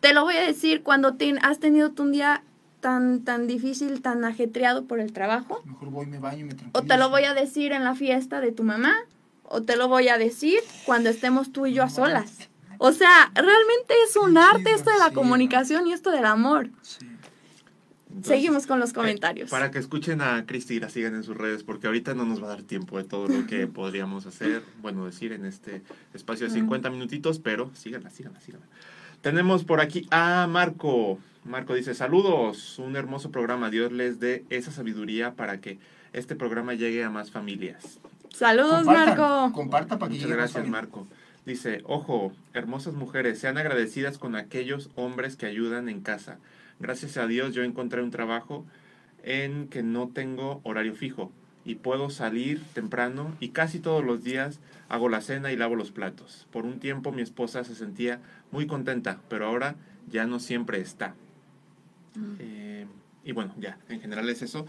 te 0.00 0.14
lo 0.14 0.22
voy 0.22 0.36
a 0.36 0.42
decir 0.46 0.82
cuando 0.82 1.14
te- 1.14 1.34
has 1.42 1.58
tenido 1.58 1.90
tu 1.90 2.04
un 2.04 2.12
día 2.12 2.42
tan, 2.80 3.24
tan 3.24 3.46
difícil, 3.48 4.00
tan 4.02 4.24
ajetreado 4.24 4.84
por 4.84 5.00
el 5.00 5.12
trabajo, 5.12 5.62
Mejor 5.64 5.90
voy, 5.90 6.06
me 6.06 6.18
baño 6.20 6.40
y 6.40 6.44
me 6.44 6.54
o 6.72 6.82
te 6.82 6.96
lo 6.96 7.10
voy 7.10 7.24
a 7.24 7.34
decir 7.34 7.72
en 7.72 7.82
la 7.84 7.94
fiesta 7.96 8.40
de 8.40 8.52
tu 8.52 8.62
mamá, 8.62 8.94
o 9.42 9.62
te 9.62 9.76
lo 9.76 9.88
voy 9.88 10.08
a 10.08 10.18
decir 10.18 10.60
cuando 10.86 11.10
estemos 11.10 11.50
tú 11.52 11.66
y 11.66 11.72
yo 11.72 11.82
a 11.82 11.90
solas. 11.90 12.48
O 12.78 12.92
sea, 12.92 13.32
realmente 13.34 13.94
es 14.08 14.14
un 14.16 14.38
arte 14.38 14.70
esto 14.72 14.90
de 14.92 14.98
la 14.98 15.10
comunicación 15.10 15.88
y 15.88 15.92
esto 15.92 16.12
del 16.12 16.26
amor. 16.26 16.70
Sí. 16.82 17.07
Entonces, 18.08 18.26
Seguimos 18.26 18.66
con 18.66 18.80
los 18.80 18.90
eh, 18.90 18.94
comentarios. 18.94 19.50
para 19.50 19.70
que 19.70 19.78
escuchen 19.78 20.20
a 20.20 20.44
Cristi 20.46 20.74
y 20.74 20.80
la 20.80 20.88
sigan 20.88 21.14
en 21.14 21.22
sus 21.22 21.36
redes, 21.36 21.62
porque 21.62 21.86
ahorita 21.86 22.14
no 22.14 22.24
nos 22.24 22.42
va 22.42 22.46
a 22.46 22.50
dar 22.50 22.62
tiempo 22.62 22.98
de 22.98 23.04
todo 23.04 23.28
lo 23.28 23.46
que 23.46 23.66
podríamos 23.68 24.26
hacer, 24.26 24.62
bueno, 24.80 25.04
decir 25.04 25.32
en 25.32 25.44
este 25.44 25.82
espacio 26.14 26.46
de 26.48 26.52
50 26.54 26.90
minutitos, 26.90 27.38
pero 27.38 27.70
síganla, 27.74 28.10
síganla, 28.10 28.40
síganla. 28.40 28.66
Tenemos 29.20 29.64
por 29.64 29.80
aquí 29.80 30.06
a 30.10 30.46
Marco. 30.48 31.18
Marco 31.44 31.74
dice, 31.74 31.94
saludos, 31.94 32.78
un 32.78 32.96
hermoso 32.96 33.30
programa, 33.30 33.70
Dios 33.70 33.92
les 33.92 34.20
dé 34.20 34.44
esa 34.50 34.70
sabiduría 34.70 35.34
para 35.34 35.60
que 35.60 35.78
este 36.12 36.34
programa 36.36 36.74
llegue 36.74 37.04
a 37.04 37.10
más 37.10 37.30
familias. 37.30 37.98
Saludos, 38.30 38.84
Compartan, 38.84 39.18
Marco. 39.18 39.52
Comparta 39.54 39.98
para 39.98 40.10
que 40.10 40.16
Muchas 40.16 40.30
más 40.30 40.36
gracias. 40.38 40.68
Marco. 40.68 41.06
Dice, 41.46 41.80
ojo, 41.84 42.32
hermosas 42.52 42.94
mujeres, 42.94 43.38
sean 43.38 43.56
agradecidas 43.58 44.18
con 44.18 44.36
aquellos 44.36 44.90
hombres 44.96 45.36
que 45.36 45.46
ayudan 45.46 45.88
en 45.88 46.00
casa. 46.00 46.38
Gracias 46.80 47.16
a 47.16 47.26
Dios 47.26 47.54
yo 47.54 47.62
encontré 47.62 48.02
un 48.02 48.10
trabajo 48.10 48.64
en 49.22 49.68
que 49.68 49.82
no 49.82 50.08
tengo 50.08 50.60
horario 50.64 50.94
fijo 50.94 51.32
y 51.64 51.74
puedo 51.74 52.08
salir 52.08 52.62
temprano 52.72 53.36
y 53.40 53.50
casi 53.50 53.78
todos 53.78 54.04
los 54.04 54.24
días 54.24 54.60
hago 54.88 55.08
la 55.08 55.20
cena 55.20 55.52
y 55.52 55.56
lavo 55.56 55.76
los 55.76 55.90
platos. 55.90 56.46
Por 56.50 56.64
un 56.64 56.78
tiempo 56.80 57.12
mi 57.12 57.22
esposa 57.22 57.64
se 57.64 57.74
sentía 57.74 58.20
muy 58.50 58.66
contenta, 58.66 59.20
pero 59.28 59.46
ahora 59.46 59.76
ya 60.08 60.26
no 60.26 60.40
siempre 60.40 60.80
está. 60.80 61.14
Eh, 62.38 62.86
y 63.24 63.32
bueno, 63.32 63.54
ya, 63.58 63.78
en 63.88 64.00
general 64.00 64.28
es 64.30 64.42
eso. 64.42 64.66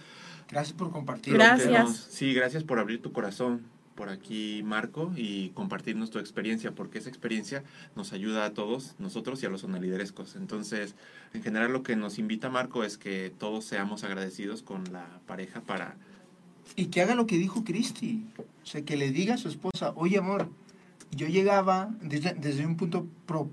Gracias 0.50 0.76
por 0.76 0.92
compartir. 0.92 1.36
Gracias. 1.36 1.96
Sí, 2.10 2.34
gracias 2.34 2.64
por 2.64 2.80
abrir 2.80 3.02
tu 3.02 3.14
corazón 3.14 3.62
por 4.00 4.08
aquí, 4.08 4.64
Marco, 4.64 5.12
y 5.18 5.50
compartirnos 5.50 6.10
tu 6.10 6.20
experiencia, 6.20 6.72
porque 6.72 7.00
esa 7.00 7.10
experiencia 7.10 7.66
nos 7.98 8.14
ayuda 8.14 8.46
a 8.46 8.54
todos, 8.54 8.96
nosotros 8.98 9.44
y 9.44 9.46
a 9.46 9.50
los 9.50 9.60
sonaliderescos. 9.60 10.38
Entonces, 10.38 10.96
en 11.34 11.44
general 11.44 11.74
lo 11.74 11.84
que 11.84 11.98
nos 11.98 12.18
invita 12.18 12.50
Marco 12.50 12.86
es 12.86 12.98
que 12.98 13.30
todos 13.38 13.66
seamos 13.66 14.06
agradecidos 14.06 14.64
con 14.64 14.86
la 14.94 15.20
pareja 15.28 15.60
para... 15.60 15.98
Y 16.78 16.86
que 16.86 17.02
haga 17.02 17.14
lo 17.14 17.28
que 17.28 17.38
dijo 17.38 17.66
Cristi. 17.66 18.26
O 18.38 18.66
sea, 18.66 18.86
que 18.86 18.96
le 18.96 19.12
diga 19.12 19.34
a 19.34 19.38
su 19.38 19.50
esposa, 19.50 19.92
oye, 19.98 20.18
amor, 20.18 20.48
yo 21.12 21.28
llegaba 21.28 21.94
desde, 22.02 22.36
desde 22.36 22.66
un 22.66 22.78
punto 22.78 23.06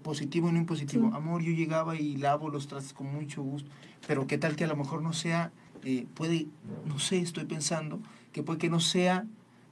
positivo 0.04 0.48
y 0.48 0.52
no 0.52 0.58
impositivo. 0.58 1.08
Sí. 1.08 1.16
Amor, 1.16 1.42
yo 1.42 1.50
llegaba 1.50 1.96
y 1.96 2.18
lavo 2.18 2.50
los 2.50 2.68
trastes 2.68 2.92
con 2.92 3.12
mucho 3.12 3.42
gusto. 3.42 3.68
Pero 4.06 4.28
qué 4.28 4.38
tal 4.38 4.54
que 4.54 4.62
a 4.62 4.68
lo 4.68 4.76
mejor 4.76 5.02
no 5.02 5.12
sea, 5.12 5.50
eh, 5.82 6.06
puede, 6.14 6.46
no 6.86 7.00
sé, 7.00 7.18
estoy 7.18 7.46
pensando, 7.46 7.98
que 8.30 8.44
puede 8.44 8.60
que 8.60 8.70
no 8.70 8.78
sea 8.78 9.26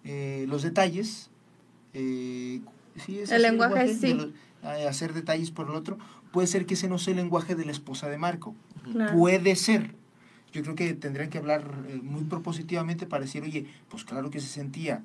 eh, 0.04 0.46
los 0.48 0.62
detalles. 0.62 1.30
eh, 1.94 2.60
sí, 3.04 3.20
es 3.20 3.30
El 3.30 3.42
lenguaje, 3.42 3.86
de 3.86 3.94
sí. 3.94 4.14
los- 4.14 4.28
eh, 4.64 4.88
hacer 4.88 5.12
detalles 5.12 5.50
por 5.50 5.68
el 5.68 5.74
otro. 5.76 5.98
Puede 6.32 6.46
ser 6.48 6.66
que 6.66 6.74
ese 6.74 6.88
no 6.88 6.98
sea 6.98 7.12
el 7.12 7.18
lenguaje 7.18 7.54
de 7.54 7.64
la 7.64 7.70
esposa 7.72 8.08
de 8.08 8.18
Marco. 8.18 8.54
Claro. 8.92 9.16
Puede 9.16 9.54
ser. 9.56 9.94
Yo 10.52 10.62
creo 10.62 10.74
que 10.74 10.94
tendrían 10.94 11.30
que 11.30 11.38
hablar 11.38 11.84
eh, 11.88 12.00
muy 12.02 12.24
propositivamente 12.24 13.06
para 13.06 13.24
decir, 13.24 13.42
oye, 13.42 13.66
pues 13.88 14.04
claro 14.04 14.30
que 14.30 14.40
se 14.40 14.48
sentía, 14.48 15.02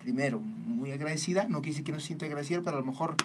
primero, 0.00 0.40
muy 0.40 0.90
agradecida, 0.92 1.44
no 1.48 1.58
quiere 1.60 1.70
decir 1.72 1.84
que 1.84 1.92
no 1.92 2.00
se 2.00 2.06
siente 2.08 2.26
agradecida, 2.26 2.60
pero 2.62 2.76
a 2.78 2.80
lo 2.80 2.86
mejor 2.86 3.16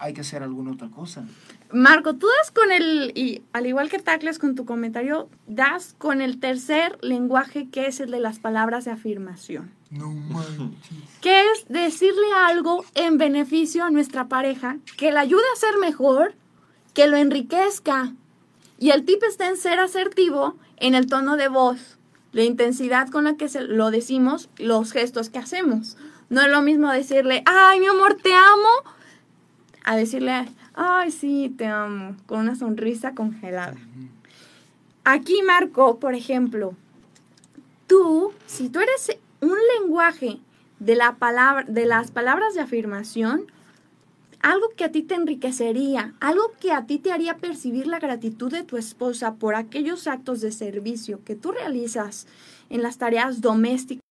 hay 0.00 0.14
que 0.14 0.22
hacer 0.22 0.42
alguna 0.42 0.72
otra 0.72 0.88
cosa. 0.88 1.24
Marco, 1.72 2.16
tú 2.16 2.26
das 2.38 2.50
con 2.50 2.72
el, 2.72 3.12
y 3.14 3.42
al 3.52 3.66
igual 3.66 3.90
que 3.90 3.98
Tacles 3.98 4.38
con 4.38 4.54
tu 4.54 4.64
comentario, 4.64 5.28
das 5.46 5.94
con 5.98 6.22
el 6.22 6.40
tercer 6.40 6.98
lenguaje 7.02 7.68
que 7.68 7.86
es 7.86 8.00
el 8.00 8.10
de 8.10 8.18
las 8.18 8.38
palabras 8.38 8.86
de 8.86 8.92
afirmación. 8.92 9.70
No 9.90 10.08
manches. 10.10 10.88
que 11.20 11.42
es 11.42 11.68
decirle 11.68 12.26
algo 12.46 12.84
en 12.94 13.18
beneficio 13.18 13.84
a 13.84 13.90
nuestra 13.90 14.28
pareja, 14.28 14.78
que 14.96 15.12
la 15.12 15.20
ayude 15.20 15.42
a 15.54 15.58
ser 15.58 15.78
mejor, 15.78 16.34
que 16.94 17.06
lo 17.06 17.16
enriquezca. 17.16 18.14
Y 18.78 18.90
el 18.90 19.04
tip 19.04 19.22
está 19.24 19.48
en 19.48 19.56
ser 19.56 19.80
asertivo 19.80 20.56
en 20.78 20.94
el 20.94 21.06
tono 21.06 21.36
de 21.36 21.48
voz, 21.48 21.98
la 22.32 22.44
intensidad 22.44 23.08
con 23.10 23.24
la 23.24 23.36
que 23.36 23.48
se 23.48 23.60
lo 23.62 23.90
decimos, 23.90 24.48
los 24.56 24.92
gestos 24.92 25.28
que 25.28 25.38
hacemos. 25.38 25.98
No 26.30 26.40
es 26.40 26.48
lo 26.48 26.62
mismo 26.62 26.90
decirle, 26.90 27.42
ay, 27.44 27.80
mi 27.80 27.86
amor, 27.86 28.16
te 28.22 28.32
amo, 28.32 28.94
a 29.84 29.96
decirle, 29.96 30.46
ay, 30.74 31.10
sí, 31.10 31.54
te 31.56 31.66
amo, 31.66 32.16
con 32.26 32.40
una 32.40 32.56
sonrisa 32.56 33.14
congelada. 33.14 33.76
Aquí, 35.04 35.42
Marco, 35.42 35.98
por 35.98 36.14
ejemplo, 36.14 36.74
tú, 37.86 38.32
si 38.46 38.68
tú 38.68 38.80
eres 38.80 39.18
un 39.40 39.56
lenguaje 39.78 40.38
de, 40.78 40.94
la 40.94 41.16
palabra, 41.16 41.64
de 41.66 41.86
las 41.86 42.10
palabras 42.10 42.54
de 42.54 42.60
afirmación, 42.60 43.46
algo 44.42 44.68
que 44.76 44.84
a 44.84 44.92
ti 44.92 45.02
te 45.02 45.14
enriquecería, 45.14 46.14
algo 46.20 46.52
que 46.60 46.72
a 46.72 46.86
ti 46.86 46.98
te 46.98 47.12
haría 47.12 47.36
percibir 47.36 47.86
la 47.86 47.98
gratitud 47.98 48.50
de 48.50 48.62
tu 48.62 48.76
esposa 48.76 49.34
por 49.34 49.54
aquellos 49.54 50.06
actos 50.06 50.40
de 50.40 50.52
servicio 50.52 51.22
que 51.24 51.36
tú 51.36 51.52
realizas 51.52 52.26
en 52.68 52.82
las 52.82 52.98
tareas 52.98 53.40
domésticas, 53.40 54.02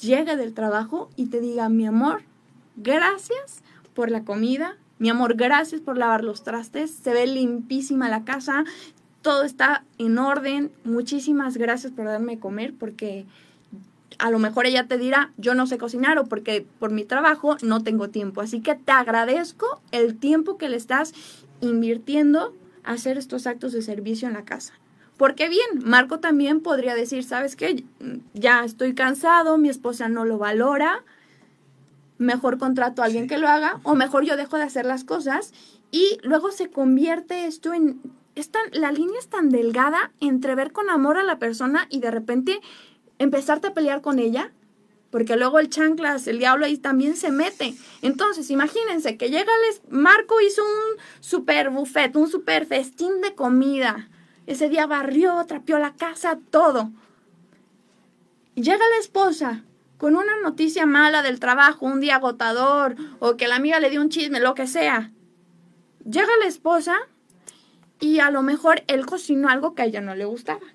llegue 0.00 0.36
del 0.36 0.54
trabajo 0.54 1.10
y 1.16 1.26
te 1.26 1.40
diga, 1.40 1.68
mi 1.68 1.86
amor, 1.86 2.22
gracias 2.76 3.62
por 3.94 4.10
la 4.10 4.24
comida, 4.24 4.76
mi 4.98 5.08
amor, 5.08 5.34
gracias 5.34 5.80
por 5.80 5.96
lavar 5.96 6.24
los 6.24 6.44
trastes, 6.44 6.90
se 6.90 7.12
ve 7.12 7.26
limpísima 7.26 8.08
la 8.08 8.24
casa, 8.24 8.64
todo 9.22 9.44
está 9.44 9.84
en 9.98 10.18
orden, 10.18 10.70
muchísimas 10.84 11.56
gracias 11.56 11.92
por 11.92 12.06
darme 12.06 12.38
comer 12.38 12.74
porque 12.78 13.26
a 14.18 14.30
lo 14.30 14.38
mejor 14.38 14.66
ella 14.66 14.86
te 14.86 14.98
dirá, 14.98 15.32
yo 15.38 15.54
no 15.54 15.66
sé 15.66 15.78
cocinar 15.78 16.18
o 16.18 16.26
porque 16.26 16.66
por 16.78 16.90
mi 16.90 17.04
trabajo 17.04 17.56
no 17.62 17.82
tengo 17.82 18.10
tiempo. 18.10 18.42
Así 18.42 18.60
que 18.60 18.74
te 18.74 18.92
agradezco 18.92 19.80
el 19.92 20.16
tiempo 20.16 20.58
que 20.58 20.68
le 20.68 20.76
estás 20.76 21.14
invirtiendo 21.60 22.54
a 22.84 22.92
hacer 22.92 23.16
estos 23.18 23.46
actos 23.46 23.72
de 23.72 23.82
servicio 23.82 24.28
en 24.28 24.34
la 24.34 24.44
casa. 24.44 24.74
Porque 25.16 25.48
bien, 25.48 25.84
Marco 25.84 26.20
también 26.20 26.60
podría 26.60 26.94
decir, 26.94 27.24
¿sabes 27.24 27.56
qué? 27.56 27.84
Ya 28.34 28.64
estoy 28.64 28.94
cansado, 28.94 29.58
mi 29.58 29.68
esposa 29.68 30.08
no 30.08 30.24
lo 30.24 30.38
valora, 30.38 31.02
mejor 32.20 32.58
contrato 32.58 33.02
a 33.02 33.06
alguien 33.06 33.26
que 33.26 33.38
lo 33.38 33.48
haga 33.48 33.80
o 33.82 33.94
mejor 33.94 34.24
yo 34.24 34.36
dejo 34.36 34.58
de 34.58 34.62
hacer 34.64 34.84
las 34.84 35.04
cosas 35.04 35.52
y 35.90 36.18
luego 36.22 36.52
se 36.52 36.70
convierte 36.70 37.46
esto 37.46 37.72
en... 37.74 38.00
Es 38.36 38.50
tan- 38.50 38.70
la 38.72 38.92
línea 38.92 39.18
es 39.18 39.28
tan 39.28 39.48
delgada 39.48 40.12
entre 40.20 40.54
ver 40.54 40.70
con 40.70 40.90
amor 40.90 41.16
a 41.16 41.24
la 41.24 41.38
persona 41.38 41.86
y 41.90 42.00
de 42.00 42.10
repente 42.10 42.60
empezarte 43.18 43.68
a 43.68 43.74
pelear 43.74 44.02
con 44.02 44.18
ella, 44.18 44.52
porque 45.10 45.36
luego 45.36 45.58
el 45.58 45.68
chanclas, 45.68 46.28
el 46.28 46.38
diablo 46.38 46.66
ahí 46.66 46.76
también 46.76 47.16
se 47.16 47.32
mete. 47.32 47.74
Entonces, 48.02 48.50
imagínense 48.50 49.16
que 49.16 49.30
llega 49.30 49.50
les 49.66 49.82
Marco 49.90 50.40
hizo 50.40 50.62
un 50.62 51.00
super 51.20 51.70
buffet, 51.70 52.14
un 52.14 52.30
super 52.30 52.66
festín 52.66 53.20
de 53.20 53.34
comida. 53.34 54.08
Ese 54.46 54.68
día 54.68 54.86
barrió, 54.86 55.44
trapeó 55.46 55.78
la 55.78 55.94
casa, 55.96 56.38
todo. 56.50 56.92
Llega 58.54 58.78
la 58.78 59.00
esposa 59.00 59.64
con 60.00 60.16
una 60.16 60.34
noticia 60.42 60.86
mala 60.86 61.22
del 61.22 61.40
trabajo, 61.40 61.84
un 61.84 62.00
día 62.00 62.16
agotador, 62.16 62.96
o 63.18 63.36
que 63.36 63.48
la 63.48 63.56
amiga 63.56 63.80
le 63.80 63.90
dio 63.90 64.00
un 64.00 64.08
chisme, 64.08 64.40
lo 64.40 64.54
que 64.54 64.66
sea. 64.66 65.12
Llega 66.10 66.30
la 66.40 66.46
esposa 66.46 66.96
y 68.00 68.20
a 68.20 68.30
lo 68.30 68.40
mejor 68.40 68.82
él 68.86 69.04
cocinó 69.04 69.50
algo 69.50 69.74
que 69.74 69.82
a 69.82 69.84
ella 69.84 70.00
no 70.00 70.14
le 70.14 70.24
gustaba. 70.24 70.66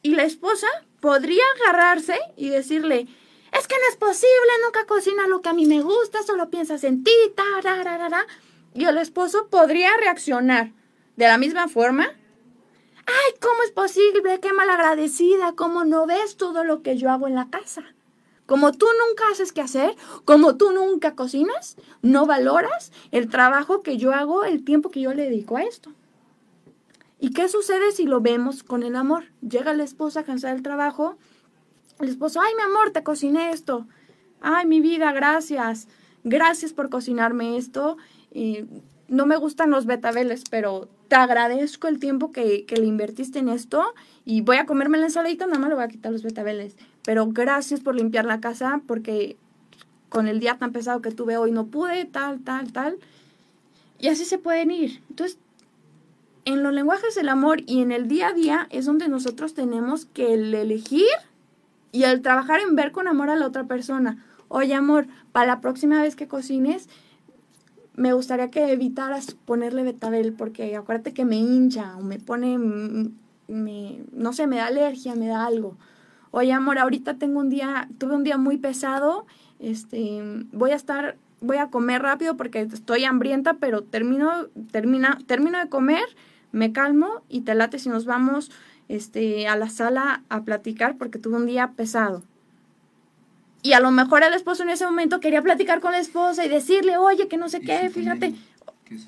Y 0.00 0.14
la 0.14 0.24
esposa 0.24 0.66
podría 1.00 1.42
agarrarse 1.60 2.18
y 2.38 2.48
decirle, 2.48 3.06
es 3.52 3.68
que 3.68 3.74
no 3.74 3.88
es 3.90 3.96
posible, 3.96 4.52
nunca 4.64 4.86
cocina 4.86 5.26
lo 5.28 5.42
que 5.42 5.50
a 5.50 5.52
mí 5.52 5.66
me 5.66 5.82
gusta, 5.82 6.22
solo 6.22 6.48
piensas 6.48 6.84
en 6.84 7.04
ti, 7.04 7.12
tarararara". 7.36 8.26
Y 8.72 8.86
el 8.86 8.96
esposo 8.96 9.48
podría 9.50 9.94
reaccionar 9.98 10.72
de 11.16 11.26
la 11.26 11.36
misma 11.36 11.68
forma. 11.68 12.12
Ay, 13.06 13.34
¿cómo 13.40 13.62
es 13.64 13.70
posible? 13.72 14.40
Qué 14.40 14.52
malagradecida, 14.52 15.52
¿cómo 15.52 15.84
no 15.84 16.06
ves 16.06 16.36
todo 16.36 16.64
lo 16.64 16.82
que 16.82 16.96
yo 16.96 17.10
hago 17.10 17.26
en 17.26 17.34
la 17.34 17.48
casa? 17.50 17.82
Como 18.46 18.72
tú 18.72 18.86
nunca 19.08 19.24
haces 19.32 19.52
que 19.52 19.60
hacer, 19.60 19.96
como 20.24 20.56
tú 20.56 20.72
nunca 20.72 21.14
cocinas, 21.14 21.76
no 22.02 22.26
valoras 22.26 22.92
el 23.10 23.28
trabajo 23.28 23.82
que 23.82 23.96
yo 23.96 24.12
hago, 24.12 24.44
el 24.44 24.64
tiempo 24.64 24.90
que 24.90 25.00
yo 25.00 25.14
le 25.14 25.24
dedico 25.24 25.56
a 25.56 25.62
esto. 25.62 25.92
¿Y 27.18 27.30
qué 27.30 27.48
sucede 27.48 27.92
si 27.92 28.04
lo 28.04 28.20
vemos 28.20 28.62
con 28.62 28.82
el 28.82 28.96
amor? 28.96 29.26
Llega 29.40 29.74
la 29.74 29.84
esposa 29.84 30.24
cansada 30.24 30.54
del 30.54 30.62
trabajo, 30.62 31.16
el 32.00 32.08
esposo, 32.08 32.40
ay 32.40 32.52
mi 32.56 32.62
amor, 32.62 32.90
te 32.90 33.04
cociné 33.04 33.50
esto. 33.50 33.86
Ay 34.40 34.66
mi 34.66 34.80
vida, 34.80 35.12
gracias. 35.12 35.86
Gracias 36.24 36.72
por 36.72 36.90
cocinarme 36.90 37.56
esto. 37.56 37.96
Y 38.32 38.64
no 39.06 39.26
me 39.26 39.36
gustan 39.36 39.70
los 39.70 39.86
betabeles, 39.86 40.42
pero 40.50 40.88
te 41.12 41.16
agradezco 41.16 41.88
el 41.88 41.98
tiempo 41.98 42.32
que, 42.32 42.64
que 42.64 42.78
le 42.78 42.86
invertiste 42.86 43.38
en 43.38 43.50
esto 43.50 43.84
y 44.24 44.40
voy 44.40 44.56
a 44.56 44.64
comerme 44.64 44.96
la 44.96 45.04
ensaladita, 45.04 45.44
nada 45.44 45.58
más 45.58 45.68
le 45.68 45.74
voy 45.74 45.84
a 45.84 45.88
quitar 45.88 46.10
los 46.10 46.22
betabeles. 46.22 46.74
Pero 47.04 47.26
gracias 47.26 47.80
por 47.80 47.94
limpiar 47.94 48.24
la 48.24 48.40
casa 48.40 48.80
porque 48.86 49.36
con 50.08 50.26
el 50.26 50.40
día 50.40 50.56
tan 50.56 50.72
pesado 50.72 51.02
que 51.02 51.10
tuve 51.10 51.36
hoy 51.36 51.52
no 51.52 51.66
pude, 51.66 52.06
tal, 52.06 52.40
tal, 52.40 52.72
tal. 52.72 52.96
Y 53.98 54.08
así 54.08 54.24
se 54.24 54.38
pueden 54.38 54.70
ir. 54.70 55.02
Entonces, 55.10 55.36
en 56.46 56.62
los 56.62 56.72
lenguajes 56.72 57.14
del 57.14 57.28
amor 57.28 57.60
y 57.66 57.82
en 57.82 57.92
el 57.92 58.08
día 58.08 58.28
a 58.28 58.32
día 58.32 58.66
es 58.70 58.86
donde 58.86 59.08
nosotros 59.08 59.52
tenemos 59.52 60.06
que 60.06 60.32
el 60.32 60.54
elegir 60.54 61.04
y 61.92 62.04
el 62.04 62.22
trabajar 62.22 62.60
en 62.60 62.74
ver 62.74 62.90
con 62.90 63.06
amor 63.06 63.28
a 63.28 63.36
la 63.36 63.48
otra 63.48 63.64
persona. 63.64 64.24
Oye, 64.48 64.72
amor, 64.72 65.08
para 65.32 65.46
la 65.46 65.60
próxima 65.60 66.00
vez 66.00 66.16
que 66.16 66.26
cocines, 66.26 66.88
me 67.94 68.12
gustaría 68.12 68.50
que 68.50 68.72
evitaras 68.72 69.32
ponerle 69.44 69.82
betabel 69.82 70.32
porque 70.32 70.74
acuérdate 70.76 71.12
que 71.12 71.24
me 71.24 71.36
hincha 71.36 71.96
o 71.96 72.02
me 72.02 72.18
pone, 72.18 72.58
mm, 72.58 73.12
me, 73.48 74.00
no 74.12 74.32
sé, 74.32 74.46
me 74.46 74.56
da 74.56 74.66
alergia, 74.66 75.14
me 75.14 75.28
da 75.28 75.46
algo. 75.46 75.76
Oye, 76.30 76.52
amor, 76.52 76.78
ahorita 76.78 77.14
tengo 77.14 77.40
un 77.40 77.50
día, 77.50 77.88
tuve 77.98 78.14
un 78.14 78.24
día 78.24 78.38
muy 78.38 78.56
pesado, 78.56 79.26
este, 79.58 80.22
voy 80.52 80.70
a 80.70 80.76
estar, 80.76 81.16
voy 81.40 81.58
a 81.58 81.68
comer 81.68 82.02
rápido 82.02 82.36
porque 82.36 82.60
estoy 82.60 83.04
hambrienta, 83.04 83.54
pero 83.54 83.82
termino, 83.82 84.46
termina, 84.70 85.18
termino 85.26 85.58
de 85.58 85.68
comer, 85.68 86.04
me 86.50 86.72
calmo 86.72 87.22
y 87.28 87.42
te 87.42 87.54
late 87.54 87.78
si 87.78 87.90
nos 87.90 88.06
vamos 88.06 88.50
este, 88.88 89.46
a 89.46 89.56
la 89.56 89.68
sala 89.68 90.22
a 90.30 90.42
platicar 90.42 90.96
porque 90.96 91.18
tuve 91.18 91.36
un 91.36 91.46
día 91.46 91.72
pesado. 91.76 92.22
Y 93.62 93.74
a 93.74 93.80
lo 93.80 93.90
mejor 93.92 94.24
el 94.24 94.34
esposo 94.34 94.64
en 94.64 94.70
ese 94.70 94.84
momento 94.84 95.20
quería 95.20 95.40
platicar 95.40 95.80
con 95.80 95.92
la 95.92 95.98
esposa 95.98 96.44
y 96.44 96.48
decirle, 96.48 96.96
oye, 96.96 97.28
que 97.28 97.36
no 97.36 97.48
sé 97.48 97.60
qué, 97.60 97.90
fíjate. 97.90 98.34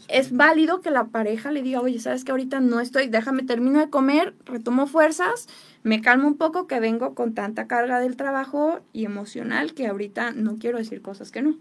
Es 0.09 0.33
válido 0.33 0.81
que 0.81 0.91
la 0.91 1.09
pareja 1.09 1.51
le 1.51 1.63
diga, 1.63 1.81
oye, 1.81 1.99
sabes 1.99 2.25
que 2.25 2.31
ahorita 2.31 2.61
no 2.61 2.81
estoy, 2.81 3.09
déjame, 3.09 3.43
termino 3.43 3.81
de 3.81 3.91
comer, 3.91 4.35
retomo 4.47 4.87
fuerzas, 4.87 5.49
me 5.83 6.01
calmo 6.01 6.27
un 6.27 6.37
poco 6.37 6.67
que 6.67 6.81
vengo 6.81 7.15
con 7.15 7.35
tanta 7.35 7.67
carga 7.67 8.01
del 8.01 8.17
trabajo 8.17 8.81
y 8.93 9.05
emocional 9.05 9.75
que 9.75 9.87
ahorita 9.89 10.31
no 10.31 10.57
quiero 10.57 10.79
decir 10.79 11.03
cosas 11.03 11.31
que 11.31 11.43
no. 11.43 11.57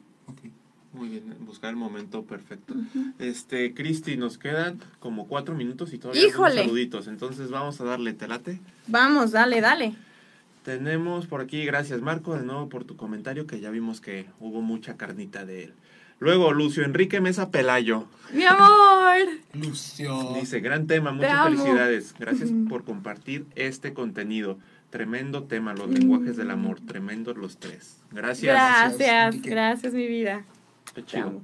Muy 0.94 1.10
bien, 1.10 1.36
buscar 1.42 1.72
el 1.72 1.76
momento 1.76 2.24
perfecto. 2.24 2.76
Este, 3.18 3.74
Cristi, 3.74 4.16
nos 4.16 4.38
quedan 4.38 4.80
como 5.00 5.28
cuatro 5.28 5.56
minutos 5.56 5.92
y 5.92 5.98
todavía 5.98 6.28
Híjole. 6.28 6.62
saluditos. 6.62 7.08
Entonces 7.08 7.50
vamos 7.50 7.82
a 7.82 7.84
darle 7.84 8.14
telate. 8.14 8.62
Vamos, 8.86 9.32
dale, 9.32 9.60
dale. 9.60 9.96
Tenemos 10.64 11.28
por 11.28 11.42
aquí, 11.42 11.66
gracias 11.66 12.02
Marco, 12.02 12.36
de 12.36 12.46
nuevo 12.46 12.70
por 12.70 12.86
tu 12.86 12.96
comentario, 12.96 13.46
que 13.48 13.60
ya 13.60 13.70
vimos 13.70 14.00
que 14.02 14.28
hubo 14.40 14.62
mucha 14.62 14.96
carnita 14.96 15.46
de 15.46 15.66
él. 15.66 15.74
Luego, 16.20 16.54
Lucio 16.54 16.86
Enrique 16.86 17.20
Mesa 17.20 17.52
Pelayo. 17.52 18.08
Mi 18.32 18.46
amor. 18.46 19.18
Lucio. 19.54 20.34
Dice, 20.40 20.62
gran 20.62 20.88
tema, 20.88 21.10
Te 21.10 21.16
muchas 21.18 21.32
amo. 21.34 21.50
felicidades. 21.50 22.16
Gracias 22.18 22.50
por 22.70 22.86
compartir 22.86 23.46
este 23.56 23.94
contenido. 23.94 24.58
Tremendo 24.90 25.44
tema, 25.44 25.74
los 25.74 25.90
lenguajes 25.90 26.38
del 26.38 26.52
amor. 26.52 26.80
Tremendos 26.80 27.36
los 27.36 27.58
tres. 27.58 27.98
Gracias. 28.12 28.56
Gracias, 28.56 29.42
Gracias, 29.42 29.94
mi 29.94 30.08
vida. 30.08 30.46
Qué 30.96 31.04
chido. 31.04 31.42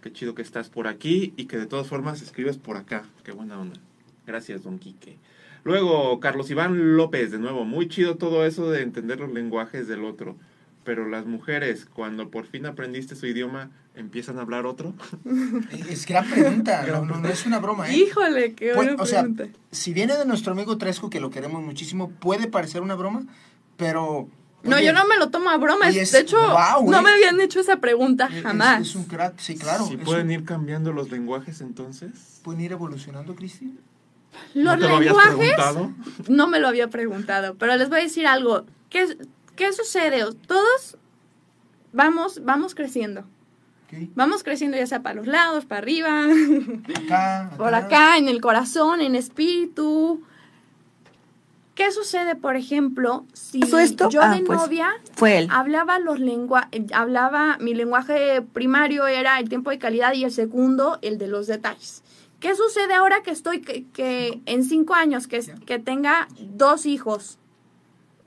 Qué 0.00 0.12
chido 0.12 0.34
que 0.34 0.42
estás 0.42 0.70
por 0.70 0.86
aquí 0.86 1.34
y 1.36 1.44
que 1.44 1.58
de 1.58 1.66
todas 1.66 1.86
formas 1.86 2.22
escribes 2.22 2.56
por 2.56 2.76
acá. 2.78 3.04
Qué 3.22 3.32
buena 3.32 3.58
onda. 3.58 3.78
Gracias, 4.26 4.62
don 4.62 4.78
Quique. 4.78 5.18
Luego, 5.66 6.20
Carlos 6.20 6.48
Iván 6.48 6.96
López, 6.96 7.32
de 7.32 7.38
nuevo, 7.38 7.64
muy 7.64 7.88
chido 7.88 8.14
todo 8.14 8.46
eso 8.46 8.70
de 8.70 8.82
entender 8.82 9.18
los 9.18 9.32
lenguajes 9.32 9.88
del 9.88 10.04
otro. 10.04 10.36
Pero 10.84 11.08
las 11.08 11.26
mujeres, 11.26 11.86
cuando 11.92 12.30
por 12.30 12.46
fin 12.46 12.66
aprendiste 12.66 13.16
su 13.16 13.26
idioma, 13.26 13.70
empiezan 13.96 14.38
a 14.38 14.42
hablar 14.42 14.64
otro. 14.66 14.94
Es 15.90 16.06
gran 16.06 16.24
pregunta, 16.30 16.84
no, 16.86 17.04
no, 17.04 17.18
no 17.18 17.28
es 17.28 17.44
una 17.46 17.58
broma, 17.58 17.90
¿eh? 17.90 17.96
Híjole, 17.96 18.54
qué 18.54 18.66
Pues, 18.74 18.76
buena 18.86 19.02
o 19.02 19.06
sea, 19.06 19.22
pregunta. 19.22 19.48
si 19.72 19.92
viene 19.92 20.16
de 20.16 20.24
nuestro 20.24 20.52
amigo 20.52 20.78
Tresco, 20.78 21.10
que 21.10 21.18
lo 21.18 21.30
queremos 21.30 21.60
muchísimo, 21.64 22.10
puede 22.10 22.46
parecer 22.46 22.80
una 22.82 22.94
broma, 22.94 23.26
pero... 23.76 24.28
No, 24.62 24.76
oye, 24.76 24.86
yo 24.86 24.92
no 24.92 25.04
me 25.08 25.16
lo 25.16 25.30
tomo 25.30 25.50
a 25.50 25.56
broma. 25.58 25.88
es- 25.88 26.12
de 26.12 26.20
hecho, 26.20 26.38
no 26.38 26.98
eh. 26.98 27.02
me 27.02 27.10
habían 27.10 27.40
hecho 27.40 27.58
esa 27.58 27.78
pregunta 27.80 28.28
jamás. 28.28 28.82
Es, 28.82 28.94
un 28.94 29.04
crack, 29.06 29.38
sí, 29.38 29.56
claro. 29.56 29.88
Pueden 30.04 30.26
un- 30.26 30.32
ir 30.32 30.44
cambiando 30.44 30.92
los 30.92 31.10
lenguajes 31.10 31.60
entonces. 31.60 32.40
¿Pueden 32.44 32.60
ir 32.60 32.70
evolucionando, 32.70 33.34
Cristi? 33.34 33.74
Los 34.54 34.64
¿No 34.64 34.72
te 34.78 34.88
lo 34.88 34.96
habías 34.96 35.14
lenguajes, 35.16 35.36
preguntado? 35.54 35.92
no 36.28 36.46
me 36.48 36.60
lo 36.60 36.68
había 36.68 36.88
preguntado, 36.88 37.54
pero 37.56 37.76
les 37.76 37.88
voy 37.88 38.00
a 38.00 38.02
decir 38.02 38.26
algo. 38.26 38.64
¿Qué, 38.90 39.16
qué 39.54 39.72
sucede? 39.72 40.24
Todos 40.46 40.96
vamos, 41.92 42.42
vamos 42.44 42.74
creciendo. 42.74 43.24
Vamos 44.14 44.42
creciendo 44.42 44.76
ya 44.76 44.86
sea 44.86 45.02
para 45.02 45.14
los 45.14 45.26
lados, 45.28 45.64
para 45.64 45.78
arriba, 45.78 46.24
Acá, 47.04 47.50
por 47.56 47.72
acá, 47.74 48.18
en 48.18 48.28
el 48.28 48.40
corazón, 48.40 49.00
en 49.00 49.14
espíritu. 49.14 50.22
¿Qué 51.74 51.92
sucede, 51.92 52.34
por 52.36 52.56
ejemplo, 52.56 53.26
si 53.34 53.60
¿Pasó 53.60 53.78
esto? 53.78 54.08
yo 54.08 54.22
Ah, 54.22 54.34
de 54.34 54.42
pues. 54.42 54.58
novia 54.58 54.88
Fue 55.12 55.38
él. 55.38 55.48
hablaba 55.50 55.98
los 55.98 56.18
lengua 56.18 56.68
hablaba 56.94 57.58
mi 57.60 57.74
lenguaje 57.74 58.40
primario 58.40 59.06
era 59.06 59.38
el 59.38 59.48
tiempo 59.50 59.68
de 59.70 59.78
calidad 59.78 60.14
y 60.14 60.24
el 60.24 60.32
segundo 60.32 60.98
el 61.02 61.18
de 61.18 61.28
los 61.28 61.46
detalles 61.46 62.02
qué 62.40 62.54
sucede 62.54 62.94
ahora 62.94 63.22
que 63.22 63.30
estoy 63.30 63.60
que, 63.60 63.84
que 63.92 64.40
en 64.46 64.64
cinco 64.64 64.94
años 64.94 65.26
que, 65.26 65.40
que 65.66 65.78
tenga 65.78 66.28
dos 66.40 66.86
hijos 66.86 67.38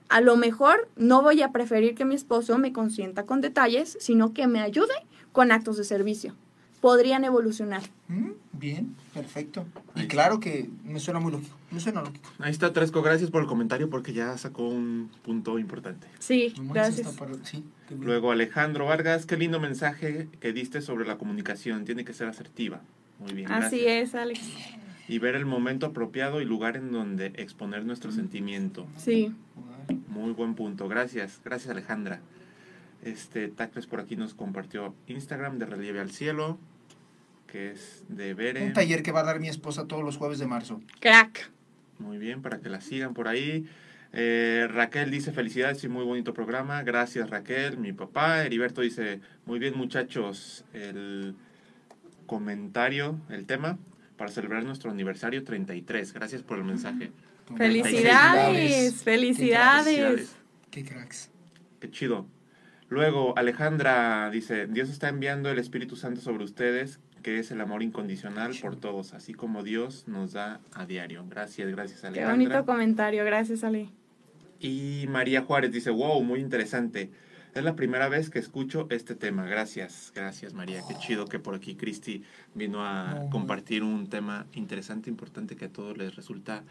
a 0.10 0.22
lo 0.22 0.36
mejor 0.38 0.90
no 0.96 1.22
voy 1.22 1.42
a 1.42 1.52
preferir 1.52 1.94
que 1.96 2.06
mi 2.06 2.16
esposo 2.16 2.58
me 2.58 2.74
consienta 2.74 3.26
con 3.26 3.42
detalles 3.42 3.98
sino 4.00 4.34
que 4.34 4.48
me 4.48 4.60
ayude 4.62 4.94
con 5.32 5.52
actos 5.52 5.78
de 5.78 5.84
servicio 5.84 6.36
podrían 6.82 7.24
evolucionar 7.24 7.82
Mm, 8.12 8.32
Bien, 8.54 8.96
perfecto. 9.14 9.66
Y 9.96 10.08
claro 10.08 10.40
que 10.40 10.68
me 10.84 11.00
suena 11.00 11.20
muy 11.20 11.32
lógico. 11.32 11.56
Me 11.70 11.80
suena 11.80 12.02
lógico. 12.02 12.28
Ahí 12.40 12.50
está 12.52 12.74
Tresco, 12.74 13.04
gracias 13.04 13.30
por 13.30 13.44
el 13.44 13.48
comentario 13.48 13.88
porque 13.92 14.14
ya 14.14 14.36
sacó 14.40 14.68
un 14.68 15.12
punto 15.22 15.60
importante. 15.60 16.08
sí 16.18 16.52
gracias 16.58 17.14
para- 17.14 17.36
sí. 17.44 17.64
Luego 18.00 18.32
Alejandro 18.32 18.86
Vargas, 18.86 19.28
qué 19.28 19.38
lindo 19.38 19.60
mensaje 19.60 20.28
que 20.42 20.52
diste 20.54 20.82
sobre 20.82 21.06
la 21.06 21.20
comunicación, 21.20 21.86
tiene 21.86 22.04
que 22.04 22.14
ser 22.14 22.28
asertiva. 22.28 22.82
Muy 23.20 23.34
bien, 23.34 23.52
así 23.52 23.82
gracias. 23.82 24.10
es 24.10 24.16
Alex 24.16 24.42
Y 25.08 25.20
ver 25.20 25.36
el 25.36 25.46
momento 25.46 25.86
apropiado 25.86 26.42
y 26.42 26.46
lugar 26.46 26.78
en 26.78 26.92
donde 26.92 27.28
exponer 27.36 27.86
nuestro 27.86 28.12
sentimiento. 28.12 28.88
sí 28.98 29.34
Muy 30.08 30.32
buen 30.32 30.56
punto, 30.56 30.88
gracias, 30.88 31.42
gracias 31.44 31.70
Alejandra. 31.72 32.22
Este 33.04 33.48
Tacles 33.48 33.88
por 33.88 34.00
aquí 34.00 34.16
nos 34.16 34.34
compartió 34.34 34.94
Instagram 35.08 35.58
de 35.58 35.66
Relieve 35.66 36.00
al 36.00 36.12
Cielo, 36.12 36.58
que 37.48 37.72
es 37.72 38.04
de 38.10 38.34
Bere. 38.34 38.66
Un 38.66 38.74
taller 38.74 39.04
que 39.04 39.12
va 39.12 39.22
a 39.22 39.24
dar 39.24 39.40
mi 39.40 39.48
esposa 39.48 39.88
todos 39.88 40.04
los 40.04 40.18
jueves 40.18 40.40
de 40.40 40.48
marzo. 40.48 40.82
crack 41.00 41.50
Muy 41.98 42.18
bien, 42.18 42.42
para 42.42 42.60
que 42.60 42.70
la 42.70 42.82
sigan 42.82 43.14
por 43.14 43.28
ahí. 43.28 43.66
Eh, 44.12 44.68
Raquel 44.70 45.12
dice 45.12 45.32
felicidades 45.32 45.84
y 45.84 45.88
muy 45.88 46.04
bonito 46.04 46.34
programa. 46.34 46.82
Gracias 46.84 47.30
Raquel, 47.30 47.78
mi 47.78 47.94
papá. 47.94 48.44
Heriberto 48.44 48.82
dice 48.82 49.22
muy 49.46 49.60
bien 49.60 49.78
muchachos. 49.78 50.66
El 50.74 51.36
comentario, 52.30 53.20
el 53.30 53.48
tema 53.48 53.80
para 54.16 54.30
celebrar 54.30 54.64
nuestro 54.64 54.92
aniversario 54.92 55.44
33. 55.44 56.14
Gracias 56.14 56.44
por 56.44 56.60
el 56.60 56.64
mensaje. 56.64 57.12
felicidades 57.58 59.02
felicidades 59.04 59.86
Felicidades. 59.86 60.36
Qué 60.70 60.86
cracks. 60.86 61.32
Qué 61.80 61.90
chido. 61.90 62.28
Luego 62.88 63.36
Alejandra 63.36 64.30
dice 64.30 64.68
Dios 64.68 64.90
está 64.90 65.10
enviando 65.10 65.50
el 65.50 65.58
Espíritu 65.58 65.96
Santo 65.96 66.22
sobre 66.22 66.44
ustedes 66.44 67.00
que 67.24 67.40
es 67.40 67.50
el 67.52 67.62
amor 67.62 67.82
incondicional 67.84 68.54
por 68.62 68.76
todos, 68.76 69.14
así 69.14 69.34
como 69.34 69.64
Dios 69.64 70.08
nos 70.08 70.34
da 70.34 70.62
a 70.74 70.86
diario. 70.86 71.26
Gracias, 71.28 71.70
gracias 71.72 72.02
qué 72.02 72.08
Alejandra. 72.08 72.36
bonito 72.36 72.66
comentario 72.66 73.26
gracias 73.26 73.64
Ale 73.64 73.90
Y 74.60 75.06
María 75.10 75.42
Juárez 75.42 75.72
dice, 75.72 75.90
wow, 75.90 76.22
muy 76.24 76.40
interesante. 76.40 77.10
Es 77.56 77.64
la 77.64 77.76
primera 77.76 78.10
vez 78.10 78.30
que 78.30 78.40
escucho 78.40 78.88
este 78.92 79.16
tema. 79.16 79.46
Gracias, 79.46 80.12
gracias 80.16 80.54
María. 80.54 80.82
Qué 80.88 80.96
chido 80.96 81.26
que 81.26 81.40
por 81.40 81.56
aquí 81.56 81.76
Cristi 81.76 82.24
vino 82.54 82.86
a 82.86 83.28
compartir 83.32 83.84
un 83.84 84.08
tema 84.08 84.46
interesante, 84.54 85.10
importante 85.10 85.56
que 85.56 85.66
a 85.66 85.70
todos 85.70 85.98
les 85.98 86.16
resulta, 86.16 86.64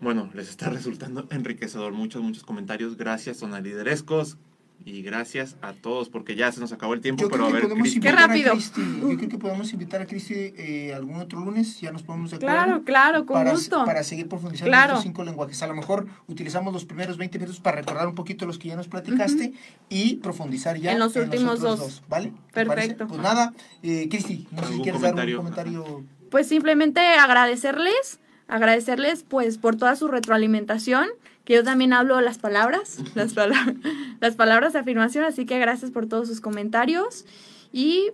bueno, 0.00 0.30
les 0.34 0.48
está 0.48 0.70
resultando 0.70 1.26
enriquecedor. 1.30 1.92
Muchos, 1.92 2.22
muchos 2.22 2.44
comentarios. 2.44 2.96
Gracias, 2.96 3.38
sonaliderescos. 3.38 4.38
Y 4.86 5.00
gracias 5.00 5.56
a 5.62 5.72
todos, 5.72 6.10
porque 6.10 6.36
ya 6.36 6.52
se 6.52 6.60
nos 6.60 6.70
acabó 6.72 6.92
el 6.92 7.00
tiempo, 7.00 7.22
Yo 7.22 7.30
pero 7.30 7.46
a 7.46 7.50
ver, 7.50 7.62
podemos. 7.62 7.88
Qué 8.00 8.12
rápido. 8.12 8.52
a. 8.52 8.56
Yo 8.56 9.16
creo 9.16 9.28
que 9.30 9.38
podemos 9.38 9.72
invitar 9.72 10.02
a 10.02 10.06
Cristi 10.06 10.34
eh, 10.34 10.92
algún 10.94 11.16
otro 11.20 11.40
lunes, 11.40 11.80
ya 11.80 11.90
nos 11.90 12.02
ponemos 12.02 12.30
de 12.32 12.36
acuerdo. 12.36 12.54
Claro, 12.54 12.84
claro, 12.84 13.24
con 13.26 13.34
para, 13.34 13.52
gusto. 13.52 13.82
para 13.86 14.02
seguir 14.02 14.28
profundizando 14.28 14.70
Claro. 14.70 14.84
en 14.92 14.98
estos 14.98 15.04
cinco 15.04 15.24
lenguajes. 15.24 15.62
A 15.62 15.68
lo 15.68 15.74
mejor 15.74 16.06
utilizamos 16.26 16.70
los 16.74 16.84
primeros 16.84 17.16
20 17.16 17.38
minutos 17.38 17.60
para 17.60 17.78
recordar 17.78 18.06
un 18.08 18.14
poquito 18.14 18.44
los 18.44 18.58
que 18.58 18.68
ya 18.68 18.76
nos 18.76 18.88
platicaste 18.88 19.54
y 19.88 20.16
profundizar 20.16 20.76
ya 20.76 20.92
En 20.92 20.98
los 20.98 21.16
últimos 21.16 21.60
otros 21.60 21.78
dos. 21.78 22.02
¿Vale? 22.10 22.34
¿Te 22.52 22.66
parece? 22.66 22.88
Perfecto. 22.88 23.06
Pues 23.06 23.20
nada, 23.22 23.54
eh, 23.82 24.06
Cristi, 24.10 24.46
no 24.50 24.58
sé 24.58 24.64
si 24.66 24.70
¿Algún 24.72 24.82
quieres 24.82 25.00
dar 25.00 25.10
un 25.12 25.16
comentario? 25.16 25.36
comentario. 25.84 26.04
Pues 26.30 26.46
simplemente 26.48 27.00
agradecerles, 27.00 28.20
agradecerles 28.48 29.22
pues 29.22 29.56
por 29.56 29.76
toda 29.76 29.96
su 29.96 30.08
retroalimentación, 30.08 31.08
que 31.44 31.54
yo 31.54 31.62
también 31.64 31.92
hablo 31.92 32.20
las 32.20 32.38
palabras, 32.38 32.98
las, 33.14 33.34
pala- 33.34 33.74
las 34.20 34.34
palabras 34.34 34.72
de 34.72 34.78
afirmación, 34.78 35.24
así 35.24 35.44
que 35.46 35.58
gracias 35.58 35.90
por 35.90 36.06
todos 36.06 36.28
sus 36.28 36.40
comentarios 36.40 37.24
y 37.72 38.10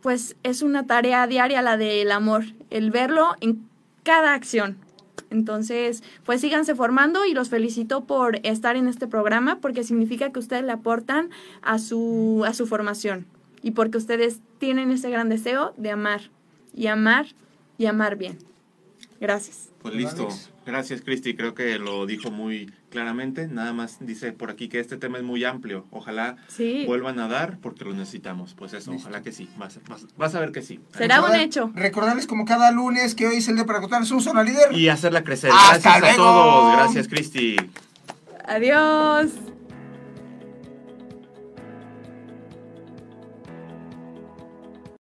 pues 0.00 0.36
es 0.44 0.62
una 0.62 0.86
tarea 0.86 1.26
diaria 1.26 1.60
la 1.62 1.76
del 1.76 2.12
amor, 2.12 2.44
el 2.70 2.90
verlo 2.90 3.34
en 3.40 3.66
cada 4.04 4.32
acción. 4.34 4.76
Entonces, 5.30 6.02
pues 6.24 6.40
síganse 6.40 6.74
formando 6.74 7.26
y 7.26 7.34
los 7.34 7.48
felicito 7.50 8.04
por 8.04 8.38
estar 8.46 8.76
en 8.76 8.88
este 8.88 9.06
programa 9.08 9.58
porque 9.60 9.82
significa 9.84 10.30
que 10.32 10.38
ustedes 10.38 10.64
le 10.64 10.72
aportan 10.72 11.30
a 11.62 11.78
su, 11.78 12.44
a 12.46 12.54
su 12.54 12.66
formación 12.66 13.26
y 13.60 13.72
porque 13.72 13.98
ustedes 13.98 14.38
tienen 14.58 14.90
ese 14.92 15.10
gran 15.10 15.28
deseo 15.28 15.74
de 15.76 15.90
amar 15.90 16.30
y 16.74 16.86
amar 16.86 17.26
y 17.76 17.86
amar 17.86 18.16
bien. 18.16 18.38
Gracias. 19.20 19.68
Pues 19.82 19.94
listo. 19.94 20.28
Gracias, 20.68 21.00
Cristi. 21.00 21.34
Creo 21.34 21.54
que 21.54 21.78
lo 21.78 22.04
dijo 22.04 22.30
muy 22.30 22.70
claramente. 22.90 23.48
Nada 23.48 23.72
más 23.72 23.96
dice 24.00 24.32
por 24.32 24.50
aquí 24.50 24.68
que 24.68 24.80
este 24.80 24.98
tema 24.98 25.16
es 25.16 25.24
muy 25.24 25.42
amplio. 25.44 25.86
Ojalá 25.90 26.36
Sí. 26.48 26.84
vuelvan 26.86 27.18
a 27.20 27.26
dar 27.26 27.56
porque 27.58 27.86
lo 27.86 27.94
necesitamos. 27.94 28.52
Pues 28.54 28.74
eso, 28.74 28.92
Listo. 28.92 29.08
ojalá 29.08 29.22
que 29.22 29.32
sí. 29.32 29.48
Vas, 29.56 29.80
vas- 29.88 30.06
vas 30.18 30.34
a 30.34 30.40
ver 30.40 30.52
que 30.52 30.60
sí. 30.60 30.78
Será 30.96 31.22
un 31.22 31.34
hecho. 31.34 31.72
Recordarles 31.74 32.26
como 32.26 32.44
cada 32.44 32.70
lunes 32.70 33.14
que 33.14 33.26
hoy 33.26 33.36
es 33.36 33.48
el 33.48 33.56
de 33.56 33.64
para 33.64 33.80
contar 33.80 34.04
su 34.04 34.20
zona 34.20 34.42
líder. 34.42 34.72
Y 34.76 34.90
hacerla 34.90 35.24
crecer. 35.24 35.50
Hasta 35.54 35.98
Gracias 36.00 36.12
a 36.12 36.16
todos. 36.16 36.72
Gracias, 36.76 37.08
Cristi. 37.08 37.56
Adiós. 38.46 39.30